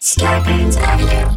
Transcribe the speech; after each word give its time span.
Scarpins 0.00 0.76
Avenue. 0.76 1.36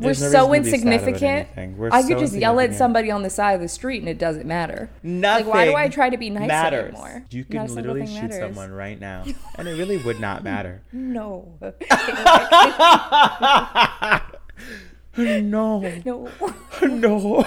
We're 0.00 0.06
There's 0.06 0.20
no 0.22 0.30
so 0.30 0.50
reason 0.50 0.64
to 0.64 0.64
be 0.64 0.70
sad 0.70 0.80
about 0.82 0.92
insignificant. 1.08 1.48
anything. 1.56 1.78
We're 1.78 1.90
I 1.92 2.02
could 2.02 2.08
so 2.10 2.18
just 2.20 2.34
yell 2.34 2.58
at 2.58 2.70
insignificant. 2.70 2.78
somebody 2.78 3.10
on 3.12 3.22
the 3.22 3.30
side 3.30 3.52
of 3.52 3.60
the 3.60 3.68
street 3.68 4.00
and 4.00 4.08
it 4.08 4.18
doesn't 4.18 4.46
matter. 4.46 4.90
Nothing. 5.02 5.46
Like, 5.46 5.54
why 5.54 5.64
do 5.64 5.74
I 5.76 5.88
try 5.88 6.10
to 6.10 6.16
be 6.16 6.28
nice 6.30 6.48
matters. 6.48 6.88
anymore? 6.88 7.24
You 7.30 7.42
Not 7.42 7.50
can 7.50 7.60
a 7.60 7.68
single 7.68 7.94
literally 7.94 8.06
thing 8.06 8.14
shoot 8.16 8.22
matters. 8.30 8.38
someone 8.56 8.72
right 8.72 8.98
now, 9.00 9.24
and 9.56 9.68
it 9.68 9.72
really 9.72 9.96
would 9.98 10.18
not 10.20 10.42
matter. 10.44 10.82
No. 10.92 11.56
no, 15.16 15.80
no. 16.04 16.28
no. 16.82 17.44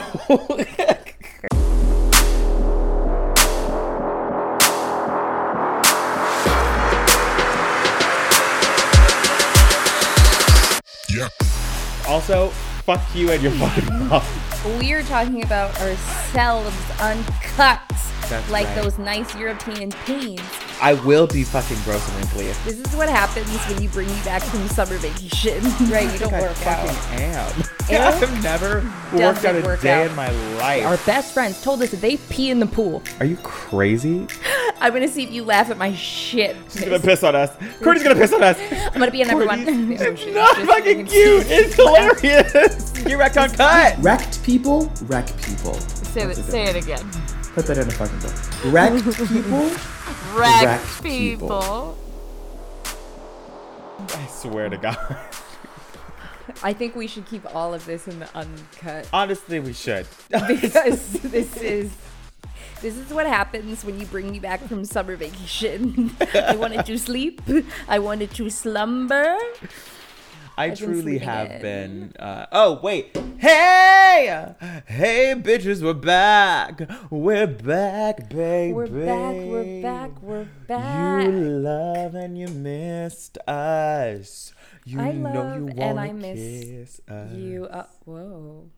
Yeah. 11.22 12.08
also, 12.08 12.50
fuck 12.84 13.02
you 13.14 13.32
and 13.32 13.42
your 13.44 13.52
fucking 13.54 14.08
mom. 14.08 14.24
We're 14.80 15.04
talking 15.04 15.44
about 15.44 15.80
ourselves 15.80 16.76
uncut. 17.00 17.82
That's 18.30 18.50
like 18.50 18.68
right. 18.68 18.76
those 18.76 18.98
nice 18.98 19.36
European 19.36 19.92
pains. 19.92 20.42
I 20.82 20.94
will 20.94 21.28
be 21.28 21.44
fucking 21.44 21.78
gross 21.84 22.08
and 22.08 22.18
wrinkly. 22.18 22.46
This 22.64 22.80
is 22.80 22.96
what 22.96 23.08
happens 23.08 23.48
when 23.68 23.82
you 23.84 23.90
bring 23.90 24.08
me 24.08 24.20
back 24.24 24.42
from 24.42 24.68
summer 24.68 24.98
vacation. 24.98 25.64
right, 25.92 26.12
you 26.12 26.18
don't 26.18 26.34
I 26.34 26.42
work 26.42 26.66
out. 26.66 26.88
fucking 26.90 27.24
am. 27.24 27.64
I've 27.92 28.44
never 28.44 28.82
worked 29.14 29.46
out 29.46 29.56
a 29.56 29.62
work 29.62 29.82
day 29.82 30.06
out. 30.06 30.10
in 30.10 30.16
my 30.16 30.32
life. 30.58 30.86
Our 30.86 30.98
best 31.06 31.34
friends 31.34 31.62
told 31.62 31.82
us 31.82 31.92
that 31.92 32.02
they 32.02 32.18
pee 32.18 32.50
in 32.50 32.60
the 32.60 32.66
pool. 32.66 33.04
Are 33.20 33.26
you 33.26 33.38
crazy? 33.38 34.28
I'm 34.82 34.92
gonna 34.94 35.08
see 35.08 35.24
if 35.24 35.32
you 35.32 35.44
laugh 35.46 35.70
at 35.70 35.78
my 35.78 35.94
shit. 35.94 36.56
She's 36.72 36.84
gonna 36.86 37.00
piss 37.00 37.24
on 37.24 37.36
us. 37.36 37.52
Courtney's 37.84 38.04
gonna 38.04 38.16
piss 38.20 38.34
on 38.34 38.42
us. 38.42 38.58
I'm 38.72 38.94
gonna 39.00 39.12
be 39.12 39.22
in 39.22 39.30
everyone. 39.30 39.64
Courtney's- 39.64 40.02
Oh, 40.08 40.12
It's 40.12 40.26
not 40.34 40.56
just 40.56 40.68
fucking 40.68 41.06
cute. 41.06 41.46
It's 41.48 41.76
hilarious. 42.22 42.90
Get 43.04 43.18
wrecked 43.18 43.38
on 43.38 43.50
cut. 43.52 43.96
Wrecked 44.00 44.42
people, 44.44 44.92
wreck 45.04 45.28
people. 45.44 45.76
Say, 45.76 46.24
it, 46.24 46.36
say 46.36 46.64
it 46.64 46.76
again. 46.76 47.08
Put 47.54 47.68
that 47.68 47.78
in 47.78 47.88
a 47.88 47.92
fucking 47.92 48.20
book. 48.20 48.34
Wrecked 48.74 49.06
people, 49.28 49.70
Wreck 50.36 50.62
Wrecked 50.64 51.04
people. 51.04 51.48
people. 51.50 51.98
I 54.20 54.28
swear 54.28 54.70
to 54.70 54.78
God. 54.78 54.98
I 56.64 56.74
think 56.74 56.96
we 56.96 57.08
should 57.08 57.26
keep 57.28 57.44
all 57.56 57.74
of 57.74 57.86
this 57.86 58.08
in 58.08 58.20
the 58.20 58.28
uncut 58.36 59.08
Honestly, 59.14 59.60
we 59.60 59.74
should. 59.74 60.06
because 60.30 61.12
this 61.22 61.56
is 61.58 61.92
this 62.82 62.98
is 62.98 63.14
what 63.14 63.28
happens 63.28 63.84
when 63.86 64.00
you 64.00 64.06
bring 64.08 64.32
me 64.32 64.40
back 64.40 64.62
from 64.68 64.86
summer 64.86 65.16
vacation. 65.16 66.16
I 66.34 66.56
wanted 66.56 66.86
to 66.86 66.98
sleep. 66.98 67.42
I 67.88 68.00
wanted 68.00 68.32
to 68.32 68.50
slumber. 68.50 69.38
I 70.58 70.66
I've 70.66 70.78
truly 70.78 71.02
sleeping 71.02 71.28
have 71.28 71.52
in. 71.52 71.62
been. 71.62 72.14
Uh, 72.20 72.46
oh 72.52 72.80
wait, 72.84 73.18
hey, 73.38 74.54
hey, 74.86 75.34
bitches, 75.38 75.82
we're 75.82 75.94
back. 75.94 76.82
We're 77.10 77.48
back, 77.48 78.30
baby. 78.30 78.74
We're 78.74 78.88
back. 78.88 79.36
We're 79.38 79.82
back. 79.82 80.22
We're 80.22 80.48
back. 80.68 81.26
You 81.26 81.32
love 81.32 82.16
and 82.16 82.38
you 82.38 82.48
missed 82.48 83.38
us. 83.48 84.54
You 84.84 85.00
I 85.00 85.12
know 85.14 85.58
love 85.76 85.78
you 85.78 85.84
I 86.00 86.12
miss 86.12 86.66
kiss 86.66 87.02
us. 87.08 87.32
You. 87.32 87.66
Uh, 87.66 87.86
whoa. 88.06 88.70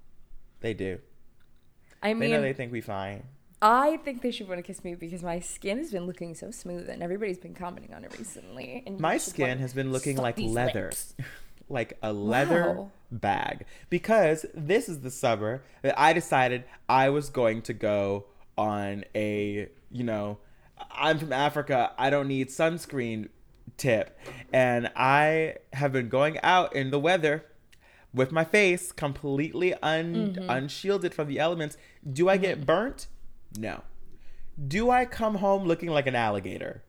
They 0.60 0.74
do. 0.74 1.00
I 2.02 2.10
They 2.10 2.14
mean, 2.14 2.32
know 2.32 2.42
they 2.42 2.54
think 2.54 2.72
we 2.72 2.82
fine. 2.82 3.24
I 3.66 3.98
think 4.04 4.22
they 4.22 4.32
should 4.32 4.50
want 4.50 4.60
to 4.60 4.62
kiss 4.64 4.84
me 4.84 4.94
because 4.96 5.24
my 5.24 5.40
skin 5.40 5.78
has 5.78 5.90
been 5.92 6.06
looking 6.06 6.36
so 6.36 6.52
smooth, 6.52 6.90
and 6.90 7.02
everybody's 7.02 7.38
been 7.38 7.54
commenting 7.54 7.94
on 7.94 8.04
it 8.04 8.14
recently. 8.20 8.84
And 8.86 9.00
My 9.00 9.18
skin 9.18 9.58
has 9.60 9.74
been 9.74 9.92
looking 9.94 10.18
like 10.18 10.36
leather. 10.38 10.92
like 11.70 11.98
a 12.04 12.12
leather 12.12 12.74
Wow. 12.76 12.92
bag. 13.10 13.66
Because 13.90 14.46
this 14.54 14.90
is 14.90 15.00
the 15.00 15.10
summer 15.10 15.64
that 15.82 15.98
I 15.98 16.12
decided 16.12 16.66
I 16.90 17.10
was 17.10 17.30
going 17.30 17.62
to 17.64 17.74
go 17.74 18.26
on 18.58 19.06
a, 19.16 19.70
you 19.90 20.04
know, 20.04 20.40
I'm 20.92 21.18
from 21.18 21.32
Africa, 21.32 21.94
I 21.98 22.10
don't 22.10 22.28
need 22.28 22.50
sunscreen 22.50 23.30
tip. 23.78 24.20
And 24.52 24.92
I 24.96 25.56
have 25.72 25.94
been 25.94 26.10
going 26.10 26.38
out 26.44 26.76
in 26.76 26.92
the 26.92 27.00
weather 27.00 27.46
with 28.14 28.34
my 28.34 28.44
face 28.44 28.92
completely 28.92 29.74
un- 29.76 30.34
Mm-hmm. 30.36 30.50
unshielded 30.50 31.14
from 31.14 31.30
the 31.30 31.40
elements. 31.40 31.78
Do 32.12 32.28
I 32.28 32.36
get 32.36 32.66
burnt? 32.66 33.08
No. 33.58 33.82
Do 34.68 34.90
I 34.90 35.06
come 35.06 35.36
home 35.36 35.66
looking 35.66 35.90
like 35.90 36.08
an 36.08 36.16
alligator? 36.16 36.84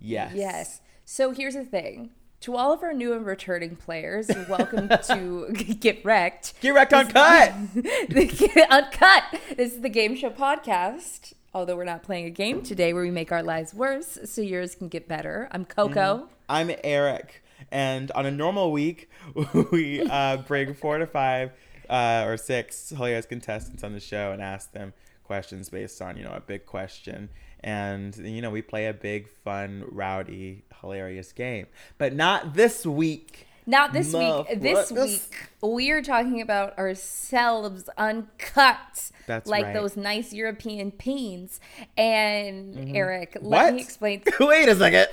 Yes. 0.00 0.32
Yes. 0.34 0.80
So 1.04 1.32
here's 1.32 1.54
the 1.54 1.64
thing. 1.64 2.10
To 2.40 2.56
all 2.56 2.72
of 2.72 2.82
our 2.82 2.92
new 2.92 3.12
and 3.12 3.24
returning 3.24 3.76
players, 3.76 4.28
welcome 4.48 4.88
to 5.06 5.52
Get 5.52 6.04
Wrecked. 6.04 6.54
Get 6.60 6.74
wrecked 6.74 6.92
on 6.92 7.06
cut. 7.08 7.52
The- 7.74 8.66
Uncut. 8.68 9.22
This 9.56 9.74
is 9.74 9.80
the 9.80 9.88
Game 9.88 10.16
Show 10.16 10.30
podcast. 10.30 11.34
Although 11.54 11.76
we're 11.76 11.84
not 11.84 12.02
playing 12.02 12.24
a 12.26 12.30
game 12.30 12.62
today 12.62 12.92
where 12.92 13.02
we 13.02 13.10
make 13.10 13.30
our 13.30 13.42
lives 13.42 13.74
worse 13.74 14.18
so 14.24 14.40
yours 14.40 14.74
can 14.74 14.88
get 14.88 15.06
better. 15.06 15.48
I'm 15.52 15.64
Coco. 15.66 16.28
I'm 16.48 16.70
Eric, 16.82 17.44
and 17.70 18.10
on 18.12 18.24
a 18.26 18.30
normal 18.30 18.72
week, 18.72 19.08
we 19.70 20.00
uh, 20.02 20.38
bring 20.38 20.74
four 20.74 20.98
to 20.98 21.06
five 21.06 21.52
uh, 21.90 22.24
or 22.26 22.36
six 22.38 22.88
hilarious 22.88 23.26
contestants 23.26 23.84
on 23.84 23.92
the 23.92 24.00
show 24.00 24.32
and 24.32 24.40
ask 24.42 24.72
them 24.72 24.94
questions 25.24 25.68
based 25.68 26.00
on 26.02 26.16
you 26.16 26.24
know 26.24 26.32
a 26.32 26.40
big 26.40 26.66
question, 26.66 27.28
and 27.60 28.16
you 28.16 28.42
know 28.42 28.50
we 28.50 28.62
play 28.62 28.86
a 28.86 28.94
big, 28.94 29.28
fun, 29.28 29.84
rowdy, 29.88 30.64
hilarious 30.80 31.32
game. 31.32 31.66
But 31.98 32.14
not 32.14 32.54
this 32.54 32.86
week. 32.86 33.46
Not 33.64 33.92
this 33.92 34.12
week. 34.12 34.60
This 34.60 34.90
week, 34.90 35.48
we're 35.60 36.02
talking 36.02 36.40
about 36.40 36.76
ourselves 36.78 37.88
uncut. 37.96 39.10
That's 39.26 39.48
like 39.48 39.66
right. 39.66 39.74
those 39.74 39.96
nice 39.96 40.32
European 40.32 40.90
pains. 40.90 41.60
And 41.96 42.74
mm-hmm. 42.74 42.96
Eric, 42.96 43.38
let 43.40 43.42
What? 43.42 43.74
me 43.74 43.80
explain. 43.80 44.22
Wait 44.40 44.68
a 44.68 44.74
second. 44.76 45.06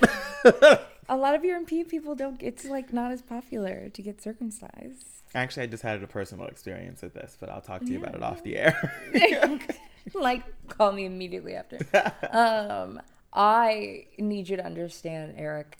A 1.08 1.16
lot 1.16 1.34
of 1.34 1.44
European 1.44 1.86
people 1.86 2.14
don't. 2.14 2.40
It's 2.40 2.64
like 2.64 2.92
not 2.92 3.10
as 3.10 3.20
popular 3.22 3.88
to 3.88 4.02
get 4.02 4.22
circumcised. 4.22 5.06
Actually, 5.34 5.64
I 5.64 5.66
just 5.66 5.82
had 5.82 6.02
a 6.02 6.06
personal 6.06 6.46
experience 6.46 7.02
with 7.02 7.14
this, 7.14 7.36
but 7.38 7.48
I'll 7.48 7.60
talk 7.60 7.80
to 7.82 7.92
you 7.92 7.98
about 7.98 8.14
it 8.14 8.22
off 8.22 8.42
the 8.42 8.56
air. 8.56 8.92
like, 10.14 10.42
call 10.68 10.92
me 10.92 11.04
immediately 11.04 11.54
after. 11.54 11.78
um, 12.32 13.00
I 13.32 14.06
need 14.18 14.48
you 14.48 14.56
to 14.56 14.64
understand, 14.64 15.34
Eric. 15.36 15.78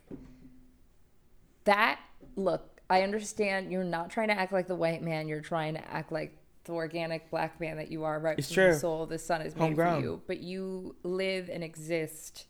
That 1.65 2.01
look, 2.37 2.81
I 2.89 3.03
understand 3.03 3.71
you're 3.71 3.85
not 3.85 4.11
trying 4.11 4.29
to 4.29 4.39
act 4.39 4.53
like 4.53 4.67
the 4.67 4.75
white 4.75 5.03
man. 5.03 5.29
You're 5.29 5.41
trying 5.41 5.75
to 5.75 5.91
act 5.93 6.13
like 6.13 6.37
the 6.65 6.73
organic 6.73 7.31
black 7.31 7.61
man 7.61 7.77
that 7.77 7.91
you 7.91 8.05
are, 8.05 8.19
right? 8.19 8.39
It's 8.39 8.49
from 8.49 8.55
true. 8.55 8.73
The 8.73 8.79
soul, 8.79 9.07
the 9.07 9.19
sun 9.19 9.43
is 9.43 9.55
made 9.55 9.63
Homegrown. 9.63 10.01
for 10.01 10.07
you, 10.07 10.23
but 10.27 10.41
you 10.41 10.97
live 11.03 11.49
and 11.49 11.65
exist 11.65 12.47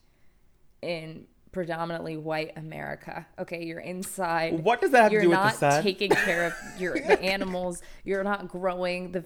in 0.83 1.27
predominantly 1.53 2.17
white 2.17 2.53
America. 2.57 3.27
Okay, 3.39 3.65
you're 3.65 3.81
inside. 3.81 4.63
What 4.63 4.81
does 4.81 4.91
that 4.93 5.03
have 5.03 5.11
to 5.11 5.15
you're 5.15 5.23
do 5.23 5.31
with 5.31 5.39
the 5.39 5.67
You're 5.67 5.71
not 5.73 5.83
taking 5.83 6.11
care 6.11 6.47
of 6.47 6.81
your 6.81 6.95
the 6.95 7.21
animals. 7.35 7.83
You're 8.05 8.23
not 8.25 8.49
growing 8.49 9.13
the 9.13 9.25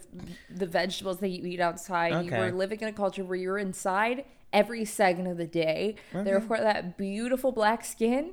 the 0.50 0.66
vegetables 0.66 1.18
that 1.18 1.28
you 1.28 1.44
eat 1.44 1.60
outside. 1.60 2.12
Okay. 2.12 2.24
You 2.24 2.30
Okay. 2.32 2.38
were 2.40 2.52
living 2.52 2.80
in 2.80 2.88
a 2.88 2.92
culture 2.92 3.24
where 3.24 3.36
you're 3.36 3.58
inside 3.58 4.24
every 4.52 4.84
second 4.84 5.26
of 5.26 5.36
the 5.36 5.46
day. 5.46 5.96
Therefore, 6.12 6.58
that 6.58 6.96
beautiful 6.96 7.52
black 7.52 7.84
skin 7.84 8.32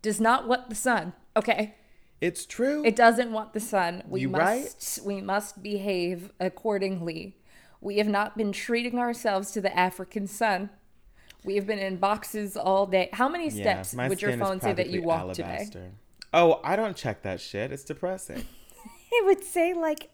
does 0.00 0.20
not 0.20 0.48
want 0.48 0.68
the 0.68 0.74
sun. 0.74 1.12
Okay, 1.36 1.74
it's 2.20 2.44
true. 2.46 2.82
it 2.84 2.96
doesn't 2.96 3.32
want 3.32 3.52
the 3.52 3.60
sun. 3.60 4.02
We 4.08 4.22
You 4.22 4.28
must 4.30 4.98
right? 4.98 5.06
we 5.06 5.20
must 5.20 5.62
behave 5.62 6.30
accordingly. 6.40 7.36
We 7.80 7.98
have 7.98 8.08
not 8.08 8.36
been 8.36 8.52
treating 8.52 8.98
ourselves 8.98 9.50
to 9.52 9.60
the 9.60 9.76
African 9.76 10.26
sun. 10.28 10.70
We 11.44 11.56
have 11.56 11.66
been 11.66 11.78
in 11.78 11.96
boxes 11.96 12.56
all 12.56 12.86
day. 12.86 13.08
How 13.12 13.28
many 13.28 13.50
steps 13.50 13.94
my 13.94 14.08
would 14.08 14.22
your 14.22 14.36
phone 14.38 14.60
say 14.60 14.72
that 14.72 14.90
you 14.90 15.02
walked 15.02 15.34
today? 15.34 15.48
alabaster. 15.48 15.90
Oh, 16.32 16.60
I 16.64 16.76
don't 16.76 16.96
check 16.96 17.22
that 17.22 17.40
shit. 17.40 17.72
It's 17.72 17.84
depressing. 17.84 18.44
It 19.14 19.26
would 19.26 19.44
say 19.44 19.74
like 19.74 20.08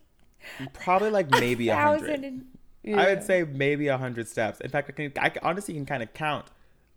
Probably 0.73 1.11
like 1.11 1.31
maybe 1.31 1.69
a 1.69 1.77
hundred. 1.77 2.25
and 2.25 2.47
I 3.01 3.07
would 3.15 3.23
say 3.23 3.45
maybe 3.45 3.87
a 3.87 3.97
hundred 3.97 4.27
steps. 4.27 4.61
In 4.61 4.71
fact, 4.71 4.91
I 4.91 4.93
can. 4.93 5.13
I 5.21 5.33
honestly 5.41 5.75
can 5.75 5.87
kind 5.87 6.03
of 6.03 6.13
count 6.15 6.47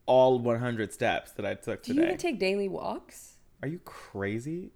all 0.08 0.40
100 0.40 0.92
steps 0.92 1.32
that 1.34 1.46
I 1.46 1.54
took 1.54 1.84
today. 1.84 1.94
Do 1.94 2.02
you 2.02 2.06
even 2.08 2.18
take 2.18 2.40
daily 2.40 2.68
walks? 2.68 3.36
Are 3.62 3.68
you 3.68 3.80
crazy? 3.86 4.72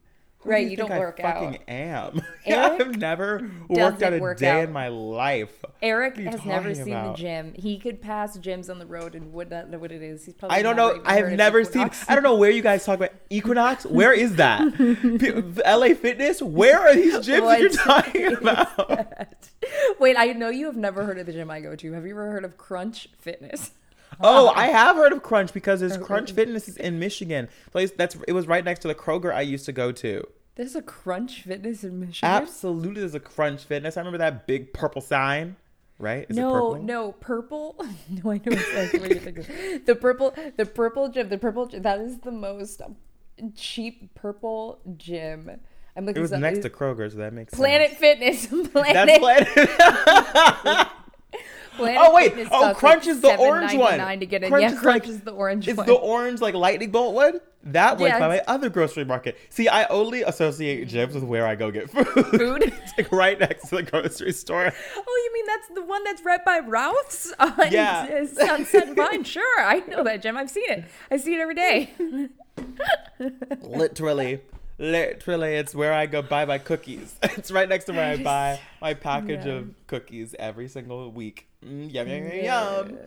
Right, 0.45 0.65
do 0.65 0.71
you 0.71 0.77
don't 0.77 0.87
think 0.89 0.99
work 0.99 1.19
I 1.19 1.23
fucking 1.23 1.55
out. 1.55 1.69
am. 2.15 2.21
Eric 2.45 2.81
I've 2.81 2.97
never 2.97 3.49
worked 3.67 4.01
out 4.03 4.13
a 4.13 4.19
work 4.19 4.37
day 4.37 4.49
out. 4.49 4.63
in 4.65 4.71
my 4.71 4.87
life. 4.89 5.65
Eric 5.81 6.15
What 6.15 6.23
you 6.23 6.29
has 6.29 6.45
never 6.45 6.73
seen 6.75 6.89
about? 6.89 7.17
the 7.17 7.21
gym. 7.23 7.53
He 7.55 7.77
could 7.79 8.01
pass 8.01 8.37
gyms 8.37 8.69
on 8.69 8.79
the 8.79 8.85
road 8.85 9.15
and 9.15 9.33
would 9.33 9.49
not 9.49 9.69
know 9.69 9.77
what 9.79 9.91
it 9.91 10.01
is. 10.01 10.25
He's 10.25 10.33
probably 10.35 10.57
I 10.57 10.61
don't 10.61 10.75
know. 10.75 11.01
I 11.05 11.15
have 11.17 11.31
never 11.31 11.63
seen. 11.63 11.89
I 12.07 12.13
don't 12.15 12.23
know 12.23 12.35
where 12.35 12.51
you 12.51 12.61
guys 12.61 12.85
talk 12.85 12.95
about 12.95 13.11
Equinox. 13.29 13.85
Where 13.85 14.13
is 14.13 14.35
that? 14.35 14.61
LA 15.65 15.93
Fitness. 15.95 16.41
Where 16.41 16.79
are 16.79 16.95
these 16.95 17.15
gyms 17.15 17.25
that 17.25 17.59
you're 17.59 17.69
What 17.69 17.73
talking 17.73 18.33
about? 18.37 19.49
Wait, 19.99 20.15
I 20.17 20.27
know 20.27 20.49
you 20.49 20.67
have 20.67 20.77
never 20.77 21.05
heard 21.05 21.17
of 21.19 21.25
the 21.25 21.33
gym 21.33 21.49
I 21.49 21.59
go 21.61 21.75
to. 21.75 21.91
Have 21.93 22.05
you 22.05 22.11
ever 22.11 22.31
heard 22.31 22.45
of 22.45 22.57
Crunch 22.57 23.09
Fitness? 23.17 23.71
Oh, 24.19 24.49
I 24.49 24.67
have 24.71 24.95
heard 24.95 25.13
of 25.13 25.23
Crunch 25.23 25.53
because 25.53 25.79
there's 25.79 25.97
Crunch 25.97 26.31
Fitness 26.31 26.67
is 26.67 26.77
in 26.77 26.99
Michigan. 26.99 27.49
Place 27.71 27.91
that's 27.91 28.17
it 28.27 28.33
was 28.33 28.47
right 28.47 28.63
next 28.63 28.79
to 28.81 28.87
the 28.87 28.95
Kroger 28.95 29.33
I 29.33 29.41
used 29.41 29.65
to 29.65 29.71
go 29.71 29.91
to. 29.91 30.25
There's 30.55 30.75
a 30.75 30.81
Crunch 30.81 31.41
Fitness 31.41 31.83
in 31.83 31.99
Michigan. 31.99 32.29
Absolutely, 32.29 33.01
there's 33.01 33.15
a 33.15 33.19
Crunch 33.19 33.63
Fitness. 33.63 33.97
I 33.97 34.01
remember 34.01 34.19
that 34.19 34.47
big 34.47 34.73
purple 34.73 35.01
sign. 35.01 35.57
Right? 35.97 36.25
Is 36.27 36.35
no, 36.35 36.51
purple? 36.51 36.83
no, 36.83 37.11
purple. 37.13 37.75
no, 38.09 38.31
I 38.31 38.41
know 38.45 38.51
exactly 38.51 38.99
what 38.99 39.09
you're 39.11 39.19
thinking. 39.19 39.45
The 39.85 39.95
purple, 39.95 40.33
the 40.57 40.65
purple 40.65 41.07
gym, 41.07 41.29
the 41.29 41.37
purple. 41.37 41.67
Gym, 41.67 41.83
that 41.83 42.01
is 42.01 42.19
the 42.19 42.31
most 42.31 42.81
cheap 43.55 44.13
purple 44.13 44.79
gym. 44.97 45.49
I'm 45.95 46.05
looking. 46.05 46.19
It 46.19 46.21
was 46.21 46.31
next 46.31 46.59
to 46.59 46.69
Kroger, 46.69 47.09
so 47.09 47.17
that 47.19 47.31
makes 47.31 47.51
sense. 47.51 47.59
Planet 47.59 47.97
sense. 47.97 47.99
Fitness. 47.99 48.71
Planet. 48.71 49.19
That's 49.23 50.63
Planet. 50.63 50.87
Oh, 51.79 52.13
wait. 52.15 52.33
Oh, 52.51 52.73
Crunch 52.75 53.07
is 53.07 53.21
the 53.21 53.35
orange 53.35 53.73
one. 53.73 53.99
$7.99 53.99 54.19
to 54.19 54.25
get 54.25 54.43
in. 54.43 54.49
Crunch 54.49 54.61
yeah, 54.61 54.71
is 54.73 54.79
Crunch 54.79 55.03
like- 55.03 55.09
is 55.09 55.21
the 55.21 55.31
orange 55.31 55.67
It's 55.67 55.77
one. 55.77 55.85
the 55.87 55.93
orange 55.93 56.41
like 56.41 56.53
lightning 56.55 56.91
bolt 56.91 57.13
one. 57.15 57.39
That 57.63 57.97
one's 57.97 58.09
Yeah, 58.11 58.19
by 58.19 58.27
my 58.27 58.41
other 58.47 58.69
grocery 58.69 59.05
market. 59.05 59.37
See, 59.49 59.67
I 59.67 59.85
only 59.85 60.21
associate 60.21 60.87
gyms 60.87 61.13
with 61.15 61.23
where 61.23 61.47
I 61.47 61.55
go 61.55 61.71
get 61.71 61.89
food. 61.89 62.05
Food? 62.07 62.63
it's 62.83 62.93
like 62.97 63.11
right 63.11 63.39
next 63.39 63.69
to 63.69 63.77
the 63.77 63.83
grocery 63.83 64.33
store. 64.33 64.71
Oh, 64.95 65.21
you 65.25 65.33
mean 65.33 65.45
that's 65.47 65.67
the 65.73 65.83
one 65.83 66.03
that's 66.03 66.23
right 66.23 66.45
by 66.45 66.59
Ralph's 66.59 67.33
on 67.39 67.53
Yeah. 67.71 68.21
uh, 68.23 68.27
Sunset 68.27 68.87
and 68.89 68.95
Vine? 68.95 69.23
Sure, 69.23 69.59
I 69.61 69.79
know 69.87 70.03
that 70.03 70.21
gym. 70.21 70.37
I've 70.37 70.51
seen 70.51 70.69
it. 70.69 70.85
I 71.09 71.17
see 71.17 71.33
it 71.33 71.39
every 71.39 71.55
day. 71.55 71.91
literally, 73.61 74.41
literally, 74.77 75.55
it's 75.55 75.73
where 75.75 75.93
I 75.93 76.05
go 76.05 76.21
buy 76.21 76.45
my 76.45 76.57
cookies. 76.57 77.15
It's 77.37 77.51
right 77.51 77.67
next 77.69 77.85
to 77.85 77.93
where 77.93 78.05
I 78.13 78.17
buy 78.17 78.59
my 78.81 78.93
package 78.93 79.45
Yeah. 79.45 79.53
of 79.53 79.73
cookies 79.87 80.35
every 80.39 80.67
single 80.67 81.11
week. 81.11 81.47
Mm, 81.65 81.93
yum 81.93 82.07
yum 82.07 82.23
yum 82.27 82.43
yum. 82.43 82.97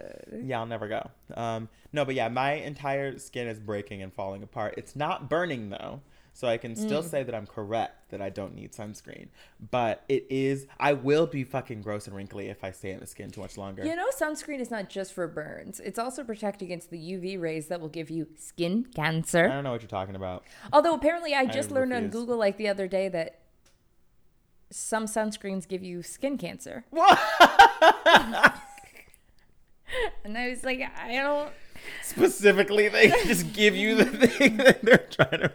Yeah, 0.47 0.61
I'll 0.61 0.67
never 0.67 0.87
go. 0.88 1.09
Um, 1.35 1.69
no, 1.93 2.05
but 2.05 2.15
yeah, 2.15 2.29
my 2.29 2.53
entire 2.53 3.19
skin 3.19 3.49
is 3.49 3.59
breaking 3.59 4.03
and 4.03 4.12
falling 4.12 4.43
apart. 4.43 4.75
It's 4.76 4.94
not 4.94 5.29
burning 5.31 5.70
though, 5.70 6.00
so 6.38 6.46
I 6.46 6.56
can 6.56 6.76
still 6.76 7.02
Mm. 7.02 7.11
say 7.11 7.23
that 7.25 7.35
I'm 7.35 7.49
correct 7.49 8.11
that 8.11 8.23
I 8.23 8.31
don't 8.31 8.55
need 8.55 8.70
sunscreen. 8.70 9.26
But 9.73 10.05
it 10.08 10.25
is. 10.31 10.69
I 10.79 10.93
will 10.93 11.26
be 11.26 11.43
fucking 11.43 11.82
gross 11.82 12.06
and 12.06 12.14
wrinkly 12.14 12.46
if 12.46 12.62
I 12.62 12.70
stay 12.70 12.93
in 12.93 13.00
the 13.00 13.08
skin 13.08 13.29
too 13.32 13.40
much 13.40 13.58
longer. 13.58 13.85
You 13.85 13.96
know, 13.96 14.06
sunscreen 14.17 14.61
is 14.61 14.70
not 14.70 14.88
just 14.88 15.12
for 15.14 15.26
burns. 15.26 15.81
It's 15.81 15.99
also 15.99 16.23
protect 16.23 16.62
against 16.62 16.90
the 16.90 16.96
UV 16.96 17.40
rays 17.40 17.67
that 17.67 17.81
will 17.81 17.88
give 17.88 18.08
you 18.08 18.29
skin 18.37 18.85
cancer. 18.94 19.46
I 19.46 19.49
don't 19.49 19.64
know 19.64 19.73
what 19.73 19.82
you're 19.82 19.88
talking 19.88 20.14
about. 20.14 20.44
Although 20.73 20.94
apparently, 20.94 21.35
I 21.35 21.44
just 21.46 21.73
learned 21.73 21.93
on. 21.93 22.08
Google 22.08 22.37
like 22.37 22.56
the 22.56 22.69
other 22.69 22.87
day 22.87 23.08
that 23.08 23.41
some 24.70 25.06
sunscreens 25.06 25.67
give 25.67 25.82
you 25.82 26.05
skin 26.05 26.38
cancer. 26.38 26.84
What? 26.91 27.19
and 30.25 30.38
I 30.38 30.50
was 30.50 30.62
like, 30.62 30.82
I 30.99 31.14
don't. 31.17 31.50
Specifically, 32.05 32.88
they 32.88 33.08
just 33.26 33.52
give 33.52 33.75
you 33.75 33.96
the 33.96 34.05
thing 34.29 34.58
that 34.58 34.82
they're 34.84 34.99
trying 35.11 35.41
to. 35.41 35.52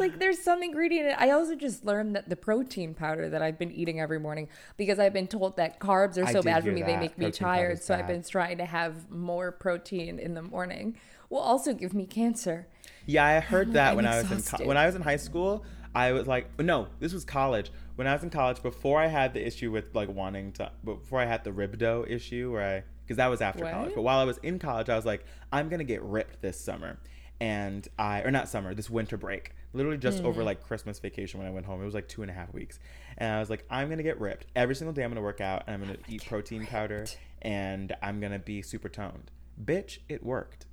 It's 0.00 0.12
like 0.12 0.20
there's 0.20 0.38
some 0.38 0.62
ingredient. 0.62 1.20
I 1.20 1.30
also 1.30 1.54
just 1.54 1.84
learned 1.84 2.14
that 2.14 2.28
the 2.28 2.36
protein 2.36 2.94
powder 2.94 3.28
that 3.28 3.42
I've 3.42 3.58
been 3.58 3.72
eating 3.72 4.00
every 4.00 4.20
morning 4.20 4.48
because 4.76 4.98
I've 4.98 5.12
been 5.12 5.26
told 5.26 5.56
that 5.56 5.80
carbs 5.80 6.22
are 6.22 6.26
so 6.30 6.42
bad 6.42 6.64
for 6.64 6.70
me, 6.70 6.82
they 6.82 6.92
that. 6.92 7.00
make 7.00 7.18
me 7.18 7.30
tired. 7.30 7.82
So 7.82 7.94
I've 7.94 8.06
been 8.06 8.22
trying 8.22 8.58
to 8.58 8.64
have 8.64 9.10
more 9.10 9.52
protein 9.52 10.18
in 10.18 10.34
the 10.34 10.42
morning. 10.42 10.96
Will 11.30 11.38
also 11.38 11.74
give 11.74 11.92
me 11.92 12.06
cancer. 12.06 12.66
Yeah, 13.06 13.24
I 13.24 13.40
heard 13.40 13.70
oh, 13.70 13.72
that 13.72 13.90
I'm 13.90 13.96
when 13.96 14.06
I 14.06 14.22
was 14.22 14.30
in 14.30 14.42
co- 14.42 14.64
when 14.64 14.76
I 14.76 14.86
was 14.86 14.94
in 14.94 15.02
high 15.02 15.16
school. 15.16 15.64
I 15.94 16.12
was 16.12 16.26
like, 16.26 16.60
no, 16.60 16.88
this 17.00 17.12
was 17.12 17.24
college. 17.24 17.72
When 17.96 18.06
I 18.06 18.12
was 18.12 18.22
in 18.22 18.30
college, 18.30 18.62
before 18.62 19.00
I 19.00 19.06
had 19.06 19.34
the 19.34 19.44
issue 19.44 19.72
with 19.72 19.94
like 19.94 20.08
wanting 20.08 20.52
to, 20.52 20.70
before 20.84 21.20
I 21.20 21.24
had 21.24 21.42
the 21.42 21.50
rhabdo 21.50 22.08
issue, 22.08 22.52
where 22.52 22.76
I, 22.76 22.84
because 23.02 23.16
that 23.16 23.26
was 23.26 23.40
after 23.40 23.64
What? 23.64 23.72
college. 23.72 23.94
But 23.94 24.02
while 24.02 24.18
I 24.18 24.24
was 24.24 24.38
in 24.38 24.58
college, 24.58 24.88
I 24.88 24.96
was 24.96 25.06
like, 25.06 25.24
I'm 25.50 25.68
gonna 25.68 25.84
get 25.84 26.02
ripped 26.02 26.40
this 26.40 26.60
summer, 26.60 26.98
and 27.40 27.88
I, 27.98 28.22
or 28.22 28.30
not 28.30 28.48
summer, 28.48 28.74
this 28.74 28.88
winter 28.88 29.16
break, 29.16 29.54
literally 29.72 29.98
just 29.98 30.22
over 30.24 30.42
like 30.42 30.62
Christmas 30.62 30.98
vacation 30.98 31.38
when 31.38 31.46
I 31.48 31.50
went 31.52 31.66
home. 31.66 31.80
It 31.82 31.84
was 31.84 31.94
like 31.94 32.08
two 32.08 32.22
and 32.22 32.30
a 32.30 32.34
half 32.34 32.52
weeks, 32.52 32.78
and 33.16 33.32
I 33.34 33.40
was 33.40 33.50
like, 33.50 33.64
I'm 33.70 33.88
gonna 33.88 34.02
get 34.02 34.20
ripped 34.20 34.46
every 34.56 34.74
single 34.74 34.92
day. 34.92 35.02
I'm 35.04 35.10
gonna 35.10 35.20
work 35.22 35.40
out 35.40 35.64
and 35.66 35.74
I'm 35.74 35.80
gonna 35.80 35.98
eat 36.08 36.24
protein 36.26 36.66
powder, 36.66 37.06
and 37.42 37.94
I'm 38.02 38.20
gonna 38.20 38.38
be 38.38 38.62
super 38.62 38.88
toned. 38.88 39.30
Bitch, 39.62 39.98
it 40.08 40.24
worked. 40.24 40.66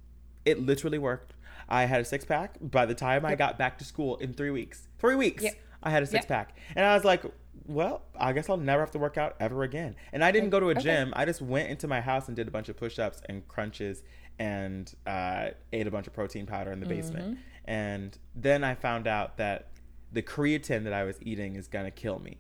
It 0.46 0.60
literally 0.66 0.98
worked. 1.00 1.34
I 1.68 1.86
had 1.86 2.02
a 2.02 2.06
six 2.06 2.24
pack 2.26 2.58
by 2.62 2.86
the 2.86 2.94
time 2.96 3.26
I 3.26 3.36
got 3.36 3.58
back 3.58 3.78
to 3.80 3.86
school 3.86 4.18
in 4.18 4.34
three 4.34 4.52
weeks. 4.52 4.88
Three 5.00 5.16
weeks. 5.16 5.44
Yep. 5.44 5.56
I 5.82 5.90
had 5.90 6.04
a 6.04 6.06
six 6.06 6.24
Yep. 6.24 6.28
pack. 6.28 6.58
And 6.76 6.86
I 6.86 6.94
was 6.96 7.04
like, 7.04 7.24
well, 7.66 8.04
I 8.20 8.34
guess 8.34 8.50
I'll 8.50 8.58
never 8.58 8.82
have 8.82 8.92
to 8.92 9.00
work 9.00 9.18
out 9.18 9.36
ever 9.40 9.64
again. 9.64 9.96
And 10.14 10.24
I 10.24 10.32
didn't 10.32 10.50
go 10.52 10.60
to 10.60 10.68
a 10.68 10.72
Okay. 10.72 10.82
gym. 10.82 11.14
I 11.16 11.26
just 11.26 11.42
went 11.42 11.70
into 11.70 11.88
my 11.88 12.02
house 12.02 12.28
and 12.28 12.36
did 12.36 12.48
a 12.48 12.52
bunch 12.52 12.70
of 12.70 12.78
push 12.78 13.00
ups 13.00 13.22
and 13.28 13.48
crunches 13.48 14.04
and 14.38 14.94
uh, 15.08 15.50
ate 15.74 15.88
a 15.88 15.92
bunch 15.92 16.06
of 16.08 16.14
protein 16.14 16.46
powder 16.46 16.72
in 16.72 16.80
the 16.80 16.86
basement. 16.86 17.26
Mm-hmm. 17.26 17.40
And 17.66 18.18
then 18.36 18.64
I 18.64 18.76
found 18.76 19.08
out 19.08 19.38
that 19.38 19.70
the 20.12 20.22
creatine 20.22 20.84
that 20.86 20.94
I 20.94 21.04
was 21.04 21.18
eating 21.22 21.56
is 21.56 21.68
going 21.68 21.86
to 21.86 21.92
kill 21.92 22.20
me. 22.20 22.38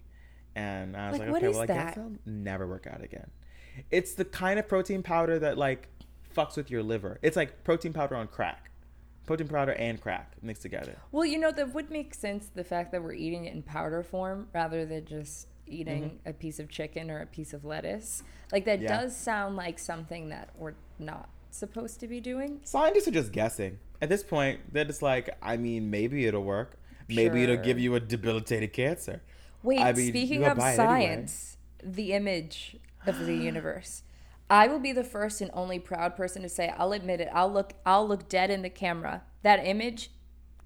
And 0.56 0.95
I 0.95 1.10
was 1.12 1.19
Like, 1.19 1.30
like, 1.30 1.38
okay, 1.44 1.50
well, 1.50 1.62
I 1.62 1.66
guess? 1.66 1.98
I'll 1.98 2.12
never 2.25 2.66
work 2.68 2.88
out 2.88 3.04
again. 3.04 3.30
It's 3.92 4.13
the 4.13 4.24
kind 4.24 4.57
of 4.60 4.68
protein 4.68 5.04
powder 5.04 5.38
that 5.39 5.57
like 5.57 5.89
fucks 6.36 6.56
with 6.56 6.72
your 6.72 6.83
liver. 6.83 7.19
It's 7.22 7.36
like 7.36 7.63
protein 7.63 7.92
powder 7.92 8.16
on 8.16 8.27
crack. 8.27 8.69
Protein 9.25 9.48
powder 9.48 9.74
and 9.74 10.00
crack 10.00 10.36
mixed 10.44 10.62
together. 10.62 10.95
Well, 11.12 11.25
you 11.25 11.39
know, 11.39 11.51
that 11.51 11.74
would 11.74 11.89
make 11.89 12.13
sense 12.13 12.50
the 12.54 12.63
fact 12.63 12.92
that 12.92 13.04
we're 13.04 13.13
eating 13.13 13.45
it 13.45 13.54
in 13.56 13.63
powder 13.63 14.04
form 14.04 14.48
rather 14.54 14.86
than 14.86 15.04
just 15.06 15.48
eating 15.66 16.19
a 16.28 16.31
piece 16.31 16.60
of 16.60 16.69
chicken 16.69 17.10
or 17.10 17.19
a 17.19 17.25
piece 17.25 17.51
of 17.51 17.66
lettuce. 17.66 18.21
Like, 18.51 18.66
that 18.66 18.75
Mm-hmm. 18.78 18.83
Yeah. 18.83 19.01
does 19.01 19.18
sound 19.18 19.56
like 19.56 19.80
something 19.80 20.30
that 20.30 20.51
we're 20.56 20.75
not 21.00 21.28
supposed 21.50 22.00
to 22.01 22.07
be 22.07 22.21
doing. 22.21 22.60
Scientists 22.63 23.07
are 23.07 23.12
just 23.12 23.31
guessing. 23.31 23.80
At 24.01 24.09
this 24.09 24.24
point, 24.24 24.74
they're 24.74 24.86
just 24.86 25.01
like, 25.01 25.30
I 25.42 25.57
mean, 25.57 25.89
maybe 25.89 26.25
it'll 26.25 26.44
work. 26.44 26.77
Maybe 27.07 27.44
it'll 27.44 27.57
give 27.57 27.80
you 27.80 27.95
a 27.95 28.00
debilitating 28.00 28.69
cancer. 28.69 29.21
Wait, 29.64 29.80
I 29.80 29.94
mean, 29.94 30.09
speaking 30.09 30.44
of 30.44 30.57
it 30.57 30.61
anyway. 30.61 30.75
science, 30.75 31.57
the 31.83 32.14
image 32.14 32.78
of 33.06 33.25
the 33.25 33.35
universe. 33.35 34.04
I 34.49 34.68
will 34.68 34.80
be 34.80 34.92
the 34.92 35.04
first 35.04 35.42
and 35.42 35.49
only 35.54 35.80
proud 35.80 36.16
person 36.16 36.44
to 36.44 36.49
say, 36.49 36.71
I'll 36.78 36.94
admit 36.94 37.19
it. 37.19 37.30
I'll 37.33 37.52
look 37.52 37.73
I'll 37.85 38.07
look 38.07 38.30
dead 38.30 38.52
in 38.52 38.61
the 38.61 38.69
camera. 38.69 39.23
That 39.42 39.66
image 39.66 40.11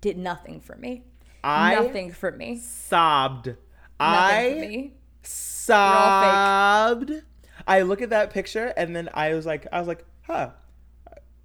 did 0.01 0.17
nothing 0.17 0.59
for 0.59 0.75
me. 0.75 1.03
I 1.43 1.75
nothing 1.75 2.11
for 2.11 2.31
me. 2.31 2.57
sobbed. 2.57 3.47
Nothing 3.47 3.57
I 3.99 4.53
for 4.53 4.59
me. 4.59 4.93
sobbed. 5.23 7.23
I 7.67 7.81
look 7.83 8.01
at 8.01 8.09
that 8.09 8.31
picture 8.31 8.73
and 8.75 8.95
then 8.95 9.09
I 9.13 9.33
was 9.33 9.45
like, 9.45 9.67
I 9.71 9.79
was 9.79 9.87
like, 9.87 10.03
huh, 10.23 10.51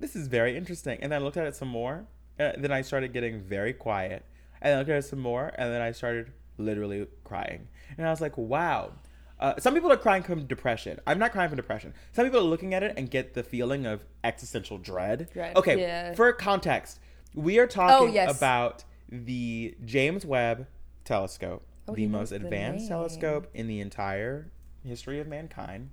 this 0.01 0.17
is 0.17 0.29
very 0.29 0.57
interesting. 0.57 0.99
And 1.03 1.13
then 1.13 1.21
I 1.21 1.25
looked 1.25 1.37
at 1.37 1.47
it 1.47 1.57
some 1.57 1.69
more. 1.69 2.07
And 2.39 2.63
then 2.65 2.73
I 2.73 2.83
started 2.83 3.13
getting 3.13 3.41
very 3.41 3.73
quiet. 3.73 4.25
And 4.61 4.71
then 4.71 4.77
I 4.77 4.79
looked 4.81 4.91
at 4.91 4.99
it 4.99 5.05
some 5.05 5.21
more. 5.21 5.53
And 5.57 5.73
then 5.73 5.81
I 5.81 5.93
started 5.93 6.33
literally 6.59 7.07
crying. 7.25 7.69
And 7.97 8.07
I 8.07 8.11
was 8.11 8.21
like, 8.21 8.37
wow. 8.37 8.93
Uh, 9.41 9.55
some 9.59 9.75
people 9.75 9.91
are 9.93 9.97
crying 9.97 10.23
from 10.23 10.47
depression. 10.47 11.01
I'm 11.07 11.19
not 11.19 11.33
crying 11.33 11.49
from 11.49 11.57
depression. 11.57 11.93
Some 12.13 12.25
people 12.25 12.41
are 12.41 12.45
looking 12.45 12.73
at 12.73 12.83
it 12.83 12.95
and 12.97 13.11
get 13.11 13.35
the 13.35 13.43
feeling 13.43 13.85
of 13.85 14.05
existential 14.23 14.79
dread. 14.79 15.29
Dread, 15.33 15.57
Okay, 15.57 15.81
yeah. 15.81 16.15
for 16.15 16.33
context, 16.33 17.01
we 17.35 17.59
are 17.59 17.67
talking 17.67 18.09
Oh, 18.09 18.13
yes. 18.13 18.37
about 18.37 18.85
the 19.09 19.77
James 19.85 20.25
Webb 20.25 20.67
telescope, 21.05 21.67
Oh, 21.89 21.95
the 21.95 22.07
most 22.07 22.31
knows 22.31 22.41
the 22.41 22.47
advanced 22.47 22.89
telescope 22.89 23.49
in 23.55 23.67
the 23.67 23.81
entire 23.81 24.51
history 24.85 25.19
of 25.21 25.27
mankind, 25.27 25.91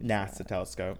NASA 0.00 0.46
telescope, 0.46 0.98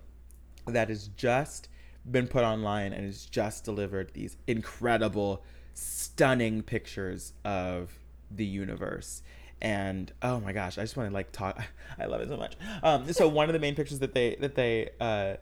that 0.67 0.91
is 0.91 1.09
just 1.09 1.69
been 2.11 2.27
put 2.27 2.45
online 2.45 2.93
and 2.93 3.05
has 3.05 3.27
just 3.27 3.65
delivered 3.65 4.13
these 4.15 4.37
incredible, 4.47 5.45
stunning 5.75 6.63
pictures 6.63 7.33
of 7.45 7.93
the 8.31 8.45
universe. 8.45 9.23
And 9.61 10.13
oh 10.23 10.41
my 10.41 10.53
gosh, 10.53 10.79
I 10.79 10.83
just 10.83 10.97
want 10.97 11.09
to 11.11 11.15
like 11.15 11.31
talk. 11.33 11.63
I 11.99 12.07
love 12.07 12.21
it 12.21 12.29
so 12.29 12.37
much. 12.37 12.57
Um, 12.83 13.13
so 13.13 13.29
one 13.29 13.49
of 13.49 13.53
the 13.53 13.61
main 13.61 13.75
pictures 13.75 14.01
that 14.01 14.15
they 14.15 14.37
that 14.41 14.57
they 14.57 14.91
uh, 15.01 15.35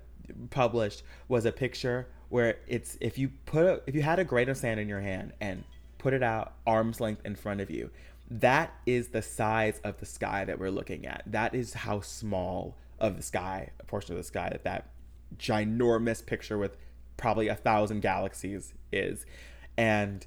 published 0.50 1.02
was 1.28 1.46
a 1.46 1.52
picture 1.52 2.06
where 2.28 2.58
it's 2.66 2.98
if 3.00 3.18
you 3.18 3.30
put 3.46 3.66
a, 3.66 3.82
if 3.86 3.94
you 3.94 4.02
had 4.02 4.18
a 4.18 4.24
grain 4.24 4.48
of 4.48 4.56
sand 4.56 4.78
in 4.78 4.88
your 4.88 5.00
hand 5.00 5.32
and 5.40 5.64
put 5.98 6.12
it 6.12 6.22
out 6.22 6.54
arm's 6.66 7.00
length 7.00 7.22
in 7.24 7.34
front 7.34 7.60
of 7.60 7.70
you, 7.70 7.90
that 8.30 8.74
is 8.86 9.08
the 9.08 9.22
size 9.22 9.80
of 9.84 9.98
the 9.98 10.06
sky 10.06 10.44
that 10.44 10.58
we're 10.58 10.70
looking 10.70 11.06
at. 11.06 11.22
That 11.26 11.54
is 11.54 11.72
how 11.72 12.00
small 12.00 12.76
of 12.98 13.16
the 13.16 13.22
sky, 13.22 13.70
a 13.80 13.84
portion 13.84 14.12
of 14.12 14.18
the 14.18 14.24
sky 14.24 14.48
that 14.50 14.64
that 14.64 14.86
ginormous 15.38 16.24
picture 16.24 16.58
with 16.58 16.76
probably 17.16 17.48
a 17.48 17.54
thousand 17.54 18.00
galaxies 18.00 18.74
is. 18.92 19.26
And 19.76 20.26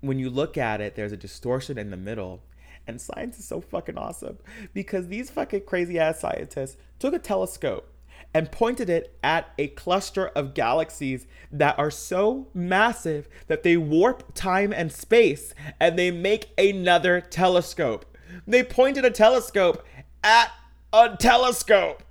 when 0.00 0.18
you 0.18 0.30
look 0.30 0.56
at 0.56 0.80
it, 0.80 0.94
there's 0.94 1.12
a 1.12 1.16
distortion 1.16 1.78
in 1.78 1.90
the 1.90 1.96
middle. 1.96 2.42
And 2.86 3.00
science 3.00 3.38
is 3.38 3.44
so 3.44 3.60
fucking 3.60 3.98
awesome 3.98 4.38
because 4.74 5.08
these 5.08 5.30
fucking 5.30 5.62
crazy 5.64 5.98
ass 5.98 6.20
scientists 6.20 6.76
took 6.98 7.14
a 7.14 7.18
telescope 7.18 7.92
and 8.32 8.50
pointed 8.50 8.88
it 8.88 9.16
at 9.22 9.52
a 9.58 9.68
cluster 9.68 10.28
of 10.28 10.54
galaxies 10.54 11.26
that 11.50 11.78
are 11.78 11.90
so 11.90 12.48
massive 12.54 13.28
that 13.48 13.62
they 13.62 13.76
warp 13.76 14.34
time 14.34 14.72
and 14.72 14.92
space 14.92 15.54
and 15.78 15.98
they 15.98 16.10
make 16.10 16.50
another 16.58 17.20
telescope. 17.20 18.16
They 18.46 18.62
pointed 18.62 19.04
a 19.04 19.10
telescope 19.10 19.84
at 20.22 20.50
a 20.92 21.16
telescope 21.16 22.02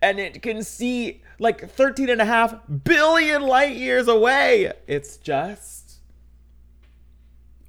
and 0.00 0.18
it 0.18 0.42
can 0.42 0.62
see 0.62 1.22
like 1.38 1.68
13 1.70 2.08
and 2.08 2.20
a 2.20 2.24
half 2.24 2.54
billion 2.84 3.42
light 3.42 3.76
years 3.76 4.08
away. 4.08 4.72
It's 4.86 5.16
just 5.16 6.00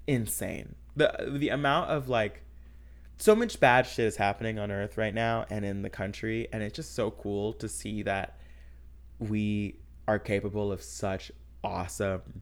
insane. 0.08 0.76
The 0.96 1.30
the 1.38 1.50
amount 1.50 1.90
of 1.92 2.08
like 2.10 2.42
so 3.18 3.36
much 3.36 3.60
bad 3.60 3.86
shit 3.88 4.06
is 4.06 4.18
happening 4.18 4.60
on 4.60 4.72
earth 4.72 4.98
right 4.98 5.14
now 5.14 5.46
and 5.50 5.64
in 5.66 5.82
the 5.82 5.90
country 5.90 6.48
and 6.52 6.62
it's 6.62 6.76
just 6.76 6.94
so 6.96 7.12
cool 7.12 7.54
to 7.54 7.68
see 7.70 8.02
that 8.04 8.38
we 9.20 9.76
are 10.08 10.20
capable 10.20 10.72
of 10.72 10.82
such 10.82 11.32
awesome 11.64 12.42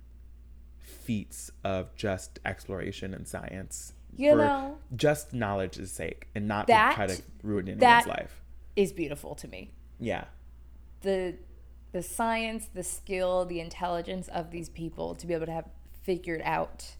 feats 0.79 1.51
of 1.63 1.95
just 1.95 2.39
exploration 2.43 3.13
and 3.13 3.27
science 3.27 3.93
You 4.17 4.31
for 4.31 4.37
know, 4.37 4.77
just 4.95 5.31
knowledge's 5.33 5.91
sake 5.91 6.27
and 6.33 6.47
not 6.47 6.65
that- 6.67 6.91
to 6.91 6.95
try 6.95 7.07
to 7.07 7.21
ruin 7.43 7.65
anyone's 7.67 7.81
that- 7.81 8.07
life 8.07 8.41
is 8.75 8.91
beautiful 8.91 9.35
to 9.35 9.47
me. 9.47 9.71
yeah 9.99 10.25
the 11.03 11.35
the 11.93 12.01
science, 12.01 12.67
the 12.73 12.83
skill, 12.83 13.45
the 13.45 13.59
intelligence 13.59 14.27
of 14.29 14.49
these 14.49 14.67
people 14.67 15.13
to 15.15 15.27
be 15.27 15.33
able 15.33 15.45
to 15.45 15.51
have 15.51 15.69
figured 16.01 16.41
out 16.43 16.95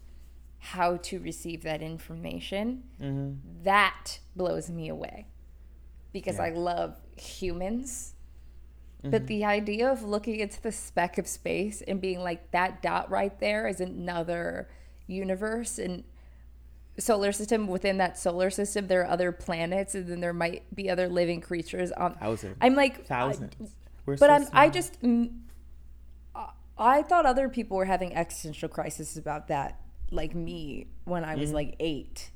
how 0.58 0.96
to 0.96 1.18
receive 1.18 1.62
that 1.64 1.82
information, 1.82 2.84
mm-hmm. 3.02 3.32
that 3.64 4.18
blows 4.34 4.70
me 4.70 4.88
away. 4.88 5.26
Because 6.12 6.38
I 6.38 6.50
love 6.50 6.96
humans. 7.16 8.14
But 9.02 9.12
mm-hmm. 9.12 9.26
the 9.26 9.44
idea 9.44 9.90
of 9.90 10.04
looking 10.04 10.38
into 10.38 10.62
the 10.62 10.70
speck 10.70 11.18
of 11.18 11.26
space 11.26 11.82
and 11.82 12.00
being 12.00 12.20
like, 12.20 12.52
that 12.52 12.80
dot 12.80 13.10
right 13.10 13.38
there 13.40 13.66
is 13.66 13.80
another 13.80 14.68
universe 15.08 15.78
and 15.78 16.04
solar 16.98 17.32
system. 17.32 17.66
Within 17.66 17.98
that 17.98 18.16
solar 18.16 18.48
system, 18.48 18.86
there 18.86 19.02
are 19.02 19.10
other 19.10 19.32
planets, 19.32 19.96
and 19.96 20.06
then 20.06 20.20
there 20.20 20.32
might 20.32 20.72
be 20.74 20.88
other 20.88 21.08
living 21.08 21.40
creatures 21.40 21.90
on. 21.92 22.14
thousands 22.14 22.56
I'm 22.60 22.76
like, 22.76 23.04
thousands 23.04 23.54
We're 24.06 24.16
but 24.16 24.28
so 24.28 24.32
I'm, 24.34 24.46
I 24.52 24.68
just, 24.68 24.98
I- 26.78 27.02
thought 27.02 27.26
other 27.26 27.48
people 27.48 27.76
were 27.76 27.84
having 27.84 28.14
existential 28.14 28.68
crises 28.68 29.16
about 29.16 29.48
that, 29.48 29.80
like 30.10 30.34
me 30.34 30.88
when 31.04 31.24
I 31.24 31.34
was 31.36 31.48
Mm-hmm. 31.48 31.54
like 31.54 31.76
eight. 31.80 32.30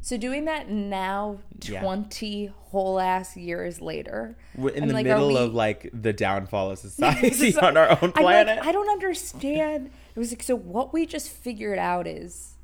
So 0.00 0.16
doing 0.18 0.44
that 0.44 0.68
now, 0.68 1.38
Yeah. 1.62 1.80
twenty 1.80 2.46
whole 2.46 3.00
ass 3.00 3.36
years 3.38 3.80
later, 3.80 4.36
We're 4.54 4.70
in 4.70 4.82
I'm 4.84 4.88
the 4.88 4.94
like, 4.94 5.06
middle 5.06 5.28
we- 5.28 5.36
of 5.38 5.54
like 5.54 5.88
the 5.94 6.12
downfall 6.12 6.70
of 6.72 6.78
society 6.90 7.56
on 7.58 7.76
our 7.78 7.98
own 8.02 8.12
planet. 8.12 8.58
like, 8.58 8.66
I 8.66 8.72
don't 8.72 8.90
understand. 8.90 9.90
It 10.14 10.18
was 10.18 10.30
like, 10.30 10.42
so 10.42 10.54
what 10.56 10.92
we 10.92 11.06
just 11.06 11.30
figured 11.30 11.78
out 11.78 12.06
is 12.06 12.54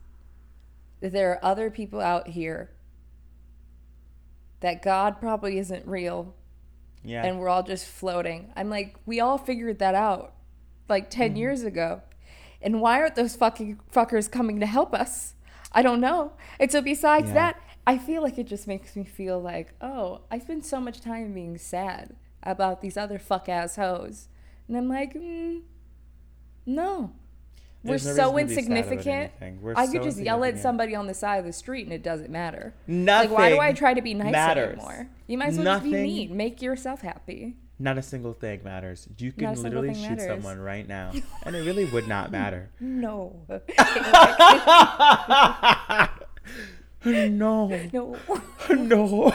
that 1.00 1.12
there 1.12 1.30
are 1.32 1.44
other 1.44 1.70
people 1.70 2.00
out 2.00 2.28
here 2.28 2.70
that 4.60 4.82
God 4.82 5.18
probably 5.18 5.58
isn't 5.58 5.86
real 5.86 6.34
yeah. 7.04 7.24
and 7.24 7.38
we're 7.38 7.48
all 7.48 7.62
just 7.62 7.86
floating. 7.86 8.52
I'm 8.56 8.70
like, 8.70 8.96
we 9.06 9.20
all 9.20 9.38
figured 9.38 9.78
that 9.80 9.94
out 9.94 10.34
like 10.88 11.10
10 11.10 11.30
Mm-hmm. 11.30 11.36
years 11.36 11.62
ago. 11.62 12.02
And 12.62 12.80
why 12.80 13.00
aren't 13.00 13.14
those 13.16 13.36
fucking 13.36 13.80
fuckers 13.92 14.30
coming 14.30 14.60
to 14.60 14.66
help 14.66 14.92
us? 14.94 15.34
I 15.72 15.82
don't 15.82 16.00
know. 16.00 16.32
And 16.58 16.70
so 16.70 16.82
besides 16.82 17.28
Yeah. 17.28 17.34
that, 17.34 17.56
I 17.86 17.96
feel 17.96 18.22
like 18.22 18.38
it 18.38 18.46
just 18.46 18.66
makes 18.68 18.94
me 18.96 19.04
feel 19.04 19.40
like, 19.40 19.72
oh, 19.80 20.20
I 20.30 20.38
spend 20.38 20.64
so 20.66 20.78
much 20.80 21.00
time 21.00 21.32
being 21.32 21.56
sad 21.58 22.14
about 22.42 22.80
these 22.82 22.96
other 22.96 23.18
fuck 23.18 23.48
ass 23.48 23.76
hoes. 23.76 24.28
And 24.68 24.76
I'm 24.76 24.88
like, 24.88 25.14
mm, 25.14 25.62
no. 26.66 27.12
We're 27.82 27.98
so 27.98 28.34
reason 28.34 28.36
to 28.36 28.46
be 28.46 28.54
sad 28.54 28.58
about 28.66 28.78
insignificant. 28.78 29.62
We're 29.62 29.74
I 29.76 29.86
could 29.86 30.02
so 30.02 30.04
just 30.04 30.18
yell 30.18 30.44
at 30.44 30.58
somebody 30.58 30.94
on 30.94 31.06
the 31.06 31.14
side 31.14 31.36
of 31.36 31.44
the 31.46 31.52
street 31.52 31.84
and 31.84 31.92
it 31.92 32.02
doesn't 32.02 32.30
matter. 32.30 32.74
Nothing 32.86 33.30
Like, 33.30 33.38
why 33.38 33.48
do 33.50 33.60
I 33.60 33.72
try 33.72 33.94
to 33.94 34.02
be 34.02 34.14
nice 34.14 34.32
matters. 34.32 34.74
anymore? 34.74 35.08
You 35.26 35.38
might 35.38 35.48
as 35.48 35.56
well 35.58 35.78
just 35.78 35.84
be 35.84 35.92
mean. 35.92 36.36
Make 36.36 36.60
yourself 36.60 37.00
happy. 37.00 37.56
Not 37.78 37.96
a 37.96 38.02
single 38.02 38.34
thing 38.34 38.60
matters. 38.62 39.08
You 39.16 39.32
can 39.32 39.54
literally 39.54 39.94
shoot 39.94 40.10
matters. 40.10 40.26
someone 40.26 40.60
right 40.60 40.86
now, 40.86 41.12
and 41.44 41.56
it 41.56 41.64
really 41.64 41.86
would 41.86 42.06
not 42.06 42.30
matter. 42.30 42.68
No. 42.78 43.40
no, 47.04 47.68
no. 47.92 48.16
no. 48.70 49.32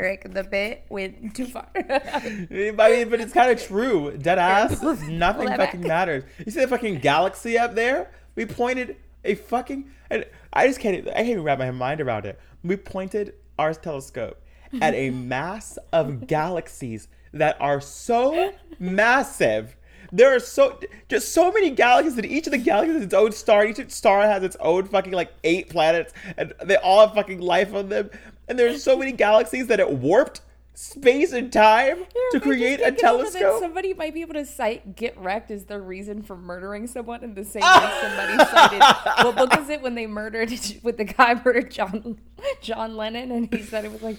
Correct. 0.00 0.32
The 0.32 0.44
bit 0.44 0.84
went 0.88 1.34
too 1.36 1.44
far. 1.44 1.66
I 1.76 2.46
mean, 2.48 2.74
but 2.76 3.20
it's 3.20 3.34
kind 3.34 3.50
of 3.50 3.62
true. 3.62 4.16
Dead 4.16 4.38
ass. 4.38 4.80
Nothing 4.82 5.48
fucking 5.48 5.80
back. 5.82 5.88
matters. 5.88 6.24
You 6.38 6.50
see 6.50 6.60
the 6.60 6.68
fucking 6.68 7.00
galaxy 7.00 7.58
up 7.58 7.74
there? 7.74 8.10
We 8.34 8.46
pointed 8.46 8.96
a 9.24 9.34
fucking. 9.34 9.90
And 10.08 10.24
I 10.54 10.66
just 10.66 10.80
can't. 10.80 11.06
I 11.08 11.12
can't 11.12 11.28
even 11.28 11.42
wrap 11.42 11.58
my 11.58 11.70
mind 11.70 12.00
around 12.00 12.24
it. 12.24 12.40
We 12.64 12.76
pointed 12.76 13.34
our 13.58 13.74
telescope 13.74 14.42
at 14.80 14.94
a 14.94 15.10
mass 15.10 15.78
of 15.92 16.26
galaxies 16.26 17.08
that 17.32 17.60
are 17.60 17.82
so 17.82 18.54
massive. 18.78 19.76
There 20.12 20.34
are 20.34 20.40
so 20.40 20.78
just 21.08 21.32
so 21.32 21.52
many 21.52 21.70
galaxies, 21.70 22.16
and 22.16 22.26
each 22.26 22.46
of 22.46 22.52
the 22.52 22.58
galaxies 22.58 22.96
has 22.96 23.04
its 23.04 23.14
own 23.14 23.32
star. 23.32 23.64
Each 23.64 23.90
star 23.90 24.22
has 24.22 24.42
its 24.42 24.56
own 24.60 24.86
fucking 24.86 25.12
like 25.12 25.32
eight 25.44 25.68
planets, 25.68 26.12
and 26.36 26.52
they 26.64 26.76
all 26.76 27.06
have 27.06 27.14
fucking 27.14 27.40
life 27.40 27.74
on 27.74 27.88
them. 27.88 28.10
And 28.48 28.58
there's 28.58 28.82
so 28.82 28.96
many 28.96 29.12
galaxies 29.12 29.68
that 29.68 29.78
it 29.78 29.90
warped 29.90 30.40
space 30.74 31.32
and 31.32 31.52
time 31.52 32.06
to 32.32 32.40
create 32.40 32.80
a 32.80 32.90
telescope. 32.90 33.60
somebody 33.60 33.92
might 33.92 34.14
be 34.14 34.22
able 34.22 34.34
to 34.34 34.46
cite 34.46 34.96
"get 34.96 35.16
wrecked" 35.18 35.50
as 35.50 35.64
their 35.66 35.80
reason 35.80 36.22
for 36.22 36.36
murdering 36.36 36.86
someone 36.86 37.22
in 37.22 37.34
the 37.34 37.44
same 37.44 37.62
way 37.62 37.98
somebody 38.00 38.38
cited. 38.50 38.80
What 39.24 39.36
book 39.36 39.58
is 39.58 39.68
it 39.68 39.82
when 39.82 39.94
they 39.94 40.06
murdered? 40.06 40.50
With 40.82 40.96
the 40.96 41.04
guy 41.04 41.40
murdered 41.44 41.70
John 41.70 42.18
John 42.60 42.96
Lennon, 42.96 43.30
and 43.30 43.52
he 43.52 43.62
said 43.62 43.84
it 43.84 43.92
was 43.92 44.02
like. 44.02 44.18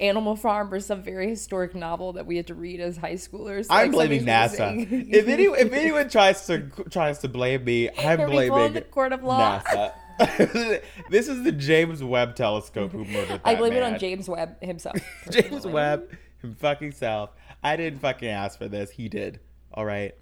Animal 0.00 0.36
Farm 0.36 0.72
or 0.72 0.80
some 0.80 1.02
very 1.02 1.28
historic 1.28 1.74
novel 1.74 2.14
that 2.14 2.26
we 2.26 2.36
had 2.36 2.46
to 2.48 2.54
read 2.54 2.80
as 2.80 2.96
high 2.96 3.14
schoolers. 3.14 3.66
I'm 3.70 3.90
blaming 3.90 4.24
NASA. 4.24 4.86
if 5.10 5.28
anyone, 5.28 5.58
if 5.58 5.72
anyone 5.72 6.08
tries 6.08 6.46
to 6.46 6.68
tries 6.90 7.18
to 7.20 7.28
blame 7.28 7.64
me, 7.64 7.90
I'm 7.98 8.20
we 8.20 8.48
blaming 8.48 8.74
the 8.74 8.80
court 8.82 9.12
of 9.12 9.22
law. 9.22 9.60
NASA. 9.60 9.92
this 11.10 11.28
is 11.28 11.42
the 11.42 11.52
James 11.52 12.02
Webb 12.02 12.36
telescope 12.36 12.92
who 12.92 13.04
murdered 13.04 13.28
that 13.28 13.40
I 13.44 13.56
blame 13.56 13.72
it 13.72 13.82
on. 13.82 13.98
James 13.98 14.28
Webb 14.28 14.62
himself. 14.62 14.96
James. 15.30 15.66
Webb, 15.66 16.10
him 16.40 16.54
fucking 16.54 16.92
self. 16.92 17.30
I 17.62 17.76
didn't 17.76 18.00
fucking 18.00 18.28
ask 18.28 18.58
for 18.58 18.68
this. 18.68 18.90
He 18.90 19.08
did. 19.08 19.40
All 19.72 19.84
right. 19.84 20.14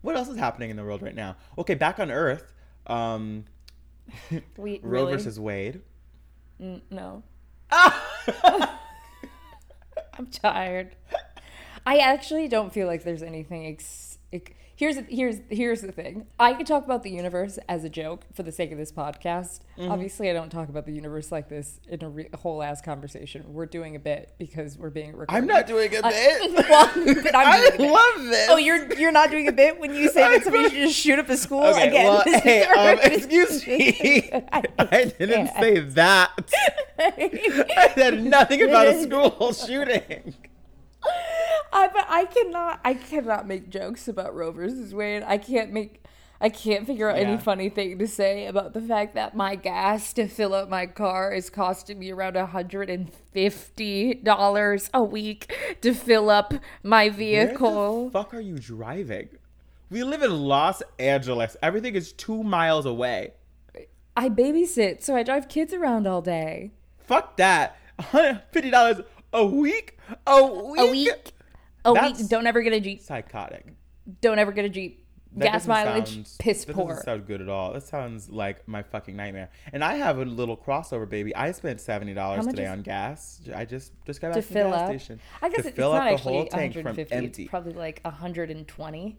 What 0.00 0.16
else 0.16 0.28
is 0.28 0.36
happening 0.36 0.70
in 0.70 0.76
the 0.76 0.84
world 0.84 1.02
right 1.02 1.14
now? 1.14 1.36
Okay, 1.56 1.74
back 1.74 1.98
on 2.00 2.10
Earth. 2.10 2.52
Um, 2.86 3.44
We 4.56 4.80
Roe 4.82 5.00
really 5.02 5.12
versus 5.12 5.38
Wade. 5.38 5.82
no. 6.58 7.22
I'm 10.18 10.26
tired. 10.26 10.96
I 11.86 11.98
actually 11.98 12.48
don't 12.48 12.72
feel 12.72 12.86
like 12.86 13.04
there's 13.04 13.22
anything. 13.22 13.66
Ex- 13.66 14.18
ex- 14.32 14.52
here's 14.78 14.96
here's 15.08 15.40
here's 15.50 15.80
the 15.82 15.90
thing. 15.90 16.26
I 16.38 16.54
could 16.54 16.66
talk 16.66 16.84
about 16.84 17.02
the 17.02 17.10
universe 17.10 17.58
as 17.68 17.82
a 17.84 17.88
joke 17.90 18.24
for 18.32 18.44
the 18.44 18.52
sake 18.52 18.70
of 18.70 18.78
this 18.78 18.92
podcast. 18.92 19.60
Mm-hmm. 19.76 19.90
Obviously, 19.90 20.30
I 20.30 20.32
don't 20.32 20.50
talk 20.50 20.68
about 20.68 20.86
the 20.86 20.92
universe 20.92 21.32
like 21.32 21.48
this 21.48 21.80
in 21.88 22.02
a 22.04 22.08
re- 22.08 22.28
whole 22.38 22.62
ass 22.62 22.80
conversation. 22.80 23.52
We're 23.52 23.66
doing 23.66 23.96
a 23.96 23.98
bit 23.98 24.34
because 24.38 24.78
we're 24.78 24.90
being 24.90 25.16
recorded. 25.16 25.34
I'm 25.36 25.46
not 25.46 25.66
doing 25.66 25.94
a 25.94 26.00
I- 26.04 26.10
bit. 26.10 26.52
well, 26.68 26.90
but 27.22 27.34
I'm 27.36 27.46
I 27.72 27.76
doing 27.76 27.90
love 27.92 28.24
this. 28.30 28.48
Oh, 28.50 28.56
you're 28.56 28.92
you're 28.94 29.12
not 29.12 29.30
doing 29.30 29.48
a 29.48 29.52
bit 29.52 29.78
when 29.80 29.92
you 29.94 30.08
say 30.10 30.20
that 30.36 30.44
somebody 30.44 30.68
should 30.70 30.88
just 30.88 30.94
shoot 30.98 31.18
up 31.18 31.28
a 31.28 31.36
school 31.36 31.64
Okay, 31.64 31.88
again. 31.88 32.06
well, 32.06 32.22
hey, 32.40 32.62
um, 32.64 32.98
excuse 33.02 33.66
me. 33.66 34.30
I 34.78 35.12
didn't 35.18 35.48
say 35.58 35.80
that. 35.80 36.54
I 36.98 37.92
said 37.94 38.22
nothing 38.22 38.62
about 38.62 38.86
a 38.86 39.02
school 39.02 39.52
shooting. 39.52 40.34
I 41.72 41.88
but 41.88 42.06
I 42.08 42.24
cannot 42.26 42.80
I 42.84 42.94
cannot 42.94 43.46
make 43.46 43.68
jokes 43.70 44.08
about 44.08 44.34
Roe 44.34 44.50
versus 44.52 44.94
Wade. 44.94 45.22
I 45.26 45.38
can't 45.38 45.72
make 45.72 46.02
I 46.40 46.48
can't 46.50 46.86
figure 46.86 47.10
out 47.10 47.16
Yeah. 47.16 47.22
any 47.28 47.36
funny 47.38 47.68
thing 47.68 47.98
to 47.98 48.06
say 48.06 48.46
about 48.46 48.72
the 48.72 48.80
fact 48.80 49.14
that 49.14 49.34
my 49.36 49.56
gas 49.56 50.12
to 50.14 50.28
fill 50.28 50.54
up 50.54 50.68
my 50.68 50.86
car 50.86 51.32
is 51.32 51.50
costing 51.50 51.98
me 51.98 52.10
around 52.10 52.36
hundred 52.36 52.88
and 52.90 53.12
fifty 53.12 54.14
dollars 54.14 54.88
a 54.94 55.02
week 55.02 55.52
to 55.80 55.92
fill 55.94 56.30
up 56.30 56.54
my 56.82 57.08
Where 57.08 57.12
vehicle. 57.12 58.06
the 58.06 58.10
fuck 58.12 58.34
are 58.34 58.40
you 58.40 58.58
driving? 58.58 59.28
We 59.90 60.04
live 60.04 60.22
in 60.22 60.30
Los 60.42 60.82
Angeles. 60.98 61.56
Everything 61.62 61.94
is 61.94 62.12
two 62.12 62.42
miles 62.42 62.84
away. 62.86 63.32
I 64.16 64.28
babysit, 64.28 65.02
so 65.02 65.16
I 65.16 65.22
drive 65.22 65.48
kids 65.48 65.72
around 65.72 66.06
all 66.06 66.20
day. 66.20 66.72
Fuck 66.98 67.36
that. 67.38 67.76
$150 67.98 69.04
a 69.32 69.46
week? 69.46 69.96
A 70.26 70.44
week? 70.46 70.80
A 70.80 70.90
week. 70.90 71.32
That's- 71.94 72.18
week. 72.20 72.28
Don't 72.28 72.46
ever 72.46 72.62
get 72.62 72.72
a 72.72 72.80
Jeep. 72.80 73.00
Psychotic. 73.00 73.66
Don't 74.20 74.38
ever 74.38 74.52
get 74.52 74.64
a 74.64 74.68
Jeep. 74.68 75.04
That 75.36 75.52
Gas 75.52 75.66
mileage, 75.66 76.08
sound- 76.14 76.36
piss 76.38 76.64
that 76.64 76.72
poor. 76.72 76.86
That 76.86 76.90
doesn't 76.94 77.04
sound 77.04 77.26
good 77.26 77.42
at 77.42 77.50
all. 77.50 77.74
That 77.74 77.82
sounds 77.82 78.30
like 78.30 78.66
my 78.66 78.82
fucking 78.82 79.14
nightmare. 79.14 79.50
And 79.74 79.84
I 79.84 79.96
have 79.96 80.16
a 80.18 80.24
little 80.24 80.56
crossover, 80.56 81.06
baby. 81.08 81.36
I 81.36 81.52
spent 81.52 81.82
seventy 81.82 82.14
dollars 82.14 82.46
today 82.46 82.66
on 82.66 82.80
gas. 82.80 83.40
I 83.54 83.66
just 83.66 83.92
just 84.06 84.22
got 84.22 84.28
to 84.28 84.34
back 84.36 84.44
from 84.44 84.54
fill 84.54 84.70
the 84.70 84.76
gas 84.76 84.80
up. 84.80 84.88
station. 84.88 85.20
I 85.42 85.48
guess 85.50 85.62
to 85.62 85.68
it's 85.68 85.76
fill 85.76 85.92
not 85.92 85.98
up 86.00 86.08
the 86.08 86.14
actually 86.14 86.32
whole 86.32 86.46
tank 86.46 86.72
from 86.72 86.84
150. 86.84 87.14
empty. 87.14 87.42
It's 87.42 87.50
probably 87.50 87.74
like 87.74 88.00
120, 88.04 89.18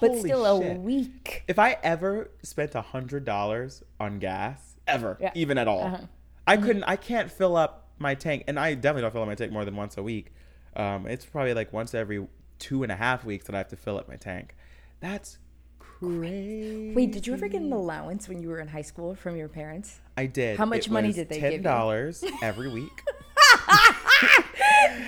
but 0.00 0.18
still 0.18 0.62
shit. 0.62 0.76
a 0.76 0.80
week. 0.80 1.42
If 1.48 1.58
I 1.58 1.76
ever 1.82 2.30
spent 2.44 2.74
a 2.76 2.80
hundred 2.80 3.24
dollars 3.24 3.82
on 3.98 4.20
gas, 4.20 4.76
ever, 4.86 5.18
Yeah. 5.20 5.32
even 5.34 5.58
at 5.58 5.66
all, 5.66 5.82
Uh-huh. 5.84 5.98
I 6.46 6.56
couldn't. 6.56 6.84
I 6.84 6.94
can't 6.96 7.30
fill 7.30 7.56
up 7.56 7.88
my 7.98 8.14
tank, 8.14 8.44
and 8.46 8.60
I 8.60 8.74
definitely 8.74 9.02
don't 9.02 9.10
fill 9.12 9.22
up 9.22 9.28
my 9.28 9.34
tank 9.34 9.52
more 9.52 9.64
than 9.64 9.74
once 9.76 9.96
a 9.98 10.02
week. 10.04 10.32
Um, 10.78 11.06
it's 11.06 11.26
probably 11.26 11.54
like 11.54 11.72
once 11.72 11.94
every 11.94 12.26
two 12.58 12.82
and 12.82 12.90
a 12.90 12.96
half 12.96 13.24
weeks 13.24 13.46
that 13.46 13.54
I 13.54 13.58
have 13.58 13.68
to 13.68 13.76
fill 13.76 13.98
up 13.98 14.08
my 14.08 14.16
tank. 14.16 14.54
That's 15.00 15.38
crazy. 15.78 16.94
Wait, 16.94 17.12
did 17.12 17.26
you 17.26 17.34
ever 17.34 17.48
get 17.48 17.60
an 17.60 17.72
allowance 17.72 18.28
when 18.28 18.40
you 18.40 18.48
were 18.48 18.60
in 18.60 18.68
high 18.68 18.82
school 18.82 19.14
from 19.14 19.36
your 19.36 19.48
parents? 19.48 20.00
I 20.16 20.26
did. 20.26 20.56
How 20.56 20.64
much 20.64 20.86
It 20.86 20.92
money 20.92 21.12
did 21.12 21.28
they 21.28 21.40
give 21.40 21.44
you? 21.44 21.58
Ten 21.58 21.62
dollars 21.62 22.24
every 22.42 22.68
week. 22.68 23.02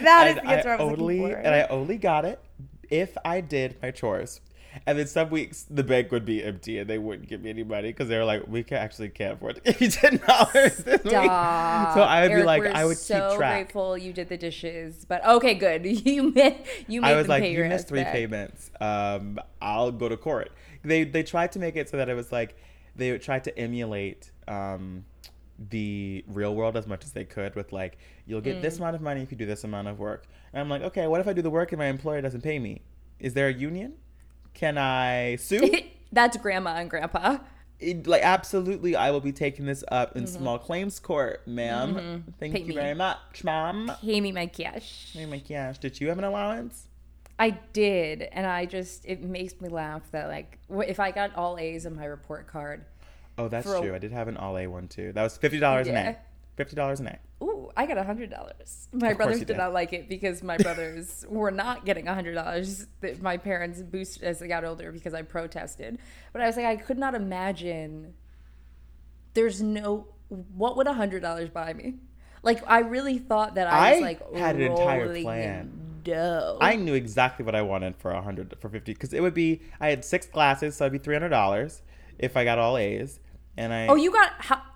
That 0.02 0.38
and 0.38 0.48
I 0.48 0.76
only 0.76 1.32
and 1.34 1.48
I 1.48 1.62
only 1.64 1.98
got 1.98 2.24
it 2.24 2.40
if 2.90 3.16
I 3.24 3.40
did 3.40 3.76
my 3.82 3.90
chores. 3.90 4.40
And 4.86 4.98
then 4.98 5.06
some 5.06 5.30
weeks 5.30 5.66
the 5.68 5.82
bank 5.82 6.10
would 6.12 6.24
be 6.24 6.42
empty 6.44 6.78
and 6.78 6.88
they 6.88 6.98
wouldn't 6.98 7.28
give 7.28 7.40
me 7.42 7.50
any 7.50 7.64
money 7.64 7.88
because 7.88 8.08
they 8.08 8.16
were 8.16 8.24
like, 8.24 8.46
we 8.46 8.62
can 8.62 8.76
actually 8.78 9.08
can't 9.08 9.34
afford 9.34 9.56
to 9.56 9.60
give 9.72 9.80
you 9.80 9.88
ten 9.88 10.16
dollars 10.18 10.76
this 10.78 11.02
week. 11.04 11.12
So 11.94 12.02
I 12.02 12.26
would 12.28 12.34
be 12.36 12.42
like, 12.42 12.64
I 12.64 12.84
would 12.84 12.96
so 12.96 13.30
keep 13.30 13.38
track. 13.38 13.54
grateful 13.66 13.98
you 13.98 14.12
did 14.12 14.28
the 14.28 14.36
dishes, 14.36 15.04
but 15.08 15.24
okay, 15.26 15.54
good. 15.54 15.84
You 16.06 16.30
made 16.32 16.64
you 16.88 17.00
made 17.00 17.12
I 17.12 17.16
was 17.16 17.28
like, 17.28 17.44
you 17.44 17.64
missed 17.64 17.88
three 17.88 18.02
back. 18.04 18.12
payments. 18.12 18.70
Um, 18.80 19.38
I'll 19.60 19.90
go 19.92 20.08
to 20.08 20.16
court. 20.16 20.50
They 20.82 21.04
they 21.04 21.22
tried 21.22 21.52
to 21.52 21.58
make 21.58 21.76
it 21.76 21.88
so 21.88 21.96
that 21.96 22.08
it 22.08 22.14
was 22.14 22.30
like 22.32 22.56
they 22.96 23.16
tried 23.18 23.44
to 23.44 23.58
emulate 23.58 24.30
um, 24.48 25.04
the 25.70 26.24
real 26.28 26.54
world 26.54 26.76
as 26.76 26.86
much 26.86 27.04
as 27.04 27.12
they 27.12 27.24
could 27.24 27.54
with 27.54 27.72
like 27.72 27.98
you'll 28.26 28.40
get 28.40 28.56
Mm. 28.58 28.62
this 28.62 28.78
amount 28.78 28.96
of 28.96 29.02
money 29.02 29.20
if 29.22 29.30
you 29.30 29.36
do 29.36 29.46
this 29.46 29.64
amount 29.64 29.88
of 29.88 29.98
work. 29.98 30.26
And 30.52 30.60
I'm 30.60 30.68
like, 30.68 30.82
okay, 30.82 31.06
what 31.06 31.20
if 31.20 31.26
I 31.28 31.32
do 31.32 31.42
the 31.42 31.50
work 31.50 31.72
and 31.72 31.78
my 31.78 31.86
employer 31.86 32.20
doesn't 32.20 32.40
pay 32.42 32.58
me? 32.58 32.82
Is 33.18 33.34
there 33.34 33.48
a 33.48 33.52
union? 33.52 33.94
Can 34.60 34.76
I 34.78 35.36
sue? 35.36 35.68
That's 36.12 36.36
grandma 36.36 36.76
and 36.76 36.90
grandpa. 36.90 37.38
it, 37.78 38.06
like 38.06 38.20
absolutely 38.22 38.94
i 38.94 39.10
will 39.10 39.20
be 39.22 39.32
taking 39.32 39.64
this 39.64 39.82
up 39.90 40.14
in 40.16 40.26
small 40.26 40.58
claims 40.58 41.00
court 41.00 41.46
ma'am 41.48 42.24
thank 42.38 42.52
Mm-hmm. 42.52 42.56
Pay 42.56 42.60
you 42.60 42.66
me. 42.68 42.74
very 42.74 42.94
much 42.94 43.42
ma'am 43.42 43.90
Pay 44.02 44.20
me 44.20 44.32
my 44.32 44.44
cash. 44.46 45.16
oh 45.18 45.26
my 45.26 45.38
gosh 45.38 45.78
did 45.78 45.98
you 45.98 46.08
have 46.08 46.18
an 46.18 46.24
allowance 46.24 46.86
I 47.38 47.58
did, 47.72 48.20
and 48.32 48.46
I 48.46 48.66
just 48.66 49.06
it 49.06 49.22
makes 49.22 49.58
me 49.62 49.70
laugh 49.70 50.02
that 50.10 50.28
like 50.28 50.58
if 50.86 51.00
I 51.00 51.10
got 51.10 51.34
all 51.36 51.56
A's 51.58 51.86
on 51.86 51.96
my 51.96 52.04
report 52.04 52.46
card, 52.46 52.84
oh 53.38 53.48
that's 53.48 53.66
true 53.66 53.94
i 53.94 53.98
did 53.98 54.12
have 54.12 54.28
an 54.28 54.36
all 54.36 54.58
a 54.58 54.66
one 54.66 54.88
too 54.88 55.12
that 55.14 55.22
was 55.22 55.38
$50 55.38 55.80
an 55.80 55.86
Yeah. 55.86 56.10
a 56.10 56.16
$50 56.60 57.00
an 57.00 57.06
a 57.06 57.18
ooh, 57.44 57.70
I 57.76 57.86
got 57.86 57.98
a 57.98 58.02
hundred 58.04 58.30
dollars. 58.30 58.88
My 58.92 59.10
Of 59.10 59.16
brothers 59.16 59.38
did 59.38 59.48
did. 59.48 59.56
not 59.56 59.72
like 59.72 59.92
it 59.92 60.08
because 60.08 60.42
my 60.42 60.56
brothers 60.66 61.24
were 61.28 61.50
not 61.50 61.84
getting 61.84 62.06
a 62.08 62.14
hundred 62.14 62.34
dollars. 62.34 62.86
That 63.00 63.20
my 63.22 63.36
parents 63.36 63.80
boosted 63.82 64.24
as 64.24 64.38
they 64.40 64.48
got 64.48 64.64
older 64.64 64.92
because 64.92 65.14
I 65.14 65.22
protested. 65.22 65.98
But 66.32 66.42
I 66.42 66.46
was 66.46 66.56
like, 66.56 66.66
I 66.66 66.76
could 66.76 66.98
not 66.98 67.14
imagine. 67.14 68.14
There's 69.34 69.60
no 69.62 70.08
what 70.28 70.76
would 70.76 70.86
a 70.86 70.92
hundred 70.92 71.22
dollars 71.22 71.48
buy 71.50 71.72
me? 71.72 71.94
Like 72.42 72.62
I 72.68 72.80
really 72.80 73.18
thought 73.18 73.54
that 73.56 73.66
I 73.66 73.92
was 73.92 73.98
I 73.98 74.02
like 74.02 74.34
had 74.34 74.56
an 74.56 74.62
entire 74.62 75.20
plan. 75.22 75.72
dough. 76.04 76.56
i 76.60 76.76
knew 76.76 76.94
exactly 76.94 77.44
what 77.44 77.54
i 77.54 77.60
wanted 77.60 77.94
for 77.96 78.10
a 78.10 78.14
100 78.14 78.54
for 78.60 78.70
50 78.70 78.94
because 78.94 79.12
it 79.12 79.20
would 79.20 79.34
be 79.34 79.60
i 79.80 79.88
had 79.90 80.02
six 80.02 80.26
classes 80.26 80.74
so 80.76 80.86
it'd 80.86 81.02
be 81.02 81.06
$300 81.10 81.82
if 82.18 82.38
i 82.38 82.44
got 82.44 82.58
all 82.58 82.78
a's 82.78 83.20
and 83.56 83.72
i 83.72 83.86
oh, 83.88 83.94
you 83.94 84.10
got 84.12 84.32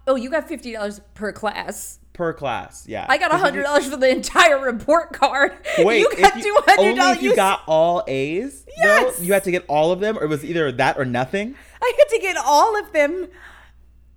oh 0.07 0.17
you 0.17 0.31
got 0.31 0.49
fifty 0.49 0.73
dollars 0.73 1.01
per 1.15 1.33
class. 1.33 1.99
per 2.13 2.33
class 2.33 2.87
yeah 2.87 3.07
I 3.09 3.19
got 3.19 3.33
hundred 3.33 3.63
dollars 3.65 3.89
for 3.89 3.97
the 3.97 4.09
entire 4.09 4.59
report 4.59 5.13
card. 5.13 5.53
Wait, 5.79 6.01
you 6.01 6.11
got 6.17 6.41
two 6.41 6.57
hundred 6.67 6.99
only 6.99 7.13
if 7.13 7.23
you 7.23 7.35
got 7.35 7.63
all 7.67 8.05
A's, 8.07 8.65
Yes. 8.77 9.17
though, 9.19 9.25
you 9.25 9.33
had 9.33 9.45
to 9.45 9.51
get 9.51 9.65
all 9.69 9.93
of 9.93 10.01
them, 10.01 10.19
or 10.19 10.25
it 10.25 10.29
was 10.29 10.45
either 10.45 10.71
that 10.73 10.99
or 10.99 11.05
nothing. 11.05 11.55
I 11.83 11.93
had 11.99 12.09
to 12.09 12.19
get 12.21 12.37
all 12.37 12.79
of 12.79 12.93
them, 12.93 13.29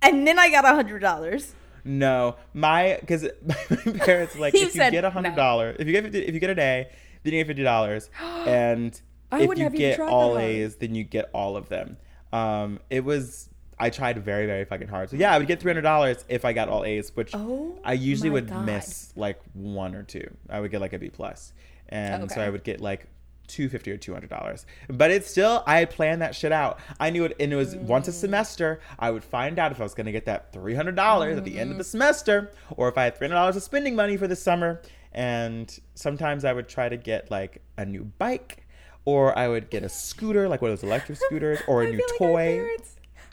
and 0.02 0.26
then 0.26 0.38
I 0.38 0.50
got 0.50 0.64
a 0.64 0.74
hundred 0.74 1.00
dollars. 1.00 1.54
No, 1.84 2.36
my 2.54 2.98
because 3.00 3.24
my 3.46 3.54
parents 3.98 4.34
were 4.34 4.42
like 4.42 4.54
if 4.54 4.60
you 4.60 4.70
said 4.70 4.90
get 4.90 5.04
a 5.04 5.10
hundred 5.10 5.36
dollars, 5.36 5.76
if 5.78 5.86
you 5.86 5.92
get 5.92 6.04
50, 6.04 6.18
if 6.18 6.34
you 6.34 6.40
get 6.40 6.50
an 6.50 6.58
A, 6.58 6.88
then 7.22 7.32
you 7.32 7.40
get 7.40 7.46
fifty 7.46 7.62
dollars, 7.62 8.10
and 8.20 9.00
I 9.32 9.42
if 9.42 9.58
you 9.58 9.70
get 9.70 10.00
all. 10.00 10.38
A's, 10.38 10.76
then 10.76 10.94
you 10.94 11.04
get 11.04 11.30
all 11.32 11.56
of 11.56 11.68
them. 11.68 11.96
Um, 12.32 12.80
it 12.90 13.04
was 13.04 13.48
I 13.80 13.90
tried 13.90 14.18
very 14.24 14.46
very 14.46 14.64
fucking 14.64 14.88
hard. 14.88 15.10
So 15.10 15.16
yeah, 15.16 15.32
I 15.32 15.38
would 15.38 15.46
get 15.46 15.60
three 15.60 15.70
hundred 15.70 15.82
dollars 15.82 16.24
if 16.28 16.44
I 16.44 16.52
got 16.52 16.68
all 16.68 16.84
A's, 16.84 17.10
which 17.14 17.30
Oh 17.34 17.78
I 17.84 17.92
usually 17.94 18.30
would 18.30 18.48
God. 18.48 18.66
miss 18.66 19.12
like 19.16 19.40
one 19.54 19.94
or 19.94 20.02
two. 20.02 20.28
I 20.50 20.60
would 20.60 20.70
get 20.70 20.80
like 20.80 20.92
a 20.92 20.98
B 20.98 21.08
plus, 21.10 21.52
and 21.88 22.30
so 22.30 22.40
I 22.40 22.50
would 22.50 22.64
get 22.64 22.80
like. 22.80 23.06
250 23.48 23.90
or 23.92 23.96
200 23.96 24.28
dollars 24.28 24.66
but 24.90 25.10
it's 25.10 25.30
still 25.30 25.64
i 25.66 25.78
had 25.78 25.88
planned 25.88 26.20
that 26.20 26.34
shit 26.34 26.52
out 26.52 26.78
i 27.00 27.08
knew 27.08 27.24
it 27.24 27.34
and 27.40 27.50
it 27.50 27.56
was 27.56 27.74
once 27.76 28.04
Mm. 28.04 28.10
a 28.10 28.12
semester 28.12 28.78
i 28.98 29.10
would 29.10 29.24
find 29.24 29.58
out 29.58 29.72
if 29.72 29.80
i 29.80 29.84
was 29.84 29.94
going 29.94 30.04
to 30.04 30.12
get 30.12 30.26
that 30.26 30.52
300 30.52 30.94
dollars 30.94 31.38
at 31.38 31.44
the 31.46 31.58
end 31.58 31.70
of 31.72 31.78
the 31.78 31.84
semester 31.84 32.50
or 32.76 32.90
if 32.90 32.98
i 32.98 33.04
had 33.04 33.16
300 33.16 33.34
dollars 33.34 33.56
of 33.56 33.62
spending 33.62 33.96
money 33.96 34.18
for 34.18 34.26
the 34.28 34.36
summer 34.36 34.82
and 35.14 35.80
sometimes 35.94 36.44
i 36.44 36.52
would 36.52 36.68
try 36.68 36.90
to 36.90 36.98
get 36.98 37.30
like 37.30 37.62
a 37.78 37.86
new 37.86 38.04
bike 38.18 38.66
or 39.06 39.36
i 39.38 39.48
would 39.48 39.70
get 39.70 39.82
a 39.82 39.88
scooter 39.88 40.46
like 40.46 40.60
one 40.60 40.70
of 40.70 40.78
those 40.78 40.86
electric 40.86 41.16
scooters 41.16 41.58
or 41.66 41.84
a 41.84 41.86
new 41.90 41.96
like 41.96 42.18
toy 42.18 42.66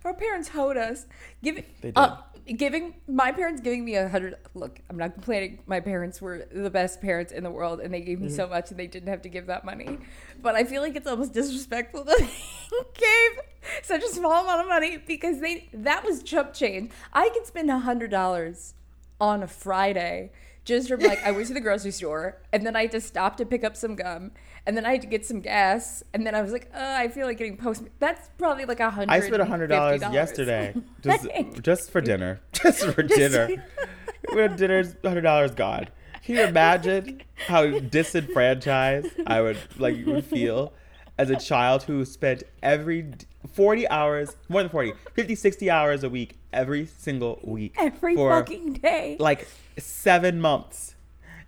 our 0.05 0.13
parents 0.13 0.49
hoed 0.49 0.77
us. 0.77 1.05
Giving, 1.43 1.63
They 1.81 1.89
did. 1.89 1.97
uh, 1.97 2.17
giving 2.57 2.95
my 3.07 3.31
parents 3.31 3.61
giving 3.61 3.83
me 3.83 3.95
a 3.95 4.07
hundred. 4.07 4.35
Look, 4.53 4.79
I'm 4.89 4.97
not 4.97 5.13
complaining. 5.13 5.59
My 5.67 5.79
parents 5.79 6.21
were 6.21 6.47
the 6.51 6.69
best 6.69 7.01
parents 7.01 7.31
in 7.31 7.43
the 7.43 7.51
world, 7.51 7.79
and 7.79 7.93
they 7.93 8.01
gave 8.01 8.19
me 8.19 8.27
Mm-hmm. 8.27 8.35
so 8.35 8.47
much, 8.47 8.71
and 8.71 8.79
they 8.79 8.87
didn't 8.87 9.09
have 9.09 9.21
to 9.23 9.29
give 9.29 9.47
that 9.47 9.65
money. 9.65 9.97
But 10.41 10.55
I 10.55 10.63
feel 10.63 10.81
like 10.81 10.95
it's 10.95 11.07
almost 11.07 11.33
disrespectful 11.33 12.03
that 12.05 12.17
they 12.71 12.77
gave 12.93 13.39
such 13.83 14.03
a 14.03 14.07
small 14.09 14.43
amount 14.43 14.61
of 14.61 14.67
money 14.67 14.97
because 14.97 15.39
they 15.41 15.69
that 15.73 16.05
was 16.05 16.21
chump 16.23 16.53
change. 16.53 16.91
I 17.13 17.29
could 17.29 17.45
spend 17.47 17.69
a 17.71 17.79
hundred 17.79 18.11
dollars 18.11 18.73
on 19.19 19.41
a 19.41 19.47
Friday 19.47 20.31
just 20.65 20.87
from 20.89 20.99
like 20.99 21.23
I 21.23 21.31
went 21.31 21.47
to 21.47 21.53
the 21.53 21.61
grocery 21.61 21.91
store 21.91 22.41
and 22.51 22.65
then 22.65 22.75
I 22.75 22.87
just 22.87 23.07
stopped 23.07 23.37
to 23.37 23.45
pick 23.45 23.63
up 23.63 23.77
some 23.77 23.95
gum 23.95 24.31
and 24.67 24.75
then 24.75 24.85
I 24.85 24.91
had 24.93 25.01
to 25.01 25.07
get 25.07 25.25
some 25.25 25.41
gas 25.41 26.03
and 26.13 26.25
then 26.25 26.33
I 26.35 26.41
was 26.41 26.51
like, 26.51 26.69
uh, 26.73 26.79
I 26.97 27.07
feel 27.07 27.27
like 27.27 27.37
getting 27.37 27.57
post. 27.57 27.83
That's 27.99 28.29
probably 28.37 28.65
like 28.65 28.79
a 28.79 28.89
hundred. 28.89 29.11
i 29.11 29.19
spent 29.19 29.41
a 29.41 29.45
hundred 29.45 29.67
dollars 29.67 30.01
yesterday 30.01 30.73
just 31.01 31.27
just 31.61 31.91
for 31.91 32.01
dinner 32.01 32.41
just 32.51 32.85
for 32.85 33.03
dinner 33.03 33.47
we 34.29 34.35
when 34.35 34.55
dinner's 34.55 34.95
hundred 35.03 35.21
dollars 35.21 35.51
gone 35.51 35.87
can 36.23 36.35
you 36.35 36.43
imagine 36.43 37.21
how 37.47 37.79
disenfranchised 37.79 39.07
i 39.27 39.41
would 39.41 39.57
like 39.77 40.03
would 40.05 40.25
feel 40.25 40.73
as 41.17 41.29
a 41.29 41.35
child 41.35 41.83
who 41.83 42.03
spent 42.03 42.43
every 42.63 43.11
40 43.53 43.87
hours 43.89 44.35
more 44.49 44.61
than 44.63 44.69
40 44.71 44.93
50 45.13 45.35
60 45.35 45.69
hours 45.69 46.03
a 46.03 46.09
week 46.09 46.37
every 46.51 46.85
single 46.87 47.39
week 47.43 47.75
every 47.77 48.15
fucking 48.15 48.73
day. 48.73 49.15
like 49.19 49.47
seven 49.77 50.41
months 50.41 50.95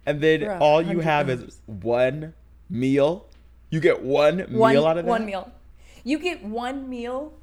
and 0.06 0.22
then 0.22 0.44
a 0.44 0.58
all 0.60 0.82
you 0.82 1.00
have 1.00 1.30
is 1.30 1.60
one 1.66 2.34
meal 2.70 3.28
you 3.70 3.80
get 3.80 4.02
one, 4.02 4.40
one 4.52 4.74
meal 4.74 4.86
out 4.86 4.98
of 4.98 5.06
that 5.06 5.10
one 5.10 5.26
meal. 5.26 5.52
You 6.04 6.20
get 6.20 6.44
one 6.44 6.90
meal 6.90 7.34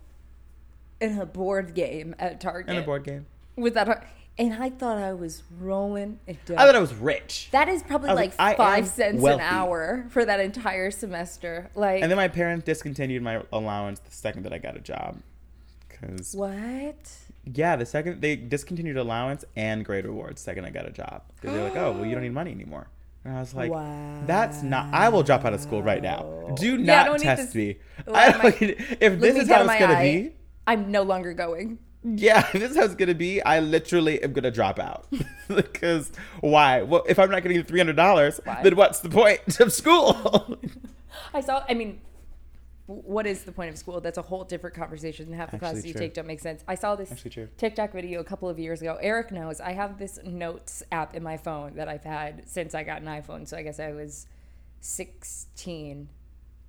in 1.00 1.18
a 1.18 1.26
board 1.26 1.74
game 1.74 2.14
at 2.18 2.40
Target. 2.40 2.70
and 2.70 2.78
a 2.78 2.82
board 2.82 3.04
game 3.04 3.26
with 3.56 3.74
that, 3.74 4.06
and 4.38 4.54
I 4.54 4.70
thought 4.70 4.96
I 4.96 5.12
was 5.12 5.42
rolling 5.60 6.18
it 6.26 6.44
down. 6.46 6.58
i 6.58 6.64
thought 6.64 6.74
i 6.74 6.80
was 6.80 6.94
rich 6.94 7.48
that 7.52 7.68
is 7.68 7.82
probably 7.82 8.10
like 8.12 8.38
like, 8.38 8.56
five 8.56 8.88
cents 8.88 9.20
wealthy. 9.20 9.42
an 9.42 9.48
hour 9.48 10.06
for 10.10 10.24
that 10.24 10.40
entire 10.40 10.90
semester. 10.90 11.70
Like 11.74 12.02
And 12.02 12.10
then 12.10 12.16
my 12.16 12.28
parents 12.28 12.64
discontinued 12.64 13.22
my 13.22 13.42
allowance 13.52 14.00
the 14.00 14.10
second 14.10 14.44
that 14.44 14.52
I 14.52 14.58
got 14.58 14.76
a 14.76 14.80
job. 14.80 15.20
Because, 15.88 16.34
what? 16.34 17.12
yeah, 17.44 17.76
the 17.76 17.86
second 17.86 18.22
they 18.22 18.34
discontinued 18.36 18.96
allowance 18.96 19.44
and 19.56 19.84
grade 19.84 20.06
rewards 20.06 20.40
second 20.40 20.64
I 20.64 20.70
got 20.70 20.86
a 20.86 20.90
job. 20.90 21.22
Because 21.34 21.54
they're 21.54 21.64
like, 21.64 21.76
oh, 21.76 21.92
well, 21.92 22.06
you 22.06 22.14
don't 22.14 22.24
need 22.24 22.32
money 22.32 22.50
anymore. 22.50 22.88
And 23.24 23.36
I 23.36 23.40
was 23.40 23.54
like, 23.54 23.72
that's 24.26 24.62
not, 24.62 24.92
I 24.92 25.08
will 25.08 25.22
drop 25.22 25.44
out 25.44 25.54
of 25.54 25.60
school 25.60 25.82
right 25.82 26.02
now. 26.02 26.52
Do 26.56 26.76
Yeah, 26.76 27.02
I 27.02 27.06
not 27.06 27.12
need 27.18 27.22
test 27.24 27.42
this- 27.46 27.54
me. 27.54 27.76
I 28.12 28.26
I 28.26 28.30
don't, 28.30 28.42
might- 28.42 28.60
if 29.00 29.20
this 29.20 29.36
is 29.36 29.48
how 29.48 29.64
it's 29.64 29.78
going 29.78 29.90
to 29.96 30.00
be, 30.28 30.34
I'm 30.66 30.90
no 30.90 31.02
longer 31.02 31.32
going. 31.32 31.78
yeah, 32.02 32.40
if 32.52 32.52
this 32.52 32.70
is 32.72 32.76
how 32.76 32.84
it's 32.84 32.94
going 32.94 33.08
to 33.08 33.14
be, 33.14 33.40
I 33.42 33.60
literally 33.60 34.22
am 34.22 34.32
going 34.34 34.42
to 34.44 34.50
drop 34.50 34.78
out. 34.78 35.06
because 35.48 36.12
why? 36.40 36.82
Well, 36.82 37.04
if 37.08 37.18
I'm 37.18 37.30
not 37.30 37.42
going 37.42 37.56
to 37.56 37.62
get 37.62 37.72
$300, 37.96 38.40
Why? 38.44 38.62
then 38.62 38.76
what's 38.76 39.00
the 39.00 39.08
point 39.08 39.40
of 39.60 39.72
school? 39.72 40.58
I 41.32 41.40
saw. 41.40 41.64
I 41.68 41.72
mean, 41.74 42.00
what 42.86 43.26
is 43.26 43.44
the 43.44 43.52
point 43.52 43.70
of 43.70 43.78
school? 43.78 44.00
That's 44.00 44.18
a 44.18 44.22
whole 44.22 44.44
different 44.44 44.76
conversation. 44.76 45.32
Half 45.32 45.50
the 45.50 45.56
Actually 45.56 45.58
classes 45.70 45.86
you 45.86 45.92
true. 45.92 46.00
take 46.02 46.14
don't 46.14 46.26
make 46.26 46.40
sense. 46.40 46.62
I 46.68 46.74
saw 46.74 46.94
this 46.96 47.10
TikTok 47.56 47.92
video 47.92 48.20
a 48.20 48.24
couple 48.24 48.48
of 48.48 48.58
years 48.58 48.82
ago. 48.82 48.98
Eric 49.00 49.32
knows 49.32 49.60
I 49.60 49.72
have 49.72 49.98
this 49.98 50.18
notes 50.24 50.82
app 50.92 51.14
in 51.14 51.22
my 51.22 51.36
phone 51.38 51.76
that 51.76 51.88
I've 51.88 52.04
had 52.04 52.46
since 52.48 52.74
I 52.74 52.82
got 52.82 53.00
an 53.00 53.08
iPhone. 53.08 53.48
So 53.48 53.56
I 53.56 53.62
guess 53.62 53.80
I 53.80 53.92
was 53.92 54.26
16. 54.80 56.08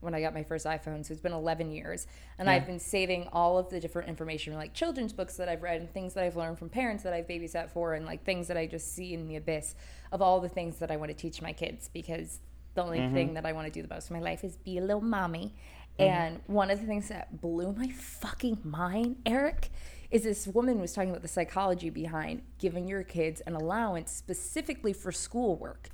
when 0.01 0.13
I 0.13 0.21
got 0.21 0.35
my 0.35 0.43
first 0.43 0.65
iPhone. 0.67 1.03
So 1.03 1.13
it's 1.13 1.21
been 1.21 1.31
11 1.33 1.71
years. 1.71 2.05
And 2.37 2.45
Yeah. 2.47 2.53
I've 2.53 2.67
been 2.67 2.77
saving 2.79 3.27
all 3.33 3.57
of 3.57 3.69
the 3.69 3.79
different 3.79 4.07
information, 4.07 4.53
like 4.53 4.71
children's 4.73 5.11
books 5.13 5.35
that 5.37 5.49
I've 5.49 5.63
read 5.63 5.81
and 5.81 5.91
things 5.91 6.13
that 6.13 6.23
I've 6.23 6.35
learned 6.35 6.59
from 6.59 6.69
parents 6.69 7.01
that 7.03 7.13
I've 7.13 7.25
babysat 7.27 7.71
for, 7.71 7.95
and 7.95 8.05
like 8.05 8.23
things 8.23 8.47
that 8.49 8.55
I 8.57 8.67
just 8.67 8.93
see 8.93 9.13
in 9.15 9.27
the 9.27 9.37
abyss 9.37 9.73
of 10.11 10.21
all 10.21 10.39
the 10.41 10.49
things 10.49 10.77
that 10.77 10.91
I 10.91 10.97
want 10.97 11.09
to 11.09 11.17
teach 11.17 11.41
my 11.41 11.53
kids 11.53 11.89
because 11.91 12.39
the 12.75 12.83
only 12.83 12.99
Mm-hmm. 12.99 13.13
thing 13.15 13.33
that 13.33 13.45
I 13.47 13.53
want 13.53 13.65
to 13.65 13.71
do 13.71 13.81
the 13.81 13.91
most 13.91 14.11
in 14.11 14.15
my 14.15 14.21
life 14.21 14.43
is 14.43 14.57
be 14.57 14.77
a 14.77 14.81
little 14.81 15.01
mommy. 15.01 15.55
And 15.97 16.41
one 16.47 16.69
of 16.69 16.79
the 16.81 16.85
things 16.85 17.07
that 17.09 17.41
blew 17.41 17.71
my 17.73 17.89
fucking 17.89 18.59
mind, 18.63 19.17
Eric, 19.25 19.69
is 20.11 20.23
this 20.23 20.47
woman 20.47 20.79
was 20.79 20.93
talking 20.93 21.09
about 21.09 21.21
the 21.21 21.27
psychology 21.27 21.89
behind 21.89 22.41
giving 22.59 22.87
your 22.87 23.03
kids 23.03 23.41
an 23.41 23.55
allowance 23.55 24.11
specifically 24.11 24.93
for 24.93 25.11
schoolwork. 25.11 25.89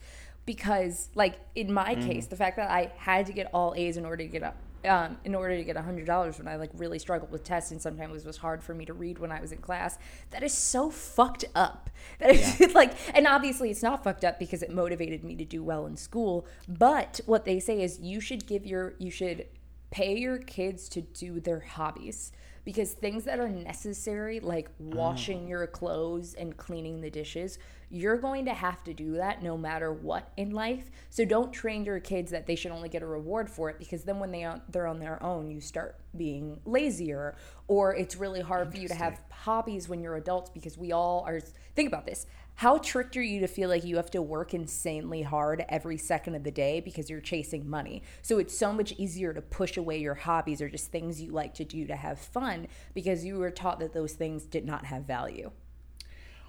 Because, 0.45 1.09
like 1.13 1.39
in 1.53 1.71
my 1.71 1.93
case, 1.95 2.25
the 2.25 2.35
fact 2.35 2.57
that 2.57 2.71
I 2.71 2.91
had 2.97 3.27
to 3.27 3.33
get 3.33 3.49
all 3.53 3.75
A's 3.77 3.95
in 3.95 4.05
order 4.05 4.23
to 4.23 4.27
get 4.27 4.41
a 4.41 4.53
um, 4.83 5.17
in 5.23 5.35
order 5.35 5.55
to 5.55 5.63
get 5.63 5.77
hundred 5.77 6.07
dollars 6.07 6.37
when 6.37 6.47
I 6.47 6.55
like 6.55 6.71
really 6.73 6.99
struggled 6.99 7.31
with 7.31 7.43
tests 7.43 7.71
and 7.71 7.81
sometimes 7.81 8.23
it 8.23 8.27
was 8.27 8.37
hard 8.37 8.63
for 8.63 8.73
me 8.73 8.85
to 8.85 8.93
read 8.93 9.19
when 9.19 9.31
I 9.31 9.39
was 9.39 9.51
in 9.51 9.59
class. 9.59 9.97
That 10.31 10.43
is 10.43 10.53
so 10.53 10.89
fucked 10.89 11.45
up. 11.55 11.89
That 12.19 12.31
is 12.31 12.73
like, 12.73 12.93
and 13.15 13.27
obviously 13.27 13.69
it's 13.69 13.83
not 13.83 14.03
fucked 14.03 14.25
up 14.25 14.39
because 14.39 14.63
it 14.63 14.71
motivated 14.71 15.23
me 15.23 15.35
to 15.35 15.45
do 15.45 15.63
well 15.63 15.85
in 15.85 15.97
school. 15.97 16.47
But 16.67 17.21
what 17.25 17.45
they 17.45 17.59
say 17.59 17.81
is 17.83 17.99
you 17.99 18.19
should 18.19 18.47
give 18.47 18.65
your 18.65 18.95
you 18.97 19.11
should 19.11 19.45
pay 19.91 20.17
your 20.17 20.37
kids 20.39 20.89
to 20.89 21.01
do 21.01 21.39
their 21.39 21.59
hobbies 21.59 22.31
because 22.63 22.93
things 22.93 23.23
that 23.25 23.39
are 23.39 23.49
necessary 23.49 24.39
like 24.39 24.69
washing 24.79 25.45
mm. 25.45 25.49
your 25.49 25.67
clothes 25.67 26.33
and 26.33 26.57
cleaning 26.57 27.01
the 27.01 27.09
dishes 27.09 27.59
you're 27.91 28.17
going 28.17 28.45
to 28.45 28.53
have 28.53 28.81
to 28.85 28.93
do 28.93 29.15
that 29.17 29.43
no 29.43 29.57
matter 29.57 29.91
what 29.91 30.31
in 30.37 30.51
life. 30.51 30.89
So 31.09 31.25
don't 31.25 31.51
train 31.51 31.83
your 31.83 31.99
kids 31.99 32.31
that 32.31 32.47
they 32.47 32.55
should 32.55 32.71
only 32.71 32.87
get 32.87 33.03
a 33.03 33.05
reward 33.05 33.49
for 33.49 33.69
it 33.69 33.77
because 33.79 34.03
then 34.03 34.17
when 34.17 34.31
they 34.31 34.45
are, 34.45 34.61
they're 34.69 34.87
on 34.87 34.99
their 34.99 35.21
own 35.21 35.51
you 35.51 35.59
start 35.59 35.97
being 36.15 36.61
lazier 36.65 37.35
or 37.67 37.93
it's 37.95 38.15
really 38.15 38.39
hard 38.39 38.71
for 38.71 38.77
you 38.77 38.87
to 38.87 38.95
have 38.95 39.19
hobbies 39.29 39.89
when 39.89 40.01
you're 40.01 40.15
adults 40.15 40.49
because 40.49 40.77
we 40.77 40.93
all 40.93 41.23
are 41.27 41.41
think 41.75 41.87
about 41.87 42.05
this 42.05 42.25
how 42.61 42.77
tricked 42.77 43.17
are 43.17 43.23
you 43.23 43.39
to 43.39 43.47
feel 43.47 43.69
like 43.69 43.83
you 43.83 43.95
have 43.95 44.11
to 44.11 44.21
work 44.21 44.53
insanely 44.53 45.23
hard 45.23 45.65
every 45.67 45.97
second 45.97 46.35
of 46.35 46.43
the 46.43 46.51
day 46.51 46.79
because 46.79 47.09
you're 47.09 47.19
chasing 47.19 47.67
money? 47.67 48.03
So 48.21 48.37
it's 48.37 48.55
so 48.55 48.71
much 48.71 48.91
easier 48.99 49.33
to 49.33 49.41
push 49.41 49.77
away 49.77 49.97
your 49.97 50.13
hobbies 50.13 50.61
or 50.61 50.69
just 50.69 50.91
things 50.91 51.19
you 51.19 51.31
like 51.31 51.55
to 51.55 51.65
do 51.65 51.87
to 51.87 51.95
have 51.95 52.19
fun 52.19 52.67
because 52.93 53.25
you 53.25 53.39
were 53.39 53.49
taught 53.49 53.79
that 53.79 53.95
those 53.95 54.13
things 54.13 54.43
did 54.43 54.63
not 54.63 54.85
have 54.85 55.05
value. 55.05 55.49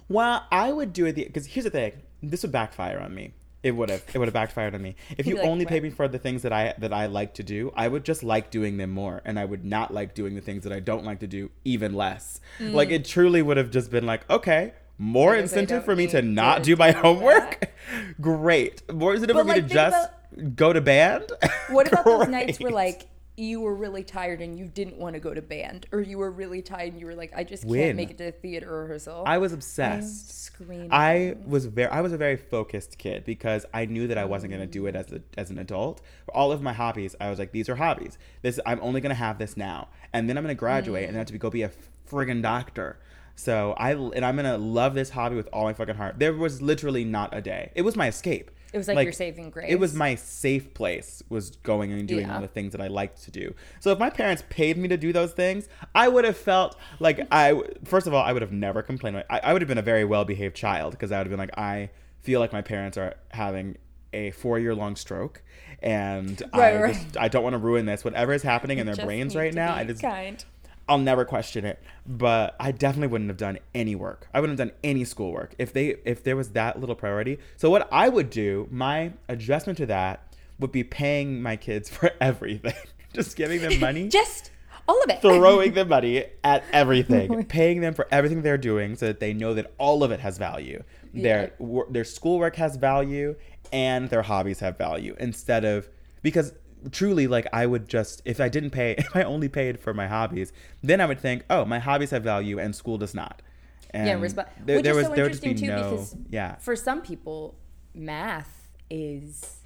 Well, 0.07 0.46
I 0.53 0.70
would 0.70 0.92
do 0.92 1.07
it 1.07 1.14
because 1.14 1.46
here's 1.46 1.64
the 1.64 1.70
thing: 1.70 1.94
this 2.22 2.42
would 2.42 2.53
backfire 2.53 3.01
on 3.01 3.14
me. 3.14 3.33
It 3.62 3.70
would 3.70 3.88
have. 3.88 4.05
It 4.12 4.18
would 4.18 4.29
have 4.29 4.35
backfired 4.35 4.75
on 4.75 4.83
me 4.83 4.96
if 5.16 5.27
you 5.27 5.37
like, 5.37 5.46
only 5.46 5.64
paid 5.64 5.83
me 5.83 5.88
for 5.88 6.09
the 6.09 6.18
things 6.18 6.42
that 6.42 6.53
I 6.53 6.75
that 6.77 6.92
I 6.92 7.07
like 7.07 7.33
to 7.35 7.42
do. 7.42 7.72
I 7.75 7.88
would 7.88 8.05
just 8.05 8.22
like 8.22 8.51
doing 8.51 8.77
them 8.77 8.90
more, 8.90 9.22
and 9.25 9.38
I 9.38 9.46
would 9.46 9.64
not 9.64 9.94
like 9.94 10.14
doing 10.14 10.35
the 10.35 10.42
things 10.42 10.64
that 10.64 10.75
I 10.75 10.81
don't 10.81 11.07
like 11.07 11.20
to 11.20 11.27
do 11.27 11.51
even 11.64 11.94
less. 11.94 12.38
Mm. 12.59 12.75
Like 12.75 12.90
it 12.90 13.07
truly 13.07 13.40
would 13.40 13.57
have 13.57 13.70
just 13.70 13.90
been 13.90 14.05
like, 14.05 14.29
okay, 14.29 14.75
more 15.03 15.33
Mm. 15.33 15.37
Because 15.38 15.53
incentive 15.53 15.85
for 15.85 15.97
me 15.97 16.07
to 16.09 16.23
not 16.23 16.59
to 16.59 16.62
do 16.62 16.77
my 16.77 16.93
homework. 16.93 17.71
Great. 18.21 18.88
More 18.93 19.15
incentive 19.15 19.35
But, 19.37 19.43
for 19.47 19.49
me 19.55 19.61
to 19.61 19.62
just 19.69 20.11
go 20.55 20.73
to 20.73 20.81
band. 20.81 21.25
What 21.71 21.91
about 21.93 22.05
those 22.05 22.29
nights 22.29 22.61
where 22.61 22.71
like 22.71 23.09
you 23.37 23.61
were 23.62 23.75
really 23.75 24.05
tired 24.05 24.43
and 24.43 24.59
you 24.59 24.67
didn't 24.67 24.99
want 24.99 25.15
to 25.15 25.21
go 25.21 25.33
to 25.33 25.41
band 25.41 25.87
or 25.91 26.01
you 26.03 26.19
were 26.19 26.31
really 26.31 26.61
tired 26.61 26.93
and 26.93 27.01
you 27.01 27.07
were 27.07 27.15
like 27.15 27.33
I 27.35 27.45
just 27.45 27.67
can't 27.67 27.97
make 27.97 28.11
it 28.11 28.19
to 28.19 28.25
the 28.25 28.33
theater 28.33 28.83
rehearsal? 28.83 29.25
I 29.27 29.38
was 29.38 29.53
obsessed. 29.53 30.43
screaming. 30.45 30.88
I 30.93 31.37
was 31.47 31.67
very 31.67 31.91
I 31.91 32.01
was 32.03 32.12
a 32.12 32.19
very 32.19 32.37
focused 32.37 32.99
kid 32.99 33.25
because 33.25 33.65
I 33.73 33.87
knew 33.87 34.07
that 34.09 34.19
I 34.19 34.25
wasn't 34.27 34.53
gonna 34.53 34.67
do 34.67 34.87
it 34.87 34.95
as 34.95 35.11
a 35.12 35.21
as 35.37 35.51
an 35.51 35.59
adult. 35.59 36.01
For 36.27 36.37
all 36.37 36.53
of 36.53 36.62
my 36.62 36.75
hobbies, 36.75 37.17
I 37.21 37.31
was 37.31 37.38
like, 37.38 37.53
these 37.53 37.69
are 37.69 37.77
hobbies. 37.77 38.19
This 38.43 38.61
I'm 38.67 38.79
only 38.83 39.01
gonna 39.01 39.15
have 39.15 39.38
this 39.38 39.57
now, 39.57 39.88
and 40.12 40.29
then 40.29 40.37
I'm 40.37 40.45
gonna 40.45 40.55
graduate 40.55 41.05
and 41.05 41.15
then 41.15 41.19
have 41.21 41.27
to 41.29 41.33
be, 41.33 41.38
go 41.38 41.51
be 41.51 41.62
a 41.62 41.71
friggin' 42.11 42.43
doctor. 42.43 42.99
So 43.35 43.75
I 43.77 43.92
and 43.92 44.25
I'm 44.25 44.37
gonna 44.37 44.59
love 44.59 44.95
this 44.95 45.11
hobby 45.11 45.37
with 45.37 45.49
all 45.53 45.64
my 45.64 45.73
fucking 45.73 45.95
heart. 45.97 46.18
There 46.18 46.33
was 46.35 46.62
literally 46.62 47.05
not 47.05 47.35
a 47.35 47.40
day. 47.40 47.73
It 47.75 47.83
was 47.83 47.97
my 47.97 48.09
escape. 48.09 48.51
It 48.73 48.79
was 48.79 48.88
like 48.88 49.05
your 49.05 49.12
saving 49.12 49.51
grace. 49.51 49.66
It 49.71 49.77
was 49.79 49.95
my 49.95 50.14
safe 50.14 50.73
place. 50.73 51.23
Was 51.29 51.51
going 51.57 51.92
and 51.92 52.09
doing 52.09 52.27
Yeah. 52.27 52.37
all 52.37 52.40
the 52.40 52.49
things 52.49 52.73
that 52.73 52.81
I 52.81 52.87
liked 52.87 53.23
to 53.25 53.31
do. 53.31 53.55
So 53.81 53.90
if 53.92 53.99
my 53.99 54.09
parents 54.09 54.42
paid 54.49 54.79
me 54.79 54.88
to 54.88 54.97
do 54.97 55.12
those 55.12 55.33
things, 55.33 55.68
I 55.95 56.09
would 56.09 56.25
have 56.25 56.37
felt 56.38 56.77
like 56.99 57.21
I. 57.31 57.61
First 57.85 58.07
of 58.07 58.14
all, 58.14 58.23
I 58.25 58.33
would 58.33 58.40
have 58.42 58.53
never 58.53 58.81
complained. 58.83 59.25
I, 59.29 59.40
I 59.40 59.53
would 59.53 59.61
have 59.61 59.68
been 59.68 59.77
a 59.79 59.83
very 59.83 60.05
well 60.07 60.25
behaved 60.25 60.57
child 60.57 60.92
because 60.92 61.12
I 61.12 61.18
would 61.18 61.27
have 61.27 61.31
been 61.31 61.38
like, 61.38 61.59
I 61.59 61.90
feel 62.21 62.40
like 62.40 62.53
my 62.53 62.62
parents 62.62 62.97
are 62.97 63.14
having 63.33 63.77
a 64.14 64.31
four 64.31 64.59
year 64.59 64.75
long 64.75 64.95
stroke, 64.97 65.42
and 65.83 66.42
Right, 66.55 66.75
I 66.77 66.83
right. 66.83 66.95
just 66.95 67.16
I 67.18 67.29
don't 67.29 67.42
want 67.42 67.55
to 67.55 67.59
ruin 67.59 67.85
this. 67.87 68.05
Whatever 68.05 68.33
is 68.33 68.42
happening 68.42 68.79
in 68.79 68.87
their 68.87 68.97
brains 68.97 69.35
right 69.37 69.53
now, 69.53 69.75
I 69.75 69.85
just 69.85 70.01
kind. 70.03 70.42
I'll 70.88 70.99
never 70.99 71.25
question 71.25 71.64
it. 71.64 71.83
But 72.07 72.57
I 72.59 72.73
definitely 72.73 73.09
wouldn't 73.09 73.31
have 73.31 73.37
done 73.37 73.59
any 73.75 73.95
work. 73.95 74.29
I 74.35 74.40
wouldn't 74.40 74.59
have 74.59 74.68
done 74.68 74.77
any 74.83 75.05
schoolwork 75.05 75.55
if 75.59 75.73
they 75.73 75.97
if 76.05 76.25
there 76.25 76.37
was 76.37 76.51
that 76.51 76.81
little 76.81 76.95
priority. 76.95 77.38
So 77.57 77.71
what 77.71 77.88
I 77.92 78.09
would 78.09 78.31
do, 78.31 78.68
my 78.71 79.12
adjustment 79.29 79.77
to 79.79 79.87
that 79.87 80.35
would 80.59 80.73
be 80.73 80.85
paying 80.85 81.42
my 81.42 81.57
kids 81.57 81.88
for 81.97 82.11
everything. 82.21 82.75
Just 83.12 83.37
giving 83.37 83.61
them 83.61 83.79
money. 83.79 84.09
Just 84.11 84.51
all 84.88 85.01
of 85.03 85.11
it. 85.11 85.21
throwing 85.21 85.75
them 85.75 85.88
money 85.88 86.25
at 86.42 86.64
everything, 86.73 87.45
paying 87.45 87.81
them 87.81 87.95
for 87.95 88.09
everything 88.11 88.42
they're 88.42 88.59
doing, 88.59 88.97
so 88.97 89.07
that 89.07 89.21
they 89.21 89.33
know 89.33 89.55
that 89.55 89.73
all 89.79 90.03
of 90.03 90.11
it 90.11 90.18
has 90.21 90.38
value. 90.38 90.83
Their 91.14 91.53
their 91.90 92.05
schoolwork 92.05 92.57
has 92.57 92.77
value, 92.77 93.37
and 93.73 94.09
their 94.11 94.23
hobbies 94.23 94.61
have 94.61 94.79
value. 94.79 95.14
Instead 95.21 95.64
of 95.64 95.88
because 96.23 96.55
truly, 96.90 97.27
like 97.27 97.47
I 97.53 97.66
would 97.66 97.88
just 97.88 98.23
if 98.25 98.40
I 98.40 98.49
didn't 98.49 98.71
pay, 98.71 98.92
if 98.99 99.14
I 99.14 99.23
only 99.23 99.49
paid 99.49 99.79
for 99.81 99.95
my 99.95 100.07
hobbies, 100.07 100.53
then 100.83 101.01
I 101.01 101.07
would 101.07 101.21
think, 101.21 101.45
oh, 101.51 101.64
my 101.64 101.79
hobbies 101.79 102.11
have 102.11 102.23
value 102.23 102.59
and 102.59 102.75
school 102.75 102.99
does 102.99 103.14
not. 103.14 103.42
And 103.90 104.07
yeah, 104.07 104.14
resp- 104.16 104.47
there, 104.64 104.77
which 104.77 104.85
there 104.85 104.92
is 104.92 104.97
was 104.97 105.07
so 105.09 105.14
there 105.14 105.25
would 105.25 105.40
be 105.40 105.51
interesting 105.51 105.57
too 105.57 105.66
no 105.66 105.90
because 105.90 106.16
yeah. 106.31 106.57
for 106.57 106.75
some 106.77 107.03
people, 107.03 107.55
math 107.95 108.68
is 108.90 109.59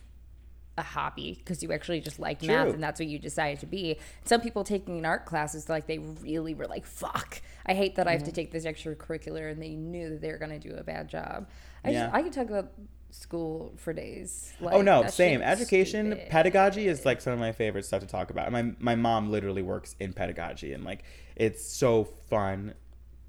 a 0.79 0.83
hobby 0.83 1.35
because 1.39 1.63
you 1.63 1.73
actually 1.73 2.01
just 2.01 2.19
like 2.19 2.43
math 2.43 2.69
and 2.75 2.83
that's 2.83 3.01
what 3.01 3.09
you 3.09 3.19
decided 3.19 3.59
to 3.61 3.67
be. 3.67 3.99
Some 4.25 4.41
people 4.43 4.63
taking 4.63 4.99
an 4.99 5.07
art 5.07 5.25
classes 5.25 5.69
like 5.71 5.87
they 5.87 5.99
really 5.99 6.55
were 6.55 6.67
like, 6.67 6.85
"Fuck, 6.85 7.41
I 7.65 7.73
hate 7.75 7.95
that 7.97 8.07
I 8.07 8.13
have 8.13 8.25
to 8.25 8.27
Mm-hmm. 8.27 8.35
take 8.35 8.51
this 8.53 8.65
extracurricular," 8.67 9.51
and 9.51 9.63
they 9.63 9.75
knew 9.75 10.11
that 10.11 10.21
they 10.21 10.31
were 10.31 10.39
going 10.39 10.59
to 10.59 10.69
do 10.69 10.75
a 10.77 10.83
bad 10.85 11.09
job. 11.09 11.49
I 11.85 11.91
Yeah. 11.91 12.03
just 12.07 12.15
I 12.15 12.23
could 12.23 12.33
talk 12.33 12.49
about 12.51 12.73
school 13.17 13.73
for 13.77 13.93
days. 13.93 14.53
Oh 14.63 14.83
no, 14.83 15.07
same. 15.07 15.43
Education, 15.43 16.13
stupid. 16.13 16.29
pedagogy 16.31 16.87
is 16.87 17.05
like 17.05 17.21
some 17.21 17.33
of 17.33 17.39
my 17.39 17.53
favorite 17.53 17.85
stuff 17.85 18.01
to 18.01 18.07
talk 18.07 18.31
about. 18.31 18.51
My 18.53 18.73
my 18.79 18.95
mom 18.95 19.31
literally 19.31 19.63
works 19.63 19.97
in 19.99 20.13
pedagogy 20.13 20.73
and 20.73 20.85
like 20.85 21.05
it's 21.35 21.65
so 21.65 22.05
fun 22.05 22.75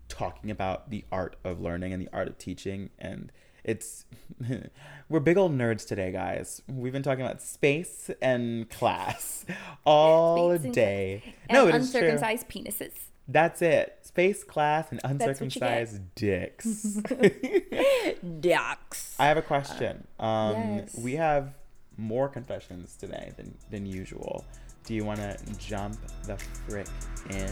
talking 0.10 0.52
about 0.52 0.90
the 0.90 1.04
art 1.12 1.36
of 1.44 1.60
learning 1.60 1.94
and 1.94 2.02
the 2.02 2.10
art 2.14 2.28
of 2.28 2.38
teaching 2.38 2.90
and 2.98 3.32
it's 3.64 4.06
we're 5.10 5.20
big 5.20 5.38
old 5.38 5.52
nerds 5.58 5.86
today, 5.86 6.12
guys. 6.12 6.62
We've 6.68 6.94
been 6.94 7.04
talking 7.04 7.26
about 7.26 7.42
space 7.42 8.10
and 8.22 8.70
class 8.70 9.46
all 9.86 10.58
Space 10.58 10.72
day. 10.74 11.24
and 11.50 11.56
no, 11.58 11.66
true. 11.66 11.76
uncircumcised 11.76 12.48
penises. 12.48 12.94
That's 13.28 13.62
it. 13.62 14.00
Space, 14.04 14.44
class, 14.44 14.88
and 14.92 15.02
what 15.04 15.12
you 15.12 15.18
get. 15.20 15.28
uncircumcised 15.30 16.16
dicks. 16.16 16.66
dicks. 18.40 19.16
I 19.20 19.26
have 19.28 19.38
a 19.38 19.42
question. 19.42 20.08
Um, 20.20 20.78
Yes. 20.78 20.98
We 20.98 21.14
have 21.16 21.54
more 21.98 22.30
confessions 22.30 22.96
today 22.96 23.32
than, 23.38 23.54
than 23.70 23.86
usual. 23.86 24.46
Do 24.86 24.94
you 24.94 25.04
want 25.04 25.20
to 25.20 25.38
jump 25.58 25.98
the 26.26 26.38
frick 26.38 26.88
in? 27.30 27.52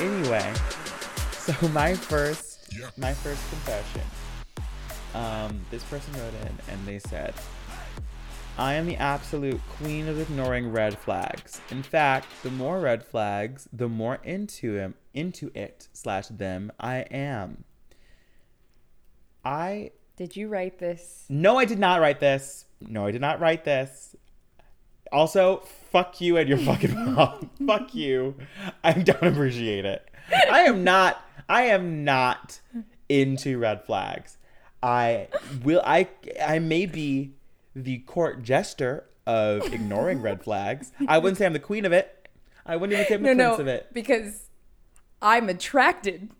Anyway, 0.00 0.54
so 1.32 1.68
my 1.74 1.94
first, 1.94 2.72
my 2.96 3.12
first 3.12 3.46
confession. 3.50 4.00
Um, 5.14 5.60
this 5.70 5.84
person 5.84 6.14
wrote 6.14 6.32
in 6.42 6.58
and 6.72 6.86
they 6.86 6.98
said, 7.00 7.34
I 8.56 8.74
am 8.74 8.86
the 8.86 8.96
absolute 8.96 9.60
queen 9.76 10.08
of 10.08 10.18
ignoring 10.18 10.72
red 10.72 10.96
flags. 10.98 11.60
In 11.70 11.82
fact, 11.82 12.28
the 12.42 12.50
more 12.50 12.80
red 12.80 13.04
flags, 13.04 13.68
the 13.74 13.88
more 13.88 14.18
into 14.24 14.74
him, 14.74 14.94
into 15.12 15.50
it 15.54 15.88
slash 15.92 16.28
them 16.28 16.72
I 16.80 17.00
am. 17.10 17.64
I 19.44 19.90
Did 20.16 20.34
you 20.34 20.48
write 20.48 20.78
this? 20.78 21.26
no, 21.28 21.58
I 21.58 21.66
did 21.66 21.78
not 21.78 22.00
write 22.00 22.20
this. 22.20 22.64
No, 22.80 23.06
I 23.06 23.10
did 23.10 23.20
not 23.20 23.38
write 23.38 23.64
this. 23.64 24.16
Also, 25.12 25.58
fuck 25.90 26.20
you 26.20 26.36
and 26.36 26.48
your 26.48 26.58
fucking 26.68 27.14
mom. 27.14 27.50
fuck 27.66 27.94
you. 27.94 28.34
I 28.84 28.92
don't 28.92 29.22
appreciate 29.22 29.84
it. 29.84 30.08
I 30.50 30.60
am 30.62 30.84
not. 30.84 31.20
I 31.48 31.62
am 31.62 32.04
not 32.04 32.60
into 33.08 33.58
red 33.58 33.84
flags. 33.84 34.38
I 34.82 35.28
will. 35.64 35.82
I. 35.84 36.08
I 36.44 36.58
may 36.60 36.86
be 36.86 37.32
the 37.74 37.98
court 37.98 38.42
jester 38.42 39.04
of 39.26 39.72
ignoring 39.72 40.22
red 40.22 40.42
flags. 40.42 40.92
I 41.08 41.18
wouldn't 41.18 41.38
say 41.38 41.46
I'm 41.46 41.52
the 41.52 41.58
queen 41.58 41.84
of 41.84 41.92
it. 41.92 42.28
I 42.64 42.76
wouldn't 42.76 42.94
even 42.98 43.06
say 43.08 43.14
I'm 43.14 43.22
the 43.22 43.34
No, 43.34 43.44
prince 43.56 43.58
no, 43.58 43.62
of 43.62 43.68
it. 43.68 43.88
because 43.92 44.48
I'm 45.20 45.48
attracted 45.48 46.30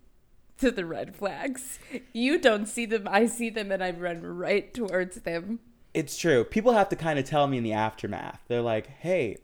to 0.58 0.70
the 0.70 0.84
red 0.84 1.14
flags. 1.16 1.78
You 2.12 2.38
don't 2.38 2.66
see 2.66 2.86
them, 2.86 3.08
I 3.10 3.26
see 3.26 3.50
them, 3.50 3.72
and 3.72 3.82
I 3.82 3.90
run 3.90 4.22
right 4.22 4.72
towards 4.72 5.16
them. 5.22 5.60
It's 5.94 6.16
true. 6.18 6.44
People 6.44 6.72
have 6.72 6.88
to 6.90 6.96
kind 6.96 7.18
of 7.18 7.24
tell 7.24 7.46
me 7.46 7.58
in 7.58 7.64
the 7.64 7.72
aftermath. 7.72 8.40
They're 8.48 8.62
like, 8.62 8.86
"Hey, 8.86 9.38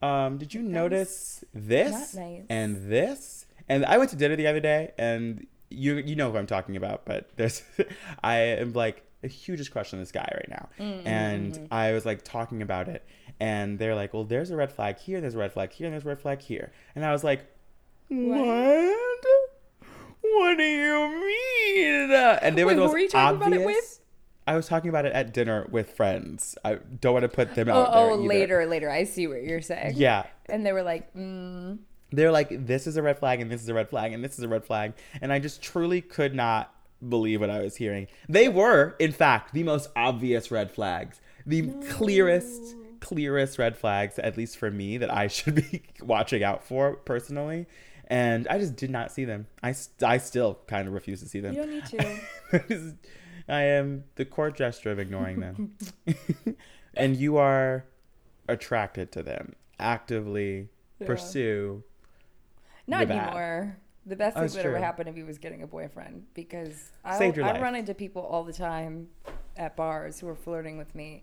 um, 0.00 0.38
did 0.38 0.54
you 0.54 0.62
notice 0.62 1.44
this 1.52 2.14
nice. 2.14 2.42
and 2.48 2.90
this?" 2.90 3.46
And 3.68 3.84
I 3.84 3.98
went 3.98 4.10
to 4.10 4.16
dinner 4.16 4.36
the 4.36 4.46
other 4.46 4.60
day, 4.60 4.92
and 4.98 5.46
you 5.70 5.96
you 5.96 6.16
know 6.16 6.30
who 6.32 6.38
I'm 6.38 6.46
talking 6.46 6.76
about, 6.76 7.04
but 7.04 7.30
there's 7.36 7.62
I 8.24 8.36
am 8.36 8.72
like 8.72 9.04
a 9.22 9.28
hugest 9.28 9.70
crush 9.70 9.92
on 9.92 10.00
this 10.00 10.10
guy 10.12 10.28
right 10.34 10.48
now, 10.48 10.68
Mm-hmm. 10.80 11.06
and 11.06 11.68
I 11.70 11.92
was 11.92 12.04
like 12.06 12.22
talking 12.24 12.62
about 12.62 12.88
it, 12.88 13.04
and 13.38 13.78
they're 13.78 13.94
like, 13.94 14.14
"Well, 14.14 14.24
there's 14.24 14.50
a 14.50 14.56
red 14.56 14.72
flag 14.72 14.98
here, 14.98 15.20
there's 15.20 15.34
a 15.34 15.38
red 15.38 15.52
flag 15.52 15.72
here, 15.72 15.86
and 15.86 15.92
there's 15.92 16.04
a 16.04 16.08
red 16.08 16.20
flag 16.20 16.40
here," 16.40 16.72
and 16.94 17.04
I 17.04 17.12
was 17.12 17.22
like, 17.22 17.44
"What? 18.08 18.96
What 20.22 20.56
do 20.56 20.64
you 20.64 21.08
mean?" 21.26 22.10
And 22.10 22.56
they 22.56 22.64
were 22.64 22.68
Wait, 22.68 22.74
the 22.74 22.80
most 22.80 22.92
were 22.92 22.98
you 22.98 23.08
talking 23.08 23.36
about 23.36 23.52
it 23.52 23.60
obvious- 23.62 23.66
with? 23.66 23.98
I 24.46 24.56
was 24.56 24.66
talking 24.66 24.88
about 24.88 25.06
it 25.06 25.12
at 25.12 25.32
dinner 25.32 25.66
with 25.70 25.90
friends. 25.92 26.56
I 26.64 26.78
don't 27.00 27.12
want 27.12 27.22
to 27.22 27.28
put 27.28 27.54
them 27.54 27.68
Oh, 27.68 27.72
out 27.72 27.92
there. 27.92 28.10
oh 28.10 28.14
later, 28.16 28.66
later. 28.66 28.90
I 28.90 29.04
see 29.04 29.26
what 29.26 29.42
you're 29.42 29.60
saying. 29.62 29.94
Yeah. 29.96 30.26
And 30.46 30.66
they 30.66 30.72
were 30.72 30.82
like, 30.82 31.14
mm, 31.14 31.78
They're 32.10 32.32
like, 32.32 32.66
this 32.66 32.86
is 32.86 32.96
a 32.96 33.02
red 33.02 33.18
flag, 33.18 33.40
and 33.40 33.50
this 33.50 33.62
is 33.62 33.68
a 33.68 33.74
red 33.74 33.88
flag, 33.88 34.12
and 34.12 34.22
this 34.24 34.38
is 34.38 34.44
a 34.44 34.48
red 34.48 34.64
flag. 34.64 34.94
And 35.20 35.32
I 35.32 35.38
just 35.38 35.62
truly 35.62 36.00
could 36.00 36.34
not 36.34 36.74
believe 37.08 37.40
what 37.40 37.50
I 37.50 37.60
was 37.62 37.76
hearing. 37.76 38.06
They 38.28 38.48
were, 38.48 38.94
in 38.98 39.12
fact, 39.12 39.54
the 39.54 39.62
most 39.62 39.90
obvious 39.96 40.50
red 40.50 40.70
flags. 40.70 41.20
The 41.46 41.68
clearest, 41.90 42.74
clearest 43.00 43.58
red 43.58 43.76
flags, 43.76 44.18
at 44.18 44.36
least 44.36 44.56
for 44.56 44.70
me, 44.70 44.98
that 44.98 45.12
I 45.12 45.26
should 45.28 45.54
be 45.70 45.82
watching 46.02 46.42
out 46.42 46.64
for 46.64 46.94
personally. 46.96 47.66
And 48.08 48.46
I 48.48 48.58
just 48.58 48.76
did 48.76 48.90
not 48.90 49.10
see 49.10 49.24
them. 49.24 49.46
I, 49.62 49.72
st- 49.72 50.02
I 50.02 50.18
still 50.18 50.58
kind 50.66 50.86
of 50.86 50.92
refuse 50.94 51.20
to 51.20 51.28
see 51.28 51.40
them. 51.40 51.54
you 51.54 51.60
don't 51.62 51.70
need 51.70 51.86
to. 51.86 52.94
I 53.48 53.62
am 53.62 54.04
the 54.16 54.24
court 54.24 54.56
gesture 54.56 54.90
of 54.90 54.98
ignoring 54.98 55.40
them. 55.40 55.76
and 56.94 57.16
you 57.16 57.36
are 57.36 57.84
attracted 58.48 59.12
to 59.12 59.22
them. 59.22 59.54
Actively 59.78 60.68
pursue. 61.04 61.82
Not 62.86 63.08
The 63.08 63.14
anymore. 63.14 63.76
The 64.04 64.16
best 64.16 64.34
thing 64.34 64.42
That's 64.42 64.54
that 64.54 64.60
ever 64.64 64.70
true. 64.74 64.80
happened 64.82 65.08
if 65.08 65.14
he 65.14 65.22
was 65.22 65.38
getting 65.38 65.62
a 65.62 65.66
boyfriend 65.66 66.24
because 66.34 66.90
I, 67.04 67.18
Saved 67.18 67.36
your 67.36 67.46
I 67.46 67.52
life. 67.52 67.62
run 67.62 67.76
into 67.76 67.94
people 67.94 68.22
all 68.22 68.42
the 68.42 68.52
time 68.52 69.08
at 69.56 69.76
bars 69.76 70.18
who 70.18 70.28
are 70.28 70.34
flirting 70.34 70.76
with 70.76 70.92
me, 70.94 71.22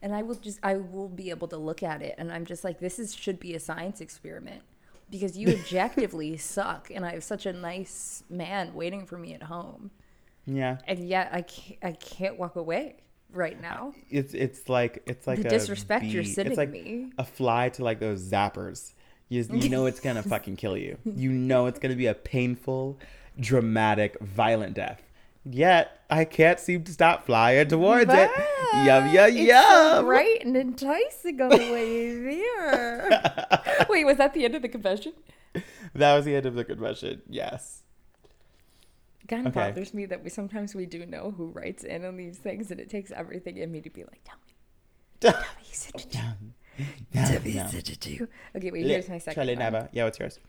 and 0.00 0.14
I 0.14 0.22
will 0.22 0.34
just 0.36 0.58
I 0.62 0.76
will 0.76 1.08
be 1.08 1.28
able 1.30 1.48
to 1.48 1.58
look 1.58 1.82
at 1.82 2.00
it 2.00 2.14
and 2.18 2.32
I'm 2.32 2.46
just 2.46 2.64
like 2.64 2.78
this 2.80 2.98
is 2.98 3.14
should 3.14 3.38
be 3.38 3.54
a 3.54 3.60
science 3.60 4.00
experiment 4.00 4.62
because 5.10 5.36
you 5.36 5.48
objectively 5.58 6.36
suck 6.38 6.90
and 6.94 7.04
I 7.04 7.12
have 7.12 7.24
such 7.24 7.44
a 7.46 7.52
nice 7.52 8.22
man 8.30 8.72
waiting 8.74 9.04
for 9.06 9.18
me 9.18 9.34
at 9.34 9.44
home 9.44 9.90
Yeah. 10.46 10.78
and 10.86 11.08
yet 11.08 11.30
I 11.32 11.42
can't, 11.42 11.78
I 11.82 11.92
can't 11.92 12.38
walk 12.38 12.56
away 12.56 12.96
right 13.32 13.60
now. 13.60 13.94
It's 14.10 14.34
it's 14.34 14.68
like 14.68 15.02
it's 15.06 15.26
like 15.26 15.40
The 15.42 15.48
a 15.48 15.50
disrespect 15.50 16.04
you're 16.04 16.24
sending 16.24 16.52
it's 16.52 16.58
like 16.58 16.70
me. 16.70 17.10
a 17.18 17.24
fly 17.24 17.68
to 17.70 17.84
like 17.84 18.00
those 18.00 18.22
zappers. 18.22 18.92
You, 19.28 19.44
you 19.52 19.68
know 19.70 19.86
it's 19.86 20.00
gonna 20.00 20.22
fucking 20.34 20.56
kill 20.56 20.76
you. 20.76 20.98
You 21.04 21.30
know 21.30 21.66
it's 21.66 21.78
gonna 21.78 21.96
be 21.96 22.06
a 22.06 22.14
painful, 22.14 22.98
dramatic, 23.40 24.18
violent 24.20 24.74
death. 24.74 25.02
Yet 25.46 26.00
I 26.08 26.24
can't 26.24 26.58
seem 26.60 26.84
to 26.84 26.92
stop 26.92 27.26
flying 27.26 27.68
towards 27.68 28.12
it. 28.12 28.30
Yum 28.84 29.12
yum 29.12 29.36
yum. 29.36 29.64
so 29.64 30.02
bright 30.04 30.44
and 30.44 30.56
enticing 30.56 31.40
on 31.40 31.50
the 31.50 31.56
way 31.56 32.14
there. 32.36 33.86
Wait, 33.90 34.04
was 34.04 34.16
that 34.18 34.32
the 34.34 34.44
end 34.44 34.54
of 34.54 34.62
the 34.62 34.68
confession? 34.68 35.12
That 35.94 36.14
was 36.16 36.24
the 36.24 36.34
end 36.34 36.46
of 36.46 36.54
the 36.54 36.64
confession. 36.64 37.22
Yes. 37.28 37.82
Kind 39.28 39.46
of 39.46 39.56
Okay. 39.56 39.68
bothers 39.68 39.94
me 39.94 40.06
that 40.06 40.22
we 40.22 40.30
sometimes 40.30 40.74
we 40.74 40.86
do 40.86 41.04
know 41.06 41.30
who 41.36 41.46
writes 41.48 41.84
in 41.84 42.04
on 42.04 42.16
these 42.16 42.38
things, 42.38 42.70
and 42.70 42.80
it 42.80 42.88
takes 42.90 43.10
everything 43.10 43.56
in 43.56 43.70
me 43.72 43.80
to 43.80 43.90
be 43.90 44.04
like, 44.04 44.20
tell 44.24 44.36
me, 44.46 44.54
tell 45.20 45.32
me 45.40 45.64
you 45.66 45.74
said 45.74 45.94
to 45.98 46.08
do. 46.08 46.18
Tell 47.12 47.40
me 47.42 47.50
you 47.52 47.64
said 47.68 47.84
to 47.84 47.96
do. 47.96 48.28
Okay, 48.56 48.72
wait. 48.72 48.84
Here's 48.84 49.08
my 49.08 49.18
second. 49.18 49.34
Charlie. 49.36 49.54
Naba. 49.54 49.88
Yeah, 49.92 50.04
what's 50.04 50.18
yours? 50.18 50.40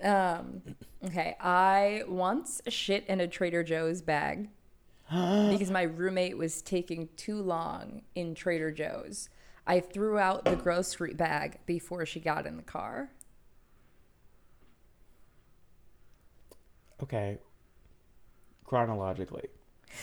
Um, 0.00 0.62
okay, 1.04 1.36
I 1.40 2.04
once 2.06 2.60
shit 2.68 3.04
in 3.08 3.20
a 3.20 3.26
Trader 3.26 3.64
Joe's 3.64 4.00
bag 4.00 4.48
because 5.10 5.70
my 5.72 5.82
roommate 5.82 6.38
was 6.38 6.62
taking 6.62 7.08
too 7.16 7.42
long 7.42 8.02
in 8.14 8.36
Trader 8.36 8.70
Joe's. 8.70 9.28
I 9.66 9.80
threw 9.80 10.18
out 10.18 10.44
the 10.44 10.54
grocery 10.54 11.14
bag 11.14 11.58
before 11.66 12.06
she 12.06 12.20
got 12.20 12.46
in 12.46 12.56
the 12.56 12.62
car. 12.62 13.10
Okay. 17.02 17.38
Chronologically, 18.66 19.48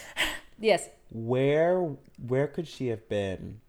Yes, 0.60 0.90
where 1.10 1.96
where 2.26 2.48
could 2.48 2.68
she 2.68 2.88
have 2.88 3.08
been 3.10 3.60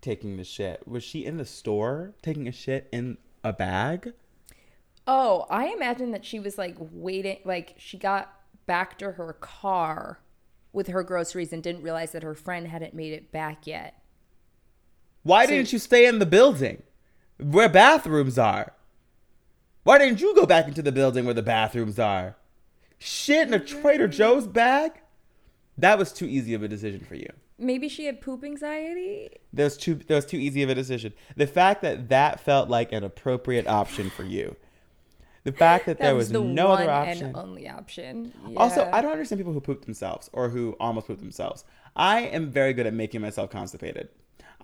taking 0.00 0.36
the 0.36 0.44
shit? 0.44 0.86
Was 0.86 1.04
she 1.04 1.24
in 1.24 1.36
the 1.36 1.44
store 1.44 2.14
taking 2.22 2.48
a 2.48 2.52
shit 2.52 2.88
in 2.92 3.18
a 3.42 3.52
bag? 3.52 4.12
Oh, 5.06 5.46
I 5.50 5.66
imagine 5.68 6.12
that 6.12 6.24
she 6.24 6.40
was 6.40 6.56
like 6.56 6.76
waiting, 6.78 7.38
like 7.44 7.74
she 7.76 7.98
got 7.98 8.32
back 8.66 8.98
to 8.98 9.12
her 9.12 9.34
car 9.34 10.20
with 10.72 10.88
her 10.88 11.02
groceries 11.02 11.52
and 11.52 11.62
didn't 11.62 11.82
realize 11.82 12.12
that 12.12 12.22
her 12.22 12.34
friend 12.34 12.68
hadn't 12.68 12.94
made 12.94 13.12
it 13.12 13.30
back 13.30 13.66
yet. 13.66 14.02
Why 15.22 15.46
didn't 15.46 15.72
you 15.72 15.78
stay 15.78 16.06
in 16.06 16.18
the 16.18 16.26
building 16.26 16.82
where 17.38 17.68
bathrooms 17.68 18.38
are? 18.38 18.72
Why 19.84 19.98
didn't 19.98 20.20
you 20.20 20.34
go 20.34 20.46
back 20.46 20.66
into 20.66 20.82
the 20.82 20.92
building 20.92 21.24
where 21.24 21.34
the 21.34 21.42
bathrooms 21.42 21.98
are? 21.98 22.36
Shit 23.06 23.48
in 23.48 23.52
a 23.52 23.60
Trader 23.60 24.08
Joe's 24.08 24.46
bag? 24.46 24.92
That 25.76 25.98
was 25.98 26.10
too 26.10 26.24
easy 26.24 26.54
of 26.54 26.62
a 26.62 26.68
decision 26.68 27.00
for 27.00 27.16
you. 27.16 27.28
Maybe 27.58 27.86
she 27.86 28.06
had 28.06 28.22
poop 28.22 28.42
anxiety. 28.42 29.28
That 29.52 29.64
was 29.64 29.76
too 29.76 29.96
that 29.96 30.14
was 30.14 30.24
too 30.24 30.38
easy 30.38 30.62
of 30.62 30.70
a 30.70 30.74
decision. 30.74 31.12
The 31.36 31.46
fact 31.46 31.82
that 31.82 32.08
that 32.08 32.40
felt 32.40 32.70
like 32.70 32.92
an 32.92 33.04
appropriate 33.04 33.66
option 33.66 34.08
for 34.08 34.22
you. 34.24 34.56
The 35.42 35.52
fact 35.52 35.84
that, 35.84 35.98
That 35.98 36.04
there 36.04 36.14
was, 36.14 36.30
the 36.30 36.40
no 36.40 36.68
other 36.68 36.90
option. 36.90 37.26
and 37.26 37.36
only 37.36 37.68
option. 37.68 38.32
Also, 38.56 38.88
I 38.90 39.02
don't 39.02 39.12
understand 39.12 39.38
people 39.38 39.52
who 39.52 39.60
poop 39.60 39.84
themselves 39.84 40.30
or 40.32 40.48
who 40.48 40.74
almost 40.80 41.06
poop 41.06 41.18
themselves. 41.18 41.66
I 41.94 42.20
am 42.22 42.50
very 42.50 42.72
good 42.72 42.86
at 42.86 42.94
making 42.94 43.20
myself 43.20 43.50
constipated. 43.50 44.08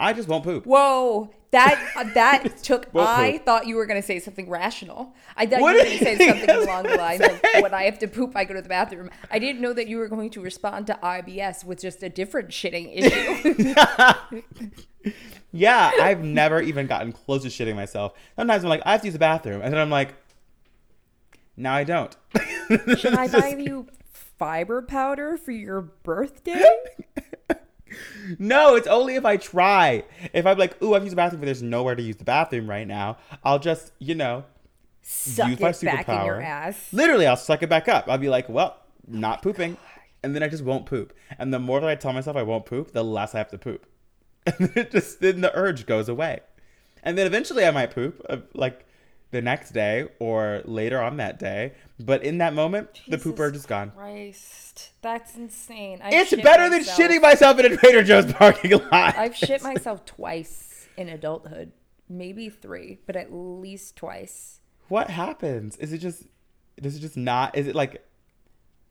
I 0.01 0.13
just 0.13 0.29
won't 0.29 0.43
poop. 0.43 0.65
Whoa, 0.65 1.31
that 1.51 1.93
uh, 1.95 2.05
that 2.15 2.59
took. 2.63 2.87
I 2.95 3.33
whoa. 3.33 3.39
thought 3.45 3.67
you 3.67 3.77
were 3.77 3.87
gonna 3.87 4.03
say 4.03 4.19
something 4.19 4.49
rational. 4.49 5.15
I 5.37 5.47
thought 5.47 5.61
What 5.61 5.73
you 5.73 5.79
were 5.79 5.85
did 5.85 6.01
gonna 6.01 6.17
say 6.17 6.29
something 6.29 6.51
along 6.51 6.85
the 6.85 6.97
lines 6.97 7.21
of 7.21 7.41
when 7.61 7.75
I 7.75 7.83
have 7.85 7.99
to 8.01 8.09
poop, 8.09 8.33
I 8.35 8.45
go 8.45 8.55
to 8.55 8.63
the 8.63 8.69
bathroom. 8.69 9.11
I 9.31 9.39
didn't 9.39 9.61
know 9.61 9.73
that 9.75 9.87
you 9.87 9.99
were 9.99 10.09
going 10.09 10.31
to 10.31 10.41
respond 10.41 10.87
to 10.89 10.99
IBS 11.03 11.65
with 11.65 11.81
just 11.81 12.03
a 12.03 12.09
different 12.09 12.49
shitting 12.49 12.91
issue. 12.97 13.75
Yeah, 15.53 15.91
I've 16.01 16.23
never 16.23 16.61
even 16.61 16.87
gotten 16.87 17.13
close 17.13 17.43
to 17.43 17.49
shitting 17.49 17.75
myself. 17.75 18.13
Sometimes 18.37 18.63
I'm 18.63 18.71
like, 18.71 18.83
I 18.87 18.93
have 18.93 19.01
to 19.01 19.09
use 19.09 19.15
the 19.15 19.19
bathroom. 19.19 19.63
And 19.63 19.73
then 19.73 19.81
I'm 19.81 19.91
like, 19.91 20.15
now 21.57 21.75
I 21.75 21.85
don't. 21.85 22.15
Should 22.97 23.15
I 23.15 23.27
buy 23.41 23.57
you 23.59 23.89
fiber 24.13 24.83
powder 24.83 25.37
for 25.37 25.51
your 25.51 25.81
birthday? 25.81 26.65
No, 28.39 28.75
it's 28.77 28.87
only 28.87 29.17
if 29.17 29.25
I 29.25 29.37
try. 29.37 30.05
If 30.33 30.47
I'm 30.47 30.59
like, 30.59 30.81
ooh, 30.83 30.95
I've 30.95 31.03
used 31.03 31.13
the 31.13 31.17
bathroom, 31.17 31.41
but 31.41 31.47
there's 31.47 31.63
nowhere 31.63 31.95
to 31.95 32.03
use 32.03 32.17
the 32.17 32.25
bathroom 32.25 32.69
right 32.69 32.87
now, 32.87 33.19
I'll 33.45 33.59
just, 33.59 33.93
you 33.99 34.15
know, 34.15 34.45
Suck 35.03 35.49
use 35.49 35.61
my 35.61 35.71
it 35.71 35.81
back 35.83 36.09
in 36.09 36.15
your 36.25 36.37
superpower. 36.37 36.45
ass. 36.45 36.89
Literally, 36.93 37.27
I'll 37.27 37.37
suck 37.37 37.63
it 37.63 37.69
back 37.69 37.89
up. 37.89 38.09
I'll 38.09 38.19
be 38.19 38.29
like, 38.29 38.49
well, 38.49 38.77
not 39.09 39.43
pooping. 39.43 39.77
And 40.23 40.35
then 40.35 40.43
I 40.43 40.49
just 40.49 40.63
won't 40.65 40.87
poop. 40.87 41.15
And 41.39 41.53
the 41.53 41.59
more 41.59 41.81
that 41.81 41.89
I 41.89 41.95
tell 41.95 42.13
myself 42.13 42.37
I 42.37 42.43
won't 42.43 42.67
poop, 42.67 42.93
the 42.93 43.03
less 43.03 43.35
I 43.35 43.39
have 43.39 43.51
to 43.51 43.59
poop. 43.59 43.87
And 44.47 44.69
then 44.69 44.73
it 44.87 44.91
just, 44.91 45.21
then 45.21 45.41
the 45.43 45.55
urge 45.55 45.87
goes 45.87 46.09
away. 46.09 46.41
And 47.03 47.17
then 47.17 47.27
eventually 47.27 47.65
I 47.65 47.71
might 47.71 47.91
poop, 47.91 48.25
uh, 48.29 48.39
like, 48.55 48.87
the 49.31 49.41
next 49.41 49.71
day 49.71 50.09
or 50.19 50.63
later 50.65 51.01
on 51.01 51.19
that 51.19 51.39
day. 51.39 51.73
But 51.99 52.25
in 52.25 52.39
that 52.39 52.55
moment, 52.55 53.01
the 53.09 53.19
pooper 53.19 53.53
just 53.53 53.69
gone. 53.69 53.91
Christ, 53.93 54.93
that's 55.03 55.37
insane. 55.37 56.01
I've 56.03 56.13
It's 56.13 56.43
better 56.43 56.69
than 56.69 56.83
shitting 56.83 57.21
myself 57.21 57.59
in 57.59 57.73
a 57.73 57.77
Trader 57.77 58.03
Joe's 58.03 58.33
parking 58.33 58.73
lot. 58.73 59.17
I've 59.17 59.37
shit 59.37 59.63
myself 59.63 60.05
twice 60.05 60.89
in 60.97 61.09
adulthood, 61.09 61.73
maybe 62.09 62.49
three, 62.49 62.99
but 63.07 63.17
at 63.17 63.33
least 63.33 63.97
twice. 63.97 64.61
what 64.89 65.11
happens? 65.11 65.77
Is 65.77 65.93
it 65.93 65.99
just 65.99 66.25
does 66.81 66.97
it 66.97 67.01
just 67.01 67.17
not 67.17 67.57
is 67.57 67.67
it 67.67 67.75
like 67.75 68.05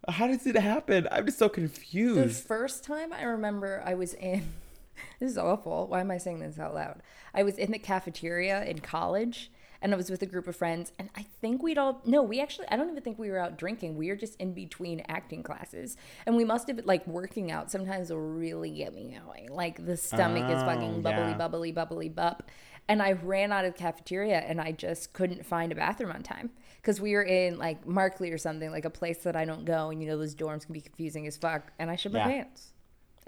how 0.07 0.27
does 0.27 0.47
it 0.47 0.55
happen? 0.55 1.07
I'm 1.11 1.25
just 1.25 1.37
so 1.37 1.49
confused. 1.49 2.43
The 2.43 2.47
first 2.47 2.83
time 2.83 3.11
I 3.11 3.23
remember 3.23 3.83
I 3.85 3.95
was 3.95 4.13
in 4.13 4.53
this 5.19 5.31
is 5.31 5.37
awful. 5.37 5.87
Why 5.87 6.01
am 6.01 6.11
I 6.11 6.17
saying 6.17 6.39
this 6.39 6.59
out 6.59 6.73
loud? 6.73 7.01
I 7.33 7.43
was 7.43 7.57
in 7.57 7.71
the 7.71 7.79
cafeteria 7.79 8.63
in 8.63 8.79
college 8.79 9.51
and 9.81 9.93
I 9.93 9.97
was 9.97 10.09
with 10.09 10.21
a 10.21 10.25
group 10.25 10.47
of 10.47 10.55
friends 10.55 10.91
and 10.99 11.09
I 11.15 11.23
think 11.41 11.63
we'd 11.63 11.77
all 11.77 12.01
no, 12.05 12.21
we 12.21 12.41
actually 12.41 12.67
I 12.69 12.75
don't 12.75 12.89
even 12.89 13.01
think 13.01 13.17
we 13.19 13.29
were 13.29 13.39
out 13.39 13.57
drinking. 13.57 13.95
We 13.95 14.09
were 14.09 14.15
just 14.15 14.35
in 14.37 14.53
between 14.53 15.01
acting 15.07 15.41
classes. 15.43 15.95
And 16.25 16.35
we 16.35 16.43
must 16.45 16.67
have 16.67 16.81
like 16.85 17.05
working 17.07 17.51
out 17.51 17.71
sometimes 17.71 18.09
will 18.09 18.19
really 18.19 18.71
get 18.71 18.93
me 18.93 19.17
going. 19.25 19.49
Like 19.49 19.85
the 19.85 19.95
stomach 19.97 20.49
is 20.49 20.61
Oh, 20.61 20.65
fucking 20.65 21.01
bubbly 21.01 21.31
yeah. 21.31 21.37
bubbly 21.37 21.71
bubbly 21.71 22.09
bup. 22.09 22.49
And 22.87 23.01
I 23.03 23.11
ran 23.13 23.51
out 23.51 23.65
of 23.65 23.73
the 23.73 23.79
cafeteria 23.79 24.39
and 24.39 24.59
I 24.59 24.71
just 24.71 25.13
couldn't 25.13 25.45
find 25.45 25.71
a 25.71 25.75
bathroom 25.75 26.11
on 26.11 26.23
time. 26.23 26.49
Because 26.77 26.99
we 26.99 27.13
were 27.13 27.23
in 27.23 27.57
like 27.59 27.85
Markley 27.85 28.31
or 28.31 28.37
something, 28.37 28.71
like 28.71 28.85
a 28.85 28.89
place 28.89 29.19
that 29.19 29.35
I 29.35 29.43
don't 29.45 29.65
go, 29.65 29.89
and 29.89 30.01
you 30.01 30.07
know 30.09 30.17
those 30.17 30.33
dorms 30.33 30.65
can 30.65 30.73
be 30.73 30.79
confusing 30.81 31.27
as 31.27 31.35
fuck. 31.37 31.71
And 31.77 31.91
I 31.91 31.95
shit 31.97 32.13
my 32.13 32.19
Yeah. 32.19 32.25
pants. 32.27 32.71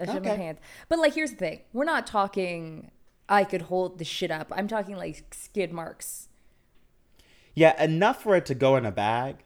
I 0.00 0.06
shit 0.06 0.24
my 0.24 0.36
pants. 0.36 0.60
But 0.88 0.98
like, 0.98 1.14
here's 1.14 1.30
the 1.32 1.36
thing: 1.36 1.60
we're 1.72 1.84
not 1.84 2.06
talking. 2.06 2.90
I 3.28 3.44
could 3.44 3.62
hold 3.62 3.98
the 3.98 4.04
shit 4.04 4.30
up. 4.30 4.48
I'm 4.56 4.68
talking 4.68 4.96
like 4.96 5.32
skid 5.34 5.70
marks. 5.72 6.28
Yeah, 7.54 7.80
enough 7.82 8.22
for 8.22 8.36
it 8.36 8.46
to 8.46 8.54
go 8.54 8.76
in 8.76 8.86
a 8.86 8.92
bag. 8.92 9.36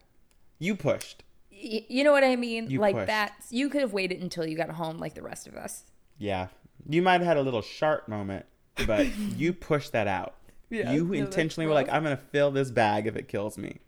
You 0.58 0.76
pushed. 0.76 1.24
Y- 1.50 1.84
you 1.88 2.04
know 2.04 2.12
what 2.12 2.24
I 2.24 2.36
mean? 2.36 2.70
You 2.70 2.80
like 2.80 2.94
pushed. 2.94 3.06
that. 3.08 3.32
You 3.50 3.68
could 3.68 3.80
have 3.80 3.92
waited 3.92 4.22
until 4.22 4.46
you 4.46 4.56
got 4.56 4.70
home, 4.70 4.98
like 4.98 5.14
the 5.14 5.22
rest 5.22 5.46
of 5.46 5.56
us. 5.56 5.84
Yeah. 6.18 6.48
You 6.88 7.02
might 7.02 7.14
have 7.14 7.26
had 7.26 7.36
a 7.36 7.42
little 7.42 7.62
sharp 7.62 8.08
moment, 8.08 8.46
but 8.86 9.06
you 9.36 9.52
pushed 9.52 9.92
that 9.92 10.06
out. 10.06 10.34
Yeah, 10.68 10.92
you 10.92 11.12
intentionally 11.12 11.66
were 11.66 11.74
like. 11.74 11.88
I'm 11.88 12.02
going 12.02 12.16
to 12.16 12.22
fill 12.32 12.50
this 12.50 12.72
bag 12.72 13.06
if 13.06 13.16
it 13.16 13.28
kills 13.28 13.56
me. 13.56 13.78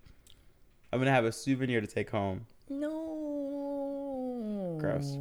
I'm 0.92 0.98
going 0.98 1.07
to 1.07 1.12
have 1.12 1.24
a 1.24 1.33
souvenir 1.33 1.81
to 1.81 1.87
take 1.87 2.11
home. 2.11 2.46
No. 2.68 4.78
Gross. 4.81 5.16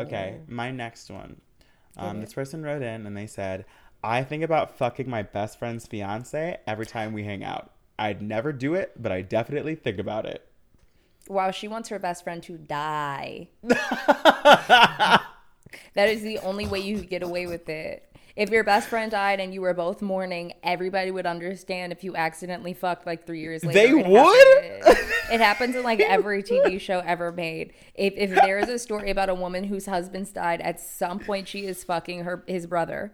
Okay, 0.00 0.40
my 0.48 0.70
next 0.70 1.10
one. 1.10 1.40
Um, 1.96 2.20
this 2.20 2.34
person 2.34 2.62
wrote 2.62 2.82
in 2.82 3.06
and 3.06 3.16
they 3.16 3.26
said, 3.26 3.64
I 4.02 4.24
think 4.24 4.42
about 4.42 4.76
fucking 4.76 5.08
my 5.08 5.22
best 5.22 5.58
friend's 5.58 5.86
fiance 5.86 6.58
every 6.66 6.86
time 6.86 7.12
we 7.12 7.24
hang 7.24 7.44
out. 7.44 7.70
I'd 7.98 8.22
never 8.22 8.52
do 8.52 8.74
it, 8.74 8.92
but 9.00 9.12
I 9.12 9.22
definitely 9.22 9.74
think 9.74 9.98
about 9.98 10.26
it. 10.26 10.46
Wow, 11.28 11.50
she 11.52 11.68
wants 11.68 11.88
her 11.88 11.98
best 11.98 12.24
friend 12.24 12.42
to 12.42 12.58
die. 12.58 13.48
that 13.62 15.20
is 15.96 16.22
the 16.22 16.38
only 16.40 16.66
way 16.66 16.80
you 16.80 16.98
could 16.98 17.08
get 17.08 17.22
away 17.22 17.46
with 17.46 17.68
it. 17.68 18.10
If 18.36 18.50
your 18.50 18.64
best 18.64 18.88
friend 18.88 19.12
died 19.12 19.38
and 19.38 19.54
you 19.54 19.60
were 19.60 19.74
both 19.74 20.02
mourning, 20.02 20.54
everybody 20.64 21.12
would 21.12 21.24
understand 21.24 21.92
if 21.92 22.02
you 22.02 22.16
accidentally 22.16 22.72
fucked 22.74 23.06
like 23.06 23.24
three 23.26 23.40
years 23.40 23.64
later. 23.64 23.78
They 23.78 23.90
It 23.90 24.06
would? 24.08 24.64
happens. 24.84 24.98
it 25.30 25.40
happens 25.40 25.76
in 25.76 25.84
like 25.84 26.00
every 26.00 26.42
TV 26.42 26.80
show 26.80 26.98
ever 27.06 27.30
made. 27.30 27.74
If 27.94 28.14
if 28.16 28.30
there 28.34 28.58
is 28.58 28.68
a 28.68 28.78
story 28.78 29.10
about 29.10 29.28
a 29.28 29.34
woman 29.36 29.62
whose 29.64 29.86
husband's 29.86 30.32
died, 30.32 30.60
at 30.62 30.80
some 30.80 31.20
point 31.20 31.46
she 31.46 31.64
is 31.64 31.84
fucking 31.84 32.24
her 32.24 32.42
his 32.48 32.66
brother. 32.66 33.12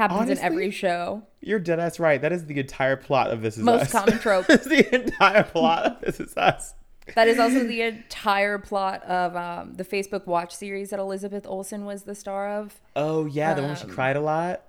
Happens 0.00 0.20
Honestly, 0.20 0.46
in 0.46 0.52
every 0.52 0.70
show. 0.70 1.22
You're 1.42 1.58
dead 1.58 1.78
ass 1.78 2.00
right. 2.00 2.22
That 2.22 2.32
is 2.32 2.46
the 2.46 2.58
entire 2.58 2.96
plot 2.96 3.30
of 3.30 3.42
This 3.42 3.58
Is 3.58 3.62
Most 3.62 3.82
Us. 3.82 3.92
common 3.92 4.18
trope. 4.20 4.46
It's 4.48 4.64
the 4.64 4.94
entire 4.94 5.42
plot 5.42 5.84
of 5.84 6.00
This 6.00 6.20
Is 6.20 6.34
Us. 6.38 6.72
That 7.14 7.28
is 7.28 7.38
also 7.38 7.64
the 7.64 7.82
entire 7.82 8.56
plot 8.56 9.02
of 9.02 9.36
um, 9.36 9.74
the 9.74 9.84
Facebook 9.84 10.26
Watch 10.26 10.54
series 10.54 10.88
that 10.88 10.98
Elizabeth 11.00 11.46
Olsen 11.46 11.84
was 11.84 12.04
the 12.04 12.14
star 12.14 12.50
of. 12.50 12.80
Oh, 12.96 13.26
yeah, 13.26 13.52
the 13.52 13.60
one 13.60 13.72
Um, 13.72 13.76
she 13.76 13.88
cried 13.88 14.16
a 14.16 14.22
lot. 14.22 14.62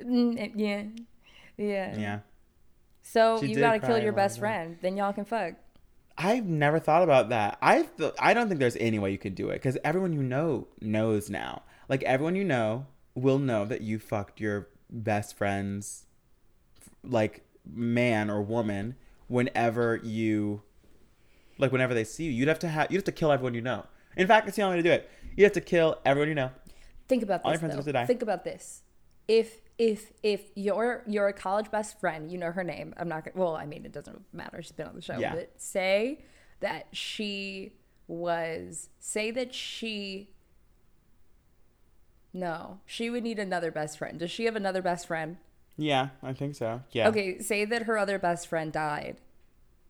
Mm, 0.00 0.52
yeah. 0.54 0.84
Yeah. 1.56 1.98
Yeah. 1.98 2.18
So 3.02 3.40
She 3.40 3.48
you 3.48 3.56
gotta 3.56 3.80
kill 3.80 3.98
your 3.98 4.12
best 4.12 4.38
friend, 4.38 4.78
then 4.80 4.96
y'all 4.96 5.12
can 5.12 5.24
fuck. 5.24 5.54
I've 6.16 6.46
never 6.46 6.78
thought 6.78 7.02
about 7.02 7.30
that. 7.30 7.58
I 7.60 7.88
I 8.20 8.32
don't 8.32 8.46
think 8.46 8.60
there's 8.60 8.76
any 8.76 9.00
way 9.00 9.10
you 9.10 9.18
could 9.18 9.34
do 9.34 9.50
it 9.50 9.54
because 9.54 9.76
everyone 9.82 10.12
you 10.12 10.22
know 10.22 10.68
knows 10.80 11.28
now. 11.28 11.62
Like 11.88 12.04
everyone 12.04 12.36
you 12.36 12.44
know 12.44 12.86
will 13.14 13.38
know 13.38 13.64
that 13.64 13.80
you 13.80 13.98
fucked 13.98 14.40
your 14.40 14.68
best 14.90 15.36
friend's 15.36 16.06
like 17.04 17.44
man 17.70 18.30
or 18.30 18.42
woman 18.42 18.94
whenever 19.28 19.96
you 20.02 20.62
like 21.58 21.72
whenever 21.72 21.94
they 21.94 22.04
see 22.04 22.24
you. 22.24 22.30
You'd 22.30 22.48
have 22.48 22.58
to 22.60 22.68
have 22.68 22.90
you'd 22.90 22.98
have 22.98 23.04
to 23.04 23.12
kill 23.12 23.32
everyone 23.32 23.54
you 23.54 23.60
know. 23.62 23.86
In 24.16 24.26
fact, 24.26 24.46
it's 24.46 24.56
the 24.56 24.62
only 24.62 24.76
way 24.76 24.82
to 24.82 24.88
do 24.88 24.92
it. 24.92 25.10
You 25.36 25.44
have 25.44 25.52
to 25.54 25.60
kill 25.60 25.98
everyone 26.04 26.28
you 26.28 26.34
know. 26.34 26.50
Think 27.08 27.22
about 27.22 27.42
All 27.44 27.50
your 27.50 27.56
this. 27.56 27.60
friends 27.60 27.72
though. 27.74 27.78
have 27.78 27.84
to 27.86 27.92
die. 27.92 28.06
Think 28.06 28.22
about 28.22 28.44
this. 28.44 28.82
If 29.28 29.60
if 29.78 30.12
if 30.22 30.42
you're 30.54 31.02
you're 31.06 31.28
a 31.28 31.32
college 31.32 31.70
best 31.70 31.98
friend, 32.00 32.30
you 32.30 32.38
know 32.38 32.50
her 32.52 32.64
name. 32.64 32.94
I'm 32.98 33.08
not 33.08 33.24
gonna. 33.24 33.36
Well, 33.36 33.56
I 33.56 33.66
mean, 33.66 33.84
it 33.84 33.92
doesn't 33.92 34.22
matter. 34.32 34.60
She's 34.62 34.72
been 34.72 34.86
on 34.86 34.94
the 34.94 35.02
show. 35.02 35.18
Yeah. 35.18 35.34
But 35.34 35.52
say 35.60 36.24
that 36.60 36.88
she 36.92 37.72
was. 38.06 38.88
Say 38.98 39.30
that 39.30 39.54
she. 39.54 40.30
No, 42.32 42.80
she 42.86 43.10
would 43.10 43.22
need 43.22 43.38
another 43.38 43.70
best 43.70 43.98
friend. 43.98 44.18
Does 44.18 44.30
she 44.30 44.44
have 44.46 44.56
another 44.56 44.82
best 44.82 45.06
friend? 45.06 45.36
Yeah, 45.76 46.08
I 46.22 46.32
think 46.32 46.54
so. 46.54 46.82
Yeah. 46.92 47.08
Okay, 47.08 47.38
say 47.40 47.64
that 47.64 47.82
her 47.82 47.98
other 47.98 48.18
best 48.18 48.46
friend 48.46 48.72
died. 48.72 49.16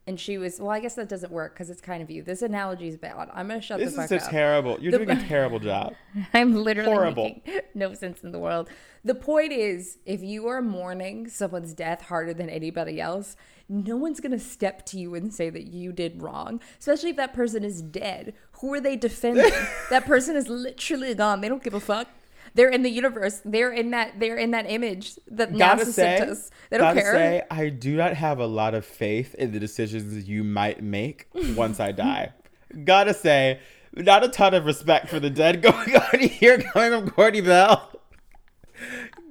And 0.05 0.18
she 0.18 0.37
was 0.37 0.59
well. 0.59 0.70
I 0.70 0.81
guess 0.81 0.94
that 0.96 1.09
doesn't 1.09 1.31
work 1.33 1.55
because 1.55 1.70
it's 1.70 1.81
kind 1.81 2.02
of 2.02 2.11
you. 2.11 2.24
This 2.24 2.42
analogy 2.42 2.88
is 2.88 2.96
bad. 2.96 3.28
I'm 3.33 3.46
gonna 3.46 3.61
shut 3.61 3.78
This 3.78 3.94
the 3.94 4.02
is 4.02 4.11
fuck 4.11 4.22
up. 4.22 4.31
terrible. 4.31 4.78
You're 4.81 4.90
The- 4.90 4.98
doing 5.05 5.11
a 5.16 5.28
terrible 5.28 5.61
job. 5.61 5.94
I'm 6.35 6.55
literally 6.57 6.90
Horrible. 6.90 7.40
no 7.74 7.94
sense 7.94 8.24
in 8.24 8.33
the 8.33 8.40
world. 8.40 8.68
The 9.05 9.14
point 9.14 9.52
is, 9.52 9.98
if 10.05 10.20
you 10.20 10.48
are 10.48 10.61
mourning 10.61 11.28
someone's 11.28 11.72
death 11.72 12.02
harder 12.02 12.35
than 12.35 12.50
anybody 12.50 13.00
else, 13.00 13.37
no 13.68 13.96
one's 13.96 14.18
gonna 14.18 14.40
step 14.40 14.85
to 14.87 14.98
you 14.98 15.14
and 15.14 15.33
say 15.33 15.50
that 15.50 15.66
you 15.68 15.92
did 15.92 16.20
wrong. 16.20 16.61
Especially 16.81 17.11
if 17.11 17.16
that 17.16 17.33
person 17.33 17.62
is 17.62 17.81
dead. 17.81 18.35
Who 18.61 18.74
are 18.74 18.81
they 18.81 18.96
defending? 18.96 19.52
that 19.90 20.05
person 20.05 20.35
is 20.35 20.48
literally 20.48 21.14
gone. 21.14 21.40
They 21.42 21.48
don't 21.48 21.62
give 21.62 21.74
a 21.74 21.81
fuck. 21.81 22.09
They're 22.54 22.68
in 22.68 22.82
the 22.82 22.90
universe. 22.90 23.40
They're 23.44 23.72
in 23.72 23.90
that. 23.90 24.20
They're 24.20 24.36
in 24.36 24.50
that 24.50 24.70
image 24.70 25.18
that 25.28 25.56
gotta 25.56 25.84
NASA 25.84 25.86
say, 25.86 26.18
sent 26.18 26.30
us. 26.30 26.50
They 26.70 26.78
don't 26.78 26.88
gotta 26.88 27.00
care. 27.00 27.12
say, 27.12 27.42
I 27.50 27.68
do 27.70 27.96
not 27.96 28.14
have 28.14 28.38
a 28.38 28.46
lot 28.46 28.74
of 28.74 28.84
faith 28.84 29.34
in 29.36 29.52
the 29.52 29.60
decisions 29.60 30.28
you 30.28 30.44
might 30.44 30.82
make 30.82 31.28
once 31.56 31.80
I 31.80 31.92
die. 31.92 32.32
gotta 32.84 33.14
say, 33.14 33.60
not 33.94 34.24
a 34.24 34.28
ton 34.28 34.54
of 34.54 34.64
respect 34.64 35.08
for 35.08 35.20
the 35.20 35.30
dead 35.30 35.62
going 35.62 35.96
on 36.12 36.20
here, 36.20 36.58
coming 36.58 37.00
from 37.00 37.10
Courtney 37.10 37.40
Bell. 37.40 37.90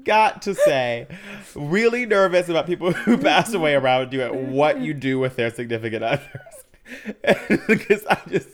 Got 0.03 0.41
to 0.43 0.55
say, 0.55 1.07
really 1.55 2.05
nervous 2.05 2.49
about 2.49 2.65
people 2.65 2.91
who 2.91 3.17
pass 3.17 3.53
away 3.53 3.75
around 3.75 4.13
you 4.13 4.23
and 4.23 4.51
what 4.51 4.79
you 4.81 4.93
do 4.93 5.19
with 5.19 5.35
their 5.35 5.51
significant 5.51 6.03
others. 6.03 6.27
because 7.67 8.05
I 8.07 8.17
just, 8.29 8.49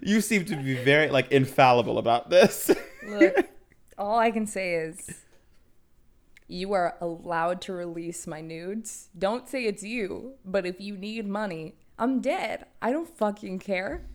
you 0.00 0.20
seem 0.20 0.44
to 0.46 0.56
be 0.56 0.74
very 0.76 1.10
like 1.10 1.32
infallible 1.32 1.98
about 1.98 2.30
this. 2.30 2.70
Look, 3.04 3.48
all 3.98 4.18
I 4.18 4.30
can 4.30 4.46
say 4.46 4.74
is 4.74 5.24
you 6.48 6.72
are 6.72 6.96
allowed 7.00 7.60
to 7.62 7.72
release 7.72 8.26
my 8.26 8.40
nudes. 8.40 9.08
Don't 9.18 9.48
say 9.48 9.64
it's 9.64 9.82
you, 9.82 10.34
but 10.44 10.66
if 10.66 10.80
you 10.80 10.96
need 10.96 11.26
money, 11.26 11.74
I'm 11.98 12.20
dead. 12.20 12.66
I 12.80 12.92
don't 12.92 13.08
fucking 13.08 13.58
care. 13.58 14.06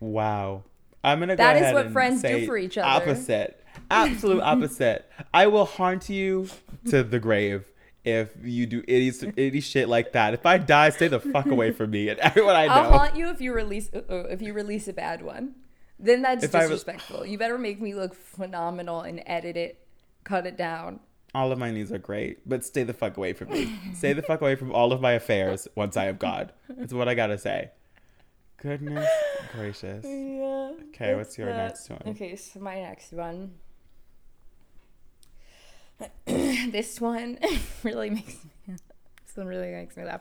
Wow. 0.00 0.64
I'm 1.04 1.20
gonna 1.20 1.36
go 1.36 1.42
That 1.42 1.56
is 1.56 1.72
what 1.72 1.90
friends 1.90 2.22
do 2.22 2.46
for 2.46 2.56
each 2.56 2.78
other. 2.78 2.88
Opposite. 2.88 3.64
Absolute 3.90 4.40
opposite. 4.42 5.10
I 5.34 5.46
will 5.48 5.64
haunt 5.64 6.08
you 6.08 6.48
to 6.88 7.02
the 7.02 7.18
grave 7.18 7.64
if 8.04 8.30
you 8.42 8.66
do 8.66 8.82
any, 8.88 9.12
any 9.36 9.60
shit 9.60 9.88
like 9.88 10.12
that. 10.12 10.34
If 10.34 10.44
I 10.44 10.58
die, 10.58 10.90
stay 10.90 11.08
the 11.08 11.20
fuck 11.20 11.46
away 11.46 11.70
from 11.72 11.90
me 11.90 12.08
and 12.08 12.18
everyone 12.20 12.54
I 12.54 12.66
know. 12.66 12.72
I'll 12.72 12.98
haunt 12.98 13.16
you 13.16 13.28
if 13.28 13.40
you 13.40 13.52
release 13.52 13.90
uh, 13.92 14.24
if 14.30 14.42
you 14.42 14.52
release 14.52 14.88
a 14.88 14.92
bad 14.92 15.22
one. 15.22 15.54
Then 16.02 16.20
that's 16.22 16.44
If 16.44 16.54
I 16.54 16.62
was- 16.66 16.70
disrespectful. 16.82 17.24
You 17.24 17.38
better 17.38 17.56
make 17.56 17.80
me 17.80 17.94
look 17.94 18.14
phenomenal 18.14 19.00
and 19.02 19.22
edit 19.24 19.56
it, 19.56 19.78
cut 20.24 20.46
it 20.46 20.56
down. 20.56 21.00
all 21.34 21.50
of 21.52 21.58
my 21.58 21.70
needs 21.70 21.90
are 21.92 21.98
great, 21.98 22.46
but 22.46 22.62
stay 22.64 22.82
the 22.82 22.92
fuck 22.92 23.16
away 23.16 23.32
from 23.32 23.48
me. 23.50 23.72
stay 23.94 24.12
the 24.12 24.20
fuck 24.20 24.40
away 24.42 24.54
from 24.56 24.70
all 24.72 24.92
of 24.92 25.00
my 25.00 25.12
affairs 25.12 25.66
once 25.76 25.96
I 25.96 26.06
am 26.06 26.16
God. 26.16 26.52
That's 26.68 26.92
what 26.92 27.08
I 27.08 27.14
gotta 27.14 27.38
say. 27.38 27.70
Goodness 28.58 29.08
gracious. 29.54 30.04
Yeah. 30.04 30.72
Okay, 30.88 31.14
what's 31.14 31.38
your 31.38 31.48
next 31.48 31.88
one? 31.88 32.02
Okay, 32.08 32.36
so 32.36 32.60
my 32.60 32.80
next 32.80 33.12
one. 33.12 33.52
this 36.26 37.00
one 37.00 37.38
really 37.82 38.10
makes 38.10 38.44
me. 38.44 38.50
This 39.26 39.36
one 39.38 39.46
really 39.46 39.70
makes 39.70 39.96
me 39.96 40.04
laugh. 40.04 40.20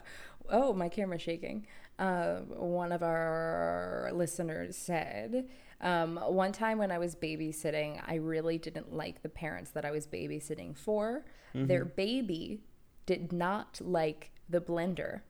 Oh, 0.49 0.71
my 0.71 0.87
camera's 0.87 1.21
shaking. 1.21 1.67
Uh, 1.99 2.35
one 2.47 2.93
of 2.93 3.03
our 3.03 4.09
listeners 4.13 4.77
said, 4.77 5.49
um, 5.81 6.17
one 6.17 6.51
time 6.51 6.77
when 6.77 6.91
I 6.91 6.97
was 6.97 7.15
babysitting, 7.15 8.01
I 8.07 8.15
really 8.15 8.57
didn't 8.57 8.93
like 8.93 9.21
the 9.21 9.29
parents 9.29 9.71
that 9.71 9.85
I 9.85 9.91
was 9.91 10.07
babysitting 10.07 10.77
for. 10.77 11.25
Their 11.53 11.83
baby 11.83 12.61
did 13.05 13.33
not 13.33 13.81
like 13.83 14.31
the 14.47 14.61
blender. 14.61 15.21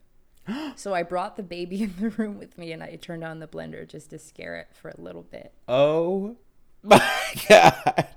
so 0.76 0.94
I 0.94 1.04
brought 1.04 1.36
the 1.36 1.44
baby 1.44 1.84
in 1.84 1.96
the 2.00 2.10
room 2.10 2.38
with 2.38 2.58
me 2.58 2.72
and 2.72 2.84
I 2.84 2.96
turned 2.96 3.24
on 3.24 3.40
the 3.40 3.48
blender 3.48 3.88
just 3.88 4.10
to 4.12 4.20
scare 4.20 4.58
it 4.58 4.68
for 4.74 4.90
a 4.90 5.00
little 5.02 5.24
bit. 5.24 5.54
Oh 5.68 6.38
my 6.84 7.12
god. 7.50 8.08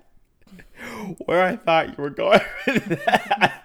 Where 1.24 1.43
I 1.43 1.57
thought 1.57 1.89
you 1.89 2.03
were 2.03 2.11
going 2.11 2.41
with 2.66 3.05
that. 3.07 3.63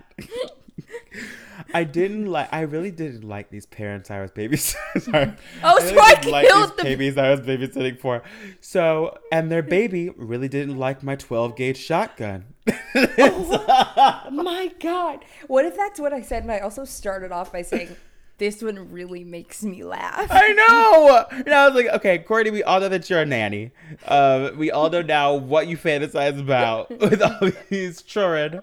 I 1.74 1.84
didn't 1.84 2.26
like. 2.28 2.49
I 2.51 2.61
really 2.61 2.91
didn't 2.91 3.24
like 3.28 3.49
these 3.49 3.65
parents 3.65 4.09
I 4.11 4.22
was 4.22 4.32
babysitting. 4.32 5.38
Oh, 5.63 5.78
I 5.80 5.84
really 5.84 5.99
I 5.99 6.15
didn't 6.15 6.32
like 6.32 6.47
these 6.47 6.72
the- 6.78 6.84
babies 6.84 7.17
I 7.17 7.30
was 7.32 7.41
babysitting 7.41 7.99
for. 7.99 8.24
So, 8.61 9.17
and 9.32 9.51
their 9.51 9.61
baby 9.63 10.09
really 10.15 10.47
didn't 10.47 10.78
like 10.78 11.03
my 11.03 11.15
12 11.15 11.55
gauge 11.55 11.78
shotgun. 11.78 12.45
Oh 12.95 14.30
my 14.32 14.72
god. 14.80 15.24
What 15.47 15.65
if 15.65 15.76
that's 15.76 15.99
what 15.99 16.13
I 16.13 16.22
said 16.22 16.43
and 16.43 16.51
I 16.51 16.59
also 16.59 16.86
started 16.86 17.32
off 17.32 17.51
by 17.51 17.61
saying 17.61 17.95
this 18.38 18.61
one 18.61 18.91
really 18.91 19.24
makes 19.24 19.63
me 19.63 19.84
laugh. 19.84 20.28
I 20.30 20.53
know. 20.53 21.26
And 21.45 21.49
I 21.53 21.67
was 21.67 21.76
like, 21.76 21.93
okay, 21.95 22.20
Courtney, 22.20 22.51
we 22.51 22.63
all 22.63 22.80
know 22.80 22.88
that 22.89 23.09
you're 23.09 23.22
a 23.22 23.26
nanny. 23.26 23.72
Uh, 24.07 24.51
we 24.55 24.72
all 24.72 24.89
know 24.89 25.01
now 25.01 25.34
what 25.36 25.67
you 25.67 25.78
fantasize 25.78 26.39
about 26.39 26.89
with 26.99 27.22
all 27.22 27.51
these 27.70 28.01
children. 28.01 28.61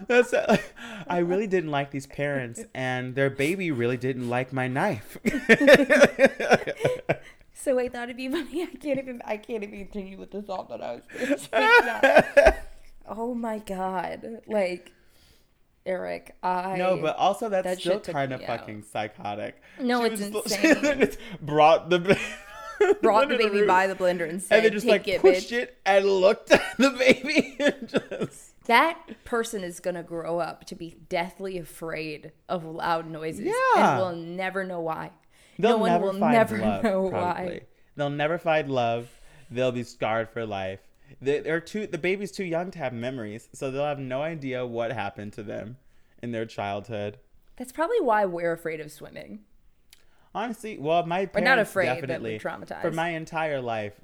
That's 0.08 0.32
like, 0.32 0.74
I 1.06 1.18
really 1.18 1.46
didn't 1.46 1.70
like 1.70 1.90
these 1.90 2.06
parents, 2.06 2.64
and 2.74 3.14
their 3.14 3.30
baby 3.30 3.70
really 3.70 3.96
didn't 3.96 4.28
like 4.28 4.52
my 4.52 4.68
knife. 4.68 5.18
So 7.52 7.78
I 7.78 7.90
thought 7.90 8.04
it'd 8.04 8.16
be 8.16 8.28
funny. 8.28 8.62
I 8.62 8.74
can't 8.76 8.98
even. 8.98 9.20
I 9.22 9.36
can't 9.36 9.62
even 9.62 9.78
continue 9.80 10.18
with 10.18 10.30
the 10.30 10.40
thought 10.40 10.70
that 10.70 10.80
I 10.80 10.94
was. 10.94 11.02
gonna 11.12 11.38
say 11.38 11.48
now. 11.52 12.54
oh 13.06 13.34
my 13.34 13.58
god! 13.58 14.40
Like 14.46 14.92
Eric, 15.84 16.36
I 16.42 16.76
no, 16.78 16.96
but 16.96 17.16
also 17.16 17.50
that's 17.50 17.66
that 17.66 17.78
still 17.80 18.00
kind 18.00 18.32
of 18.32 18.40
me 18.40 18.46
out. 18.46 18.60
fucking 18.60 18.82
psychotic. 18.84 19.60
No, 19.78 20.06
She 20.06 20.12
it's 20.12 20.22
insane. 20.22 21.00
She 21.10 21.16
brought 21.42 21.90
the 21.90 22.18
brought 23.02 23.28
the 23.28 23.36
baby 23.36 23.58
room, 23.58 23.66
by 23.66 23.86
the 23.86 23.94
blender 23.94 24.26
and 24.26 24.40
said, 24.40 24.56
and 24.56 24.64
then 24.64 24.72
just 24.72 24.86
"Take 24.86 24.90
like 24.92 25.08
it, 25.08 25.20
pushed 25.20 25.50
bitch." 25.50 25.58
it 25.58 25.76
and 25.84 26.06
looked 26.06 26.50
at 26.52 26.62
the 26.78 26.90
baby 26.90 27.56
and 27.60 27.88
just. 27.88 28.49
That 28.66 29.24
person 29.24 29.64
is 29.64 29.80
gonna 29.80 30.02
grow 30.02 30.38
up 30.38 30.64
to 30.66 30.74
be 30.74 30.96
deathly 31.08 31.58
afraid 31.58 32.32
of 32.48 32.64
loud 32.64 33.08
noises, 33.08 33.46
Yeah. 33.46 33.52
and 33.76 33.98
will 33.98 34.16
never 34.16 34.64
know 34.64 34.80
why. 34.80 35.10
They'll 35.58 35.72
no 35.72 35.76
one 35.78 35.90
never 35.92 36.04
will 36.04 36.12
never 36.14 36.58
love, 36.64 36.82
know 36.84 37.08
probably. 37.10 37.44
why. 37.44 37.60
They'll 37.96 38.10
never 38.10 38.38
find 38.38 38.70
love. 38.70 39.08
They'll 39.50 39.72
be 39.72 39.82
scarred 39.82 40.30
for 40.30 40.46
life. 40.46 40.80
They're 41.20 41.60
too. 41.60 41.86
The 41.86 41.98
baby's 41.98 42.30
too 42.30 42.44
young 42.44 42.70
to 42.70 42.78
have 42.78 42.92
memories, 42.92 43.48
so 43.52 43.70
they'll 43.70 43.84
have 43.84 43.98
no 43.98 44.22
idea 44.22 44.64
what 44.64 44.92
happened 44.92 45.32
to 45.34 45.42
them 45.42 45.76
in 46.22 46.30
their 46.30 46.46
childhood. 46.46 47.18
That's 47.56 47.72
probably 47.72 48.00
why 48.00 48.24
we're 48.26 48.52
afraid 48.52 48.80
of 48.80 48.92
swimming. 48.92 49.40
Honestly, 50.34 50.78
well, 50.78 51.04
my 51.06 51.26
parents 51.26 51.44
not 51.44 51.58
afraid, 51.58 51.86
definitely 51.86 52.38
traumatized. 52.38 52.82
for 52.82 52.92
my 52.92 53.10
entire 53.10 53.60
life, 53.60 53.94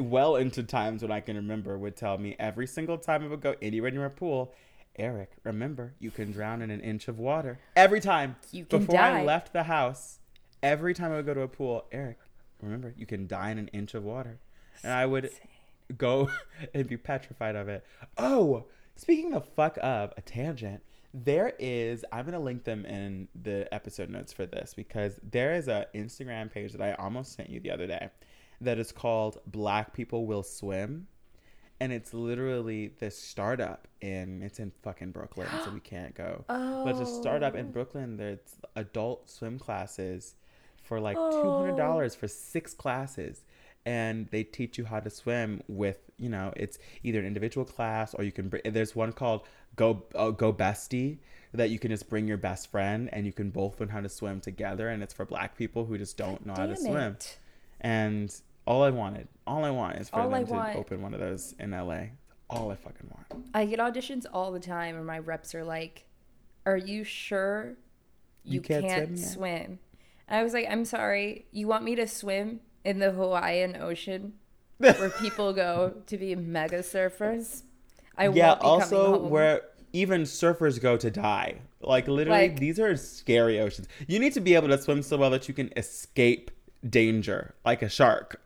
well 0.00 0.36
into 0.36 0.62
times 0.64 1.02
when 1.02 1.12
I 1.12 1.20
can 1.20 1.36
remember, 1.36 1.78
would 1.78 1.96
tell 1.96 2.18
me 2.18 2.34
every 2.38 2.66
single 2.66 2.98
time 2.98 3.22
I 3.22 3.28
would 3.28 3.40
go 3.40 3.54
anywhere 3.62 3.90
near 3.90 4.06
a 4.06 4.10
pool. 4.10 4.52
Eric, 4.98 5.30
remember, 5.44 5.94
you 6.00 6.10
can 6.10 6.32
drown 6.32 6.62
in 6.62 6.70
an 6.70 6.80
inch 6.80 7.06
of 7.06 7.18
water. 7.18 7.58
Every 7.76 8.00
time. 8.00 8.36
You 8.50 8.64
can 8.64 8.86
Before 8.86 8.98
I 8.98 9.22
left 9.22 9.52
the 9.52 9.64
house, 9.64 10.18
every 10.62 10.94
time 10.94 11.12
I 11.12 11.16
would 11.16 11.26
go 11.26 11.34
to 11.34 11.42
a 11.42 11.48
pool, 11.48 11.84
Eric, 11.92 12.18
remember, 12.62 12.94
you 12.96 13.06
can 13.06 13.26
die 13.26 13.50
in 13.50 13.58
an 13.58 13.68
inch 13.68 13.94
of 13.94 14.02
water. 14.04 14.38
And 14.82 14.92
I 14.92 15.06
would 15.06 15.30
go 15.96 16.30
and 16.74 16.88
be 16.88 16.96
petrified 16.96 17.56
of 17.56 17.68
it. 17.68 17.84
Oh, 18.16 18.64
speaking 18.96 19.34
of 19.34 19.46
fuck 19.46 19.78
of 19.82 20.12
a 20.16 20.22
tangent, 20.22 20.82
there 21.24 21.54
is 21.58 22.04
I'm 22.12 22.26
gonna 22.26 22.40
link 22.40 22.64
them 22.64 22.84
in 22.84 23.28
the 23.40 23.72
episode 23.72 24.10
notes 24.10 24.32
for 24.32 24.44
this 24.44 24.74
because 24.74 25.18
there 25.22 25.54
is 25.54 25.66
a 25.66 25.86
Instagram 25.94 26.52
page 26.52 26.72
that 26.72 26.82
I 26.82 26.92
almost 27.02 27.34
sent 27.34 27.48
you 27.48 27.58
the 27.58 27.70
other 27.70 27.86
day 27.86 28.10
that 28.60 28.78
is 28.78 28.92
called 28.92 29.38
Black 29.46 29.94
People 29.94 30.26
Will 30.26 30.42
Swim. 30.42 31.06
And 31.78 31.92
it's 31.92 32.14
literally 32.14 32.92
this 33.00 33.18
startup 33.18 33.86
in 34.00 34.42
it's 34.42 34.58
in 34.58 34.72
fucking 34.82 35.10
Brooklyn, 35.10 35.48
so 35.64 35.70
we 35.70 35.80
can't 35.94 36.14
go. 36.14 36.44
But 36.48 36.88
it's 36.88 37.00
a 37.00 37.06
startup 37.20 37.54
in 37.54 37.66
oh. 37.66 37.70
Brooklyn. 37.70 38.16
There's 38.16 38.38
adult 38.76 39.28
swim 39.30 39.58
classes 39.58 40.34
for 40.82 41.00
like 41.00 41.16
hundred 41.16 41.76
dollars 41.76 42.14
for 42.14 42.28
six 42.28 42.72
classes, 42.72 43.42
and 43.84 44.26
they 44.28 44.42
teach 44.42 44.78
you 44.78 44.86
how 44.86 45.00
to 45.00 45.10
swim 45.10 45.62
with 45.68 45.98
you 46.16 46.30
know 46.30 46.50
it's 46.56 46.78
either 47.02 47.20
an 47.20 47.26
individual 47.26 47.66
class 47.66 48.14
or 48.14 48.24
you 48.24 48.32
can. 48.32 48.48
br- 48.48 48.58
There's 48.64 48.96
one 48.96 49.12
called 49.12 49.42
Go 49.76 50.02
uh, 50.14 50.30
Go 50.30 50.52
Bestie 50.52 51.18
that 51.52 51.70
you 51.70 51.78
can 51.78 51.90
just 51.90 52.08
bring 52.10 52.26
your 52.26 52.36
best 52.36 52.70
friend 52.70 53.08
and 53.12 53.24
you 53.24 53.32
can 53.32 53.50
both 53.50 53.80
learn 53.80 53.88
how 53.88 54.00
to 54.00 54.08
swim 54.08 54.40
together, 54.40 54.88
and 54.88 55.02
it's 55.02 55.14
for 55.14 55.24
Black 55.24 55.56
people 55.56 55.84
who 55.86 55.96
just 55.96 56.16
don't 56.16 56.44
know 56.44 56.54
how 56.54 56.66
to 56.66 56.74
Damn 56.74 56.82
swim. 56.82 57.12
it. 57.12 57.38
And 57.80 58.34
all 58.66 58.82
I 58.82 58.90
wanted, 58.90 59.28
all 59.46 59.64
I 59.64 59.70
want 59.70 59.96
is 59.98 60.08
for 60.10 60.16
All 60.20 60.34
I 60.34 60.38
them 60.40 60.46
to 60.48 60.52
want- 60.52 60.76
open 60.76 61.02
one 61.02 61.14
of 61.14 61.20
those 61.20 61.54
in 61.58 61.70
LA. 61.70 62.06
All 62.50 62.70
I 62.70 62.76
fucking 62.76 63.10
want. 63.10 63.46
I 63.54 63.64
get 63.66 63.78
auditions 63.80 64.24
all 64.32 64.52
the 64.52 64.60
time, 64.60 64.96
and 64.96 65.04
my 65.06 65.18
reps 65.18 65.54
are 65.54 65.64
like, 65.64 66.04
"Are 66.64 66.76
you 66.76 67.02
sure 67.04 67.76
you, 68.44 68.54
You 68.54 68.60
can't 68.60 68.84
can't, 68.84 69.18
swim 69.18 69.32
swim?" 69.32 69.78
And 70.28 70.40
I 70.40 70.42
was 70.44 70.52
like, 70.52 70.66
"I'm 70.70 70.84
sorry. 70.84 71.46
You 71.50 71.66
want 71.68 71.82
me 71.84 71.94
to 71.96 72.06
swim 72.06 72.60
in 72.84 72.98
the 73.00 73.10
Hawaiian 73.10 73.76
Ocean, 73.76 74.34
where 74.78 75.10
people 75.20 75.52
go 75.52 75.94
to 76.06 76.16
be 76.16 76.34
mega 76.36 76.80
surfers? 76.80 77.62
I 78.16 78.28
yeah 78.28 78.52
also 78.54 79.18
where 79.18 79.62
even 79.92 80.22
surfers 80.22 80.80
go 80.80 80.96
to 80.96 81.10
die 81.10 81.56
like 81.80 82.08
literally 82.08 82.48
Like- 82.48 82.60
these 82.60 82.78
are 82.80 82.96
scary 82.96 83.60
oceans 83.60 83.88
you 84.06 84.18
need 84.18 84.32
to 84.34 84.40
be 84.40 84.54
able 84.54 84.68
to 84.68 84.78
swim 84.78 85.02
so 85.02 85.16
well 85.16 85.30
that 85.30 85.48
you 85.48 85.54
can 85.54 85.72
escape 85.76 86.50
danger 86.88 87.54
like 87.64 87.82
a 87.82 87.88
shark 87.88 88.40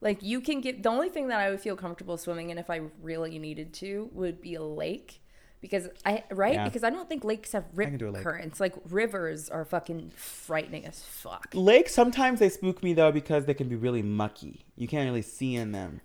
Like 0.00 0.22
you 0.22 0.40
can 0.40 0.60
get 0.60 0.82
the 0.82 0.88
only 0.88 1.08
thing 1.08 1.28
that 1.28 1.40
I 1.40 1.50
would 1.50 1.60
feel 1.60 1.74
comfortable 1.76 2.16
swimming 2.16 2.50
in 2.50 2.58
if 2.58 2.70
I 2.70 2.82
really 3.02 3.38
needed 3.38 3.72
to 3.74 4.08
would 4.12 4.40
be 4.40 4.54
a 4.54 4.62
lake. 4.62 5.20
Because 5.60 5.88
I 6.06 6.22
right? 6.30 6.54
Yeah. 6.54 6.64
Because 6.64 6.84
I 6.84 6.90
don't 6.90 7.08
think 7.08 7.24
lakes 7.24 7.50
have 7.50 7.64
rip 7.74 7.88
can 7.88 7.98
do 7.98 8.08
a 8.08 8.10
lake. 8.10 8.22
currents. 8.22 8.60
Like 8.60 8.74
rivers 8.88 9.48
are 9.48 9.64
fucking 9.64 10.10
frightening 10.14 10.86
as 10.86 11.02
fuck. 11.02 11.48
lakes 11.52 11.92
sometimes 11.92 12.38
they 12.38 12.48
spook 12.48 12.80
me 12.80 12.92
though 12.94 13.10
because 13.10 13.46
they 13.46 13.54
can 13.54 13.68
be 13.68 13.74
really 13.74 14.02
mucky 14.02 14.64
you 14.76 14.86
can't 14.86 15.04
really 15.08 15.20
see 15.22 15.56
in 15.56 15.72
them 15.72 16.00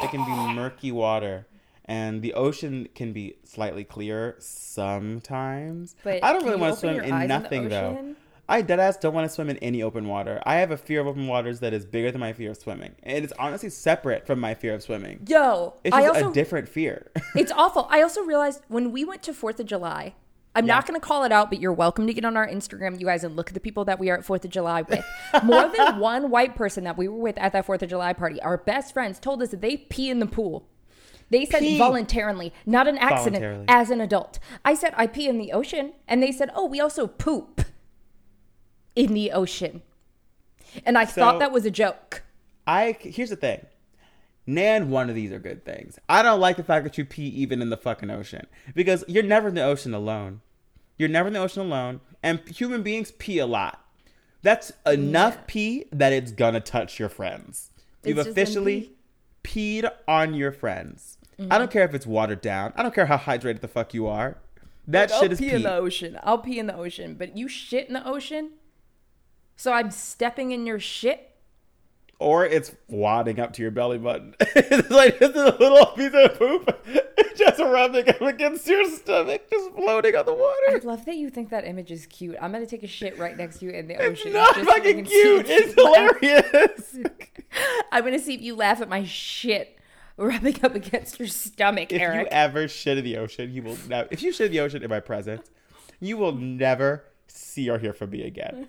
they 0.00 0.08
can 0.08 0.24
be 0.24 0.54
murky 0.54 0.92
water 0.92 1.46
and 1.84 2.22
the 2.22 2.34
ocean 2.34 2.88
can 2.94 3.12
be 3.12 3.34
slightly 3.44 3.84
clear 3.84 4.36
sometimes 4.38 5.94
But 6.02 6.22
i 6.24 6.32
don't 6.32 6.44
really 6.44 6.56
want 6.60 6.74
to 6.74 6.80
swim 6.80 7.00
in 7.00 7.14
in 7.22 7.28
nothing 7.28 7.68
though 7.68 7.90
ocean? 7.92 8.16
I 8.48 8.64
deadass 8.64 8.98
don't 9.00 9.14
want 9.14 9.28
to 9.28 9.32
swim 9.32 9.48
in 9.48 9.58
any 9.58 9.80
open 9.80 10.08
water. 10.08 10.42
I 10.44 10.56
have 10.56 10.72
a 10.72 10.76
fear 10.76 11.00
of 11.00 11.06
open 11.06 11.28
waters 11.28 11.60
that 11.60 11.72
is 11.72 11.86
bigger 11.86 12.10
than 12.10 12.20
my 12.20 12.32
fear 12.32 12.50
of 12.50 12.56
swimming. 12.56 12.96
And 13.04 13.22
it's 13.22 13.32
honestly 13.38 13.70
separate 13.70 14.26
from 14.26 14.40
my 14.40 14.54
fear 14.54 14.74
of 14.74 14.82
swimming. 14.82 15.24
Yo, 15.28 15.74
It's 15.84 15.94
I 15.94 16.02
just 16.02 16.16
also 16.16 16.30
a 16.30 16.34
different 16.34 16.68
fear. 16.68 17.12
it's 17.36 17.52
awful. 17.52 17.86
I 17.90 18.02
also 18.02 18.22
realized 18.24 18.62
when 18.66 18.90
we 18.90 19.04
went 19.04 19.22
to 19.22 19.32
Fourth 19.32 19.60
of 19.60 19.66
July, 19.66 20.16
I'm 20.54 20.66
not 20.66 20.86
going 20.86 20.98
to 21.00 21.06
call 21.06 21.22
it 21.24 21.30
out, 21.32 21.48
but 21.48 21.60
you're 21.60 21.72
welcome 21.72 22.06
to 22.08 22.12
get 22.14 22.24
on 22.24 22.36
our 22.36 22.46
Instagram, 22.46 22.98
you 22.98 23.06
guys, 23.06 23.22
and 23.22 23.36
look 23.36 23.48
at 23.48 23.54
the 23.54 23.60
people 23.60 23.84
that 23.84 23.98
we 24.00 24.10
are 24.10 24.16
at 24.18 24.24
Fourth 24.24 24.44
of 24.44 24.50
July 24.50 24.82
with. 24.82 25.04
More 25.44 25.68
than 25.68 25.98
one 26.00 26.28
white 26.30 26.56
person 26.56 26.82
that 26.84 26.98
we 26.98 27.06
were 27.06 27.18
with 27.18 27.38
at 27.38 27.52
that 27.52 27.66
Fourth 27.66 27.82
of 27.82 27.88
July 27.88 28.12
party, 28.12 28.42
our 28.42 28.56
best 28.58 28.92
friends 28.92 29.20
told 29.20 29.42
us 29.42 29.50
that 29.50 29.60
they 29.60 29.76
pee 29.76 30.10
in 30.10 30.18
the 30.18 30.26
pool. 30.26 30.66
They 31.30 31.44
said 31.44 31.60
Pee. 31.60 31.78
voluntarily, 31.78 32.52
not 32.66 32.88
an 32.88 32.98
accident, 32.98 33.66
as 33.68 33.90
an 33.90 34.00
adult. 34.00 34.40
I 34.64 34.74
said 34.74 34.92
I 34.96 35.06
pee 35.06 35.28
in 35.28 35.38
the 35.38 35.52
ocean, 35.52 35.92
and 36.08 36.20
they 36.20 36.32
said, 36.32 36.50
oh, 36.56 36.66
we 36.66 36.80
also 36.80 37.06
poop 37.06 37.62
in 38.96 39.14
the 39.14 39.30
ocean. 39.30 39.82
And 40.84 40.98
I 40.98 41.04
So- 41.04 41.20
thought 41.20 41.38
that 41.38 41.52
was 41.52 41.64
a 41.64 41.70
joke. 41.70 42.24
I 42.66 42.96
here's 43.00 43.30
the 43.30 43.36
thing. 43.36 43.64
Nan, 44.46 44.90
one 44.90 45.08
of 45.08 45.14
these 45.14 45.32
are 45.32 45.38
good 45.38 45.64
things. 45.64 45.98
I 46.08 46.22
don't 46.22 46.40
like 46.40 46.56
the 46.56 46.64
fact 46.64 46.84
that 46.84 46.98
you 46.98 47.04
pee 47.04 47.28
even 47.28 47.62
in 47.62 47.70
the 47.70 47.76
fucking 47.76 48.10
ocean 48.10 48.46
because 48.74 49.04
you're 49.06 49.22
never 49.22 49.48
in 49.48 49.54
the 49.54 49.62
ocean 49.62 49.94
alone. 49.94 50.40
You're 50.96 51.08
never 51.08 51.28
in 51.28 51.34
the 51.34 51.40
ocean 51.40 51.62
alone, 51.62 52.00
and 52.22 52.40
human 52.48 52.82
beings 52.82 53.12
pee 53.12 53.38
a 53.38 53.46
lot. 53.46 53.82
That's 54.42 54.72
enough 54.86 55.46
pee 55.46 55.86
that 55.92 56.12
it's 56.12 56.32
gonna 56.32 56.60
touch 56.60 56.98
your 56.98 57.08
friends. 57.08 57.70
You've 58.04 58.18
It's 58.18 58.26
just 58.26 58.38
in 58.38 58.42
officially 58.42 58.92
peed 59.42 59.90
on 60.08 60.34
your 60.34 60.52
friends. 60.52 61.18
I 61.38 61.42
mm-hmm. 61.42 61.50
don't 61.50 61.70
care 61.70 61.84
if 61.84 61.94
it's 61.94 62.06
watered 62.06 62.40
down. 62.40 62.72
I 62.76 62.82
don't 62.82 62.94
care 62.94 63.06
how 63.06 63.16
hydrated 63.16 63.60
the 63.60 63.68
fuck 63.68 63.94
you 63.94 64.06
are. 64.06 64.38
That 64.86 65.12
I'll 65.12 65.20
shit 65.22 65.32
is 65.32 65.38
pee 65.38 65.50
pee. 65.50 65.56
in 65.56 65.62
the 65.62 65.74
ocean. 65.74 66.18
I'll 66.22 66.38
pee 66.38 66.58
in 66.58 66.66
the 66.66 66.76
ocean, 66.76 67.14
but 67.14 67.36
you 67.36 67.48
shit 67.48 67.88
in 67.88 67.94
the 67.94 68.06
ocean. 68.06 68.52
So 69.56 69.72
I'm 69.72 69.90
stepping 69.90 70.52
in 70.52 70.66
your 70.66 70.80
shit. 70.80 71.30
Or 72.20 72.44
it's 72.44 72.70
wadding 72.86 73.40
up 73.40 73.54
to 73.54 73.62
your 73.62 73.70
belly 73.70 73.98
button. 73.98 74.34
it's 74.40 74.90
like 74.90 75.18
just 75.18 75.34
a 75.34 75.56
little 75.58 75.86
piece 75.86 76.12
of 76.14 76.38
poop 76.38 76.86
just 77.36 77.58
rubbing 77.58 78.08
up 78.08 78.20
against 78.20 78.66
your 78.66 78.84
stomach, 78.90 79.48
just 79.50 79.72
floating 79.72 80.14
on 80.14 80.26
the 80.26 80.34
water. 80.34 80.56
I 80.68 80.80
love 80.84 81.04
that 81.06 81.16
you 81.16 81.30
think 81.30 81.50
that 81.50 81.66
image 81.66 81.90
is 81.90 82.06
cute. 82.06 82.36
I'm 82.40 82.52
gonna 82.52 82.66
take 82.66 82.82
a 82.82 82.86
shit 82.86 83.18
right 83.18 83.36
next 83.36 83.58
to 83.58 83.64
you 83.66 83.70
in 83.72 83.88
the 83.88 83.94
It's 83.94 84.20
ocean. 84.20 84.32
not 84.34 84.54
just 84.54 84.68
fucking 84.68 85.04
cute. 85.06 85.46
It's 85.48 85.74
hilarious. 87.00 87.10
I'm 87.90 88.04
gonna 88.04 88.18
see 88.18 88.34
if 88.34 88.42
you 88.42 88.54
laugh 88.54 88.80
at 88.80 88.88
my 88.88 89.04
shit 89.04 89.78
rubbing 90.18 90.62
up 90.62 90.74
against 90.74 91.18
your 91.18 91.28
stomach, 91.28 91.90
if 91.90 92.00
you 92.00 92.26
ever 92.30 92.68
shit 92.68 92.98
in 92.98 93.04
the 93.04 93.16
ocean, 93.16 93.50
you 93.52 93.62
will 93.62 93.78
never. 93.88 94.08
If 94.10 94.22
you 94.22 94.32
shit 94.32 94.46
in 94.46 94.52
the 94.52 94.60
ocean 94.60 94.82
in 94.82 94.90
my 94.90 95.00
presence, 95.00 95.48
you 95.98 96.18
will 96.18 96.32
never 96.32 97.04
see 97.26 97.70
or 97.70 97.78
hear 97.78 97.94
from 97.94 98.10
me 98.10 98.22
again. 98.24 98.68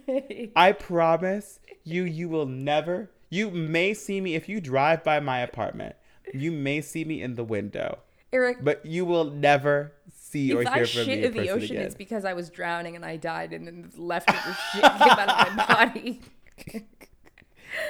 I 0.55 0.71
promise 0.71 1.59
you, 1.83 2.03
you 2.03 2.29
will 2.29 2.45
never. 2.45 3.09
You 3.31 3.49
may 3.49 3.93
see 3.93 4.19
me 4.19 4.35
if 4.35 4.49
you 4.49 4.59
drive 4.59 5.05
by 5.05 5.21
my 5.21 5.39
apartment. 5.39 5.95
You 6.33 6.51
may 6.51 6.81
see 6.81 7.05
me 7.05 7.21
in 7.21 7.35
the 7.35 7.45
window, 7.45 7.99
Eric, 8.33 8.57
but 8.61 8.85
you 8.85 9.05
will 9.05 9.23
never 9.23 9.93
see 10.13 10.53
or 10.53 10.59
hear 10.61 10.69
I 10.69 10.85
from 10.85 10.99
me 10.99 11.05
shit 11.05 11.19
in 11.19 11.23
in 11.23 11.33
the 11.33 11.49
ocean, 11.49 11.71
again. 11.71 11.85
it's 11.85 11.95
because 11.95 12.25
I 12.25 12.33
was 12.33 12.49
drowning 12.49 12.95
and 12.97 13.05
I 13.05 13.15
died, 13.15 13.53
and 13.53 13.65
then 13.65 13.89
leftover 13.95 14.55
shit 14.73 14.81
came 14.83 14.91
out 14.91 15.47
of 15.47 15.55
my 15.55 15.65
body. 15.67 16.21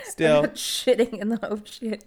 Still, 0.04 0.44
shitting 0.44 1.20
in 1.20 1.30
the 1.30 1.46
ocean. 1.46 1.98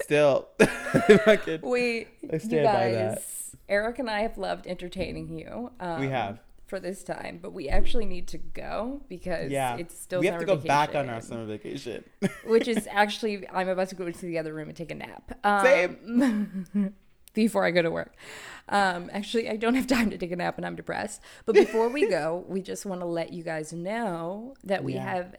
still. 0.00 0.48
Wait, 1.62 2.08
I 2.32 2.36
you 2.42 2.62
guys. 2.62 3.56
Eric 3.68 4.00
and 4.00 4.10
I 4.10 4.22
have 4.22 4.36
loved 4.36 4.66
entertaining 4.66 5.38
you. 5.38 5.70
Um, 5.78 6.00
We 6.00 6.08
have. 6.08 6.40
For 6.70 6.80
this 6.80 7.02
time, 7.04 7.38
but 7.42 7.52
we 7.52 7.68
actually 7.68 8.06
need 8.06 8.28
to 8.28 8.38
go 8.38 9.02
because 9.08 9.50
yeah, 9.50 9.76
it's 9.76 10.00
still 10.00 10.20
we 10.20 10.26
have 10.28 10.38
to 10.40 10.46
go 10.46 10.56
back 10.56 10.94
on 10.94 11.10
our 11.10 11.20
summer 11.20 11.44
vacation. 11.44 12.04
which 12.46 12.68
is 12.68 12.88
actually 13.02 13.46
I'm 13.50 13.68
about 13.68 13.88
to 13.90 13.94
go 13.96 14.06
into 14.06 14.24
the 14.24 14.38
other 14.38 14.54
room 14.54 14.68
and 14.68 14.76
take 14.76 14.90
a 14.90 14.94
nap. 14.94 15.32
Um, 15.44 15.64
Same. 15.64 16.94
before 17.34 17.64
I 17.64 17.70
go 17.70 17.82
to 17.82 17.90
work. 17.90 18.14
Um, 18.68 19.10
actually, 19.12 19.48
I 19.50 19.56
don't 19.56 19.74
have 19.74 19.86
time 19.86 20.10
to 20.10 20.18
take 20.18 20.32
a 20.32 20.36
nap 20.36 20.56
and 20.56 20.64
I'm 20.66 20.76
depressed. 20.76 21.20
But 21.44 21.54
before 21.54 21.88
we 21.88 22.08
go, 22.08 22.44
we 22.48 22.62
just 22.62 22.86
want 22.86 23.00
to 23.02 23.06
let 23.06 23.32
you 23.32 23.42
guys 23.42 23.72
know 23.72 24.54
that 24.64 24.82
we 24.84 24.94
Yeah. 24.94 25.04
have 25.04 25.36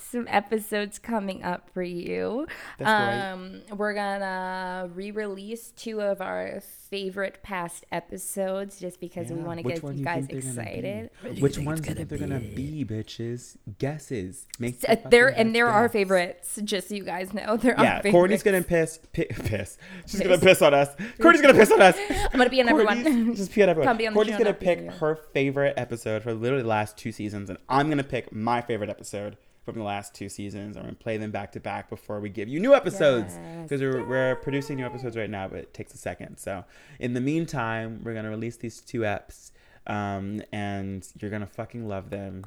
some 0.00 0.26
episodes 0.28 0.98
coming 0.98 1.42
up 1.42 1.68
for 1.70 1.82
you. 1.82 2.46
That's 2.78 2.88
right. 2.88 3.30
um, 3.32 3.62
We're 3.76 3.94
gonna 3.94 4.88
re-release 4.94 5.70
two 5.76 6.00
of 6.00 6.20
our 6.20 6.60
favorite 6.90 7.42
past 7.42 7.84
episodes 7.92 8.80
just 8.80 8.98
because 9.00 9.30
we 9.30 9.36
want 9.42 9.58
to 9.58 9.62
get 9.62 9.82
you 9.82 9.90
you 9.92 10.04
guys 10.04 10.26
think 10.26 10.42
they're 10.42 10.52
gonna 10.54 10.64
be? 10.64 10.78
excited. 10.78 11.10
Which 11.42 11.58
ones 11.58 11.80
do 11.80 11.88
you 11.90 11.94
think 11.94 12.08
they're 12.08 12.18
gonna 12.18 12.40
be, 12.40 12.84
bitches? 12.84 13.56
Guesses. 13.78 14.46
Make 14.58 14.80
the 14.80 14.92
Uh, 14.92 15.08
They're 15.10 15.28
and 15.28 15.54
they're 15.54 15.68
our 15.68 15.88
favorites, 15.88 16.58
just 16.64 16.88
so 16.88 16.94
you 16.94 17.04
guys 17.04 17.32
know. 17.34 17.56
They're 17.58 17.74
Yeah, 17.74 17.96
our 17.96 18.02
favorites. 18.02 18.12
Courtney's 18.12 18.42
gonna 18.42 18.62
piss, 18.62 18.98
pi- 19.12 19.26
piss. 19.28 19.76
She's 20.06 20.20
gonna 20.20 20.34
Piss. 20.36 20.44
piss 20.44 20.62
on 20.62 20.74
us. 20.74 20.88
Courtney's 21.20 21.42
gonna 21.42 21.54
piss 21.54 21.70
on 21.70 21.82
us. 21.82 21.96
I'm 22.10 22.38
gonna 22.38 22.48
be 22.50 22.60
on 22.62 22.68
everyone. 22.68 23.02
Courtney's- 23.02 23.38
Just 23.38 23.52
pee 23.52 23.62
on 23.62 23.68
everyone. 23.68 23.86
Come 23.88 23.96
be 23.98 24.06
on 24.06 24.12
the 24.14 24.16
Courtney's 24.16 24.36
show, 24.38 24.44
gonna 24.44 24.54
pick 24.54 24.90
her 24.92 25.16
favorite 25.34 25.74
episode 25.76 26.22
for 26.22 26.32
literally 26.32 26.62
the 26.62 26.68
last 26.68 26.96
two 26.96 27.12
seasons, 27.12 27.50
and 27.50 27.58
I'm 27.68 27.88
gonna 27.90 28.04
pick 28.04 28.32
my 28.32 28.60
favorite 28.62 28.88
episode 28.90 29.36
from 29.72 29.78
the 29.80 29.84
last 29.84 30.14
two 30.14 30.28
seasons. 30.30 30.76
I'm 30.76 30.84
gonna 30.84 30.94
play 30.94 31.18
them 31.18 31.30
back 31.30 31.52
to 31.52 31.60
back 31.60 31.90
before 31.90 32.20
we 32.20 32.30
give 32.30 32.48
you 32.48 32.58
new 32.58 32.74
episodes 32.74 33.38
because 33.62 33.82
we're, 33.82 34.06
we're 34.06 34.36
producing 34.36 34.78
new 34.78 34.86
episodes 34.86 35.14
right 35.16 35.28
now, 35.28 35.46
but 35.48 35.58
it 35.58 35.74
takes 35.74 35.92
a 35.92 35.98
second. 35.98 36.38
So 36.38 36.64
in 36.98 37.12
the 37.12 37.20
meantime, 37.20 38.00
we're 38.02 38.14
gonna 38.14 38.30
release 38.30 38.56
these 38.56 38.80
two 38.80 39.00
eps, 39.00 39.50
um, 39.86 40.40
and 40.52 41.06
you're 41.20 41.30
gonna 41.30 41.46
fucking 41.46 41.86
love 41.86 42.08
them 42.08 42.46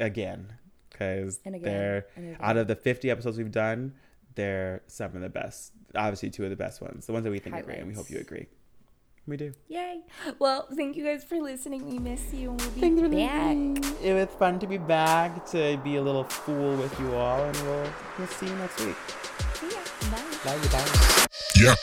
again 0.00 0.54
because 0.90 1.40
they're 1.44 2.06
again. 2.16 2.36
out 2.40 2.56
of 2.56 2.68
the 2.68 2.76
50 2.76 3.10
episodes 3.10 3.36
we've 3.36 3.52
done, 3.52 3.92
they're 4.34 4.82
some 4.86 5.14
of 5.14 5.20
the 5.20 5.28
best. 5.28 5.72
Obviously, 5.94 6.30
two 6.30 6.44
of 6.44 6.50
the 6.50 6.56
best 6.56 6.80
ones, 6.80 7.04
the 7.04 7.12
ones 7.12 7.24
that 7.24 7.30
we 7.30 7.38
think 7.38 7.54
are 7.54 7.62
great, 7.62 7.80
and 7.80 7.88
we 7.88 7.94
hope 7.94 8.08
you 8.08 8.18
agree. 8.18 8.46
We 9.26 9.36
do. 9.36 9.54
Yay! 9.68 10.00
Well, 10.40 10.66
thank 10.74 10.96
you 10.96 11.04
guys 11.04 11.22
for 11.22 11.40
listening. 11.40 11.88
We 11.88 11.98
miss 12.00 12.34
you, 12.34 12.56
and 12.82 12.96
we'll 12.96 13.08
be 13.08 13.16
back. 13.24 13.56
It 14.02 14.14
was 14.14 14.28
fun 14.36 14.58
to 14.58 14.66
be 14.66 14.78
back, 14.78 15.46
to 15.50 15.76
be 15.84 15.96
a 15.96 16.02
little 16.02 16.24
fool 16.24 16.76
with 16.76 16.98
you 16.98 17.14
all, 17.14 17.44
and 17.44 17.56
we'll, 17.58 17.86
we'll 18.18 18.26
see 18.26 18.46
you 18.46 18.56
next 18.56 18.84
week. 18.84 18.96
See 19.54 19.68
ya. 19.68 19.78
Bye. 20.10 20.50
Love 20.50 20.64
you, 20.64 20.70
bye. 20.70 21.26
Yeah. 21.54 21.74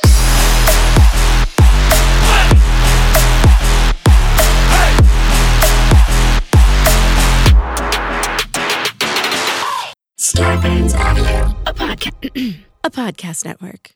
Scarpins 10.17 10.93
Avenue. 10.93 11.55
A 12.83 12.89
podcast 12.89 13.45
network. 13.45 13.91